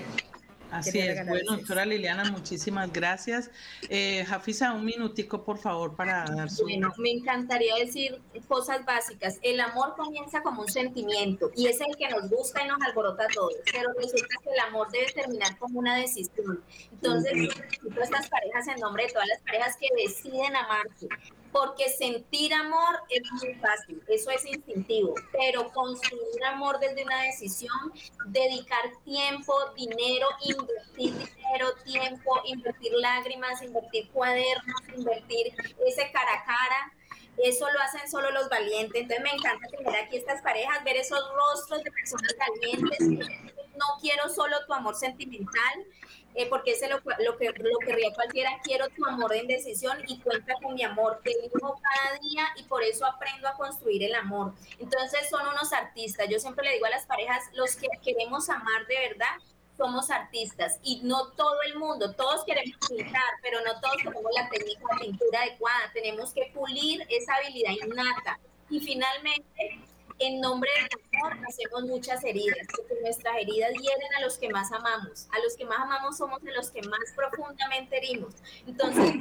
Así 0.75 0.99
es. 0.99 1.25
Bueno, 1.27 1.57
doctora 1.57 1.87
Liliana, 1.87 2.25
muchísimas 2.33 2.93
gracias. 2.93 3.49
Eh, 3.89 4.25
Jafisa, 4.27 4.73
un 4.73 4.85
minutico, 4.85 5.45
por 5.45 5.59
favor, 5.59 5.95
para 5.95 6.25
dar 6.25 6.51
su... 6.51 6.65
Bueno, 6.65 6.93
me 6.99 7.13
encantaría 7.13 7.77
decir 7.77 8.21
cosas 8.49 8.85
básicas. 8.85 9.39
El 9.43 9.61
amor 9.61 9.95
comienza 9.97 10.43
como 10.43 10.63
un 10.63 10.69
sentimiento 10.69 11.53
y 11.55 11.69
es 11.69 11.81
el 11.81 11.95
que 11.97 12.09
nos 12.09 12.29
gusta 12.29 12.65
y 12.65 12.67
nos 12.67 12.83
alborota 12.83 13.23
a 13.23 13.29
todos, 13.29 13.55
pero 13.73 13.93
resulta 13.93 14.35
que 14.43 14.51
el 14.51 14.61
amor 14.67 14.91
debe 14.91 15.13
terminar 15.13 15.57
como 15.59 15.79
una 15.79 15.95
decisión. 15.97 16.61
Entonces, 16.91 17.33
yo 17.35 18.03
estas 18.03 18.29
parejas 18.29 18.67
en 18.67 18.81
nombre 18.81 19.05
de 19.07 19.13
todas 19.13 19.29
las 19.29 19.41
parejas 19.43 19.77
que 19.79 19.87
deciden 20.03 20.57
amarse, 20.57 21.07
porque 21.55 21.89
sentir 21.89 22.53
amor 22.53 23.01
es 23.11 23.23
muy 23.31 23.55
fácil, 23.55 24.03
eso 24.09 24.29
es 24.33 24.45
instintivo, 24.45 25.15
pero 25.31 25.71
construir 25.71 26.45
amor 26.47 26.81
desde 26.81 27.05
una 27.05 27.23
decisión, 27.23 27.93
dedicar 28.27 28.83
tiempo, 29.05 29.55
dinero, 29.77 30.27
invertir 30.43 31.15
dinero, 31.15 31.73
tiempo, 31.85 32.41
invertir 32.45 32.93
lágrimas, 32.95 33.63
invertir 33.63 34.11
cuadernos, 34.11 34.81
invertir 34.97 35.55
ese 35.87 36.11
cara 36.11 36.35
a 36.35 36.45
cara, 36.45 36.93
eso 37.39 37.71
lo 37.71 37.81
hacen 37.83 38.11
solo 38.11 38.33
los 38.33 38.49
valientes. 38.49 39.03
Entonces 39.03 39.23
me 39.23 39.31
encanta 39.31 39.69
tener 39.69 39.95
aquí 39.95 40.17
estas 40.17 40.43
parejas, 40.43 40.83
ver 40.83 40.97
esos 40.97 41.21
rostros 41.37 41.85
de 41.85 41.91
personas 41.93 42.35
valientes. 42.37 43.29
No 43.77 43.87
quiero 44.01 44.29
solo 44.29 44.57
tu 44.67 44.73
amor 44.73 44.97
sentimental, 44.97 45.87
eh, 46.35 46.47
porque 46.49 46.73
ese 46.73 46.89
lo, 46.89 46.97
lo, 46.97 47.37
que 47.37 47.47
lo 47.47 47.79
querría 47.79 48.13
cualquiera, 48.13 48.51
quiero 48.63 48.89
tu 48.89 49.05
amor 49.07 49.35
en 49.35 49.47
decisión 49.47 49.99
y 50.09 50.19
cuenta 50.21 50.55
con 50.63 50.75
mi 50.75 50.83
amor, 50.83 51.21
te 51.23 51.31
elijo 51.31 51.81
cada 51.81 52.19
día 52.19 52.45
y 52.57 52.65
por 52.65 52.83
eso 52.83 53.07
aprendo 53.07 53.49
a 53.49 53.57
construir 53.57 54.03
el 54.03 54.15
amor. 54.15 54.53
Entonces 54.79 55.29
son 55.31 55.47
unos 55.47 55.73
artistas, 55.73 56.29
yo 56.29 56.39
siempre 56.39 56.65
le 56.65 56.75
digo 56.75 56.87
a 56.87 56.91
las 56.91 57.07
parejas, 57.07 57.45
los 57.55 57.77
que 57.77 57.89
queremos 58.03 58.49
amar 58.51 58.87
de 58.87 59.09
verdad, 59.09 59.37
somos 59.77 60.11
artistas 60.11 60.79
y 60.83 61.01
no 61.03 61.33
todo 61.33 61.63
el 61.67 61.79
mundo, 61.79 62.13
todos 62.15 62.45
queremos 62.45 62.77
pintar, 62.89 63.23
pero 63.43 63.61
no 63.63 63.81
todos 63.81 63.97
tenemos 63.97 64.33
la 64.35 64.49
técnica 64.49 64.85
de 64.93 65.07
pintura 65.07 65.41
adecuada, 65.41 65.91
tenemos 65.93 66.33
que 66.33 66.51
pulir 66.55 67.05
esa 67.09 67.35
habilidad 67.35 67.73
innata. 67.73 68.39
Y 68.71 68.81
finalmente, 68.81 69.81
en 70.19 70.41
nombre 70.41 70.71
del 70.77 71.21
amor 71.21 71.47
hacemos 71.49 71.85
muchas 71.85 72.25
heridas, 72.25 72.67
porque 72.77 72.95
nuestras 73.03 73.37
heridas 73.37 73.73
hieren 73.73 74.15
a 74.17 74.21
los 74.21 74.39
que 74.39 74.49
más 74.49 74.73
amamos. 74.73 75.27
A 75.33 75.39
los 75.41 75.57
que 75.57 75.65
más 75.65 75.81
amamos 75.81 76.17
somos 76.17 76.43
de 76.43 76.53
los 76.53 76.71
que 76.71 76.83
más 76.83 77.13
profundamente 77.15 77.97
herimos. 77.99 78.35
Entonces, 78.67 79.15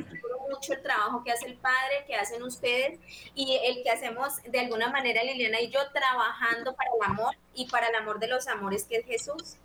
mucho 0.50 0.74
el 0.74 0.82
trabajo 0.82 1.24
que 1.24 1.32
hace 1.32 1.48
el 1.48 1.58
padre, 1.58 2.04
que 2.06 2.16
hacen 2.16 2.44
ustedes 2.44 3.00
y 3.34 3.60
el 3.64 3.84
que 3.84 3.90
hacemos 3.90 4.42
de 4.44 4.60
alguna 4.60 4.90
manera 4.90 5.24
Liliana 5.24 5.62
y 5.62 5.70
yo 5.70 5.80
trabajando 5.92 6.76
para 6.76 6.90
el 6.92 7.12
amor 7.12 7.36
y 7.54 7.68
para 7.70 7.88
el 7.88 7.96
amor 7.96 8.20
de 8.20 8.28
los 8.28 8.48
amores 8.48 8.86
que 8.86 8.98
es 8.98 9.06
Jesús. 9.06 9.58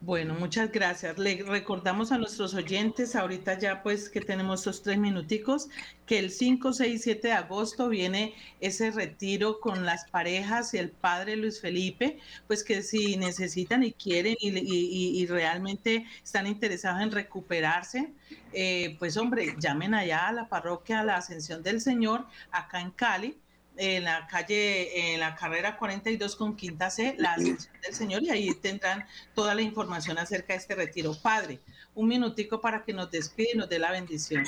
Bueno, 0.00 0.34
muchas 0.34 0.70
gracias. 0.70 1.18
Le 1.18 1.42
recordamos 1.42 2.12
a 2.12 2.18
nuestros 2.18 2.54
oyentes, 2.54 3.16
ahorita 3.16 3.58
ya 3.58 3.82
pues 3.82 4.08
que 4.08 4.20
tenemos 4.20 4.60
estos 4.60 4.82
tres 4.84 4.96
minuticos, 4.96 5.68
que 6.06 6.20
el 6.20 6.30
5, 6.30 6.72
6, 6.72 7.02
7 7.02 7.28
de 7.28 7.34
agosto 7.34 7.88
viene 7.88 8.32
ese 8.60 8.92
retiro 8.92 9.58
con 9.58 9.84
las 9.84 10.08
parejas 10.08 10.72
y 10.72 10.78
el 10.78 10.90
padre 10.90 11.34
Luis 11.34 11.60
Felipe, 11.60 12.18
pues 12.46 12.62
que 12.62 12.82
si 12.82 13.16
necesitan 13.16 13.82
y 13.82 13.92
quieren 13.92 14.36
y, 14.40 15.26
realmente 15.26 16.06
están 16.22 16.46
interesados 16.46 17.02
en 17.02 17.10
recuperarse, 17.10 18.12
eh, 18.52 18.96
pues 19.00 19.16
hombre, 19.16 19.56
llamen 19.58 19.94
allá 19.94 20.28
a 20.28 20.32
la 20.32 20.48
parroquia, 20.48 21.00
a 21.00 21.04
la 21.04 21.16
Ascensión 21.16 21.64
del 21.64 21.80
Señor, 21.80 22.24
acá 22.52 22.80
en 22.80 22.92
Cali 22.92 23.36
en 23.78 24.04
la 24.04 24.26
calle, 24.26 25.14
en 25.14 25.20
la 25.20 25.36
carrera 25.36 25.76
42 25.76 26.34
con 26.34 26.56
quinta 26.56 26.90
C, 26.90 27.14
la 27.16 27.34
ascensión 27.34 27.72
del 27.80 27.94
Señor, 27.94 28.22
y 28.24 28.30
ahí 28.30 28.54
tendrán 28.54 29.06
toda 29.34 29.54
la 29.54 29.62
información 29.62 30.18
acerca 30.18 30.52
de 30.52 30.58
este 30.58 30.74
retiro. 30.74 31.14
Padre, 31.22 31.60
un 31.94 32.08
minutico 32.08 32.60
para 32.60 32.82
que 32.84 32.92
nos 32.92 33.08
despide 33.08 33.50
y 33.54 33.56
nos 33.56 33.68
dé 33.68 33.78
la 33.78 33.92
bendición. 33.92 34.44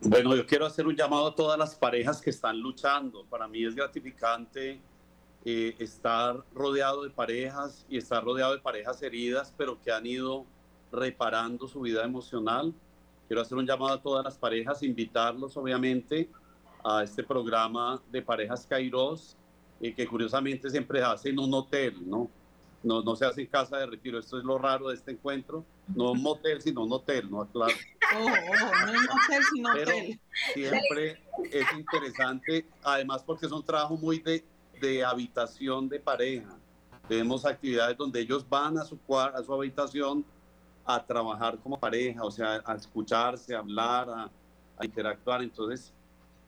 Bueno, 0.00 0.34
yo 0.34 0.44
quiero 0.44 0.66
hacer 0.66 0.84
un 0.84 0.96
llamado 0.96 1.28
a 1.28 1.34
todas 1.34 1.56
las 1.56 1.76
parejas 1.76 2.20
que 2.20 2.30
están 2.30 2.58
luchando. 2.58 3.24
Para 3.26 3.46
mí 3.46 3.64
es 3.64 3.76
gratificante 3.76 4.80
eh, 5.44 5.76
estar 5.78 6.42
rodeado 6.52 7.04
de 7.04 7.10
parejas 7.10 7.86
y 7.88 7.98
estar 7.98 8.24
rodeado 8.24 8.52
de 8.52 8.60
parejas 8.60 9.00
heridas, 9.00 9.54
pero 9.56 9.80
que 9.80 9.92
han 9.92 10.04
ido 10.04 10.44
reparando 10.90 11.68
su 11.68 11.82
vida 11.82 12.04
emocional. 12.04 12.74
Quiero 13.28 13.42
hacer 13.42 13.56
un 13.56 13.66
llamado 13.66 13.92
a 13.92 14.02
todas 14.02 14.24
las 14.24 14.36
parejas, 14.36 14.82
invitarlos 14.82 15.56
obviamente 15.56 16.28
a 16.88 17.02
este 17.02 17.24
programa 17.24 18.00
de 18.12 18.22
parejas 18.22 18.64
Kairos, 18.64 19.36
y 19.80 19.92
que 19.92 20.06
curiosamente 20.06 20.70
siempre 20.70 21.02
hace 21.02 21.30
en 21.30 21.38
un 21.40 21.52
hotel, 21.52 21.96
¿no? 22.08 22.30
No, 22.82 23.02
no 23.02 23.16
se 23.16 23.26
hace 23.26 23.40
en 23.40 23.48
casa 23.48 23.78
de 23.78 23.86
retiro. 23.86 24.18
Esto 24.20 24.38
es 24.38 24.44
lo 24.44 24.56
raro 24.56 24.88
de 24.88 24.94
este 24.94 25.10
encuentro. 25.10 25.64
No 25.88 26.12
un 26.12 26.22
motel, 26.22 26.62
sino 26.62 26.84
un 26.84 26.92
hotel, 26.92 27.28
¿no? 27.28 27.44
Claro. 27.46 27.74
Oh, 28.14 28.24
oh, 28.24 28.86
no 28.86 28.92
un 28.92 28.98
hotel, 28.98 29.42
sino 29.52 29.70
Pero 29.74 29.92
Siempre 30.54 31.22
es 31.50 31.66
interesante, 31.76 32.64
además 32.84 33.24
porque 33.24 33.46
es 33.46 33.52
un 33.52 33.64
trabajo 33.64 33.96
muy 33.96 34.20
de, 34.20 34.44
de 34.80 35.04
habitación 35.04 35.88
de 35.88 35.98
pareja. 35.98 36.56
Tenemos 37.08 37.44
actividades 37.44 37.96
donde 37.96 38.20
ellos 38.20 38.48
van 38.48 38.78
a 38.78 38.84
su, 38.84 38.98
a 39.16 39.42
su 39.42 39.52
habitación 39.52 40.24
a 40.84 41.04
trabajar 41.04 41.58
como 41.58 41.78
pareja, 41.80 42.22
o 42.22 42.30
sea, 42.30 42.62
a 42.64 42.76
escucharse, 42.76 43.56
a 43.56 43.58
hablar, 43.58 44.08
a, 44.08 44.30
a 44.78 44.84
interactuar. 44.84 45.42
Entonces, 45.42 45.92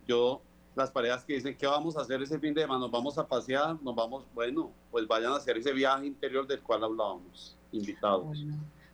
yo, 0.09 0.41
las 0.75 0.91
parejas 0.91 1.25
que 1.25 1.35
dicen, 1.35 1.57
¿qué 1.57 1.67
vamos 1.67 1.97
a 1.97 2.01
hacer 2.01 2.23
ese 2.23 2.39
fin 2.39 2.55
de 2.55 2.63
semana? 2.63 2.81
¿Nos 2.81 2.91
vamos 2.91 3.19
a 3.19 3.27
pasear? 3.27 3.81
¿Nos 3.83 3.95
vamos? 3.95 4.25
Bueno, 4.35 4.73
pues 4.91 5.07
vayan 5.07 5.33
a 5.33 5.37
hacer 5.37 5.59
ese 5.59 5.73
viaje 5.73 6.07
interior 6.07 6.47
del 6.47 6.61
cual 6.63 6.85
hablábamos, 6.85 7.57
invitados. 7.71 8.45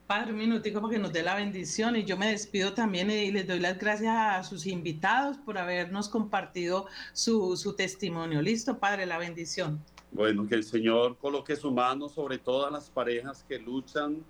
Padre, 0.07 0.33
un 0.33 0.39
minutico 0.39 0.83
para 0.83 0.93
que 0.93 0.99
nos 0.99 1.13
dé 1.13 1.23
la 1.23 1.35
bendición 1.35 1.97
y 1.97 2.05
yo 2.05 2.19
me 2.19 2.27
despido 2.27 2.75
también 2.75 3.11
y 3.11 3.31
les 3.31 3.47
doy 3.47 3.61
las 3.61 3.79
gracias 3.79 4.15
a 4.15 4.43
sus 4.43 4.67
invitados 4.67 5.39
por 5.39 5.57
habernos 5.57 6.09
compartido 6.09 6.87
su, 7.15 7.57
su 7.57 7.75
testimonio. 7.75 8.43
Listo, 8.43 8.79
Padre, 8.79 9.07
la 9.07 9.17
bendición. 9.17 9.81
Bueno, 10.11 10.47
que 10.47 10.57
el 10.57 10.65
Señor 10.65 11.17
coloque 11.17 11.57
su 11.57 11.71
mano 11.71 12.09
sobre 12.09 12.39
todas 12.39 12.71
las 12.71 12.91
parejas 12.91 13.45
que 13.49 13.59
luchan 13.59 14.23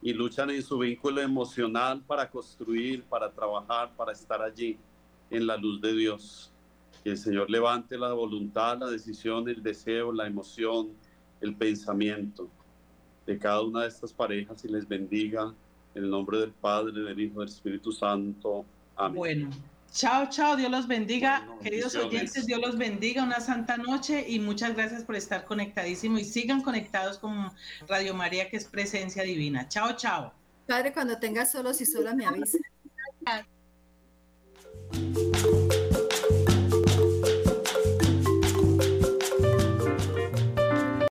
y 0.00 0.12
luchan 0.12 0.50
en 0.50 0.62
su 0.62 0.78
vínculo 0.78 1.20
emocional 1.20 2.02
para 2.04 2.28
construir, 2.28 3.04
para 3.04 3.30
trabajar, 3.30 3.92
para 3.96 4.12
estar 4.12 4.42
allí 4.42 4.76
en 5.32 5.46
la 5.46 5.56
luz 5.56 5.80
de 5.80 5.94
Dios. 5.94 6.52
Que 7.02 7.10
el 7.10 7.18
Señor 7.18 7.50
levante 7.50 7.98
la 7.98 8.12
voluntad, 8.12 8.78
la 8.78 8.86
decisión, 8.88 9.48
el 9.48 9.62
deseo, 9.62 10.12
la 10.12 10.26
emoción, 10.26 10.90
el 11.40 11.54
pensamiento 11.54 12.48
de 13.26 13.38
cada 13.38 13.62
una 13.62 13.82
de 13.82 13.88
estas 13.88 14.12
parejas 14.12 14.64
y 14.64 14.68
les 14.68 14.86
bendiga 14.86 15.52
en 15.94 16.04
el 16.04 16.10
nombre 16.10 16.38
del 16.38 16.52
Padre, 16.52 17.00
del 17.00 17.20
Hijo, 17.20 17.40
del 17.40 17.48
Espíritu 17.48 17.92
Santo. 17.92 18.64
Amén. 18.96 19.16
Bueno, 19.16 19.50
chao, 19.92 20.28
chao, 20.30 20.56
Dios 20.56 20.70
los 20.70 20.86
bendiga. 20.86 21.48
Queridos 21.62 21.94
oyentes, 21.96 22.46
Dios 22.46 22.60
los 22.60 22.78
bendiga, 22.78 23.24
una 23.24 23.40
santa 23.40 23.76
noche 23.76 24.24
y 24.28 24.38
muchas 24.38 24.74
gracias 24.74 25.04
por 25.04 25.16
estar 25.16 25.44
conectadísimo 25.44 26.18
y 26.18 26.24
sigan 26.24 26.62
conectados 26.62 27.18
con 27.18 27.50
Radio 27.88 28.14
María, 28.14 28.48
que 28.48 28.56
es 28.56 28.64
presencia 28.64 29.22
divina. 29.22 29.68
Chao, 29.68 29.96
chao. 29.96 30.32
Padre, 30.66 30.92
cuando 30.92 31.18
tengas 31.18 31.52
solos 31.52 31.80
y 31.80 31.86
solas 31.86 32.14
me 32.14 32.26
avisa. 32.26 32.58
Thank 34.92 35.72
you. 35.72 35.81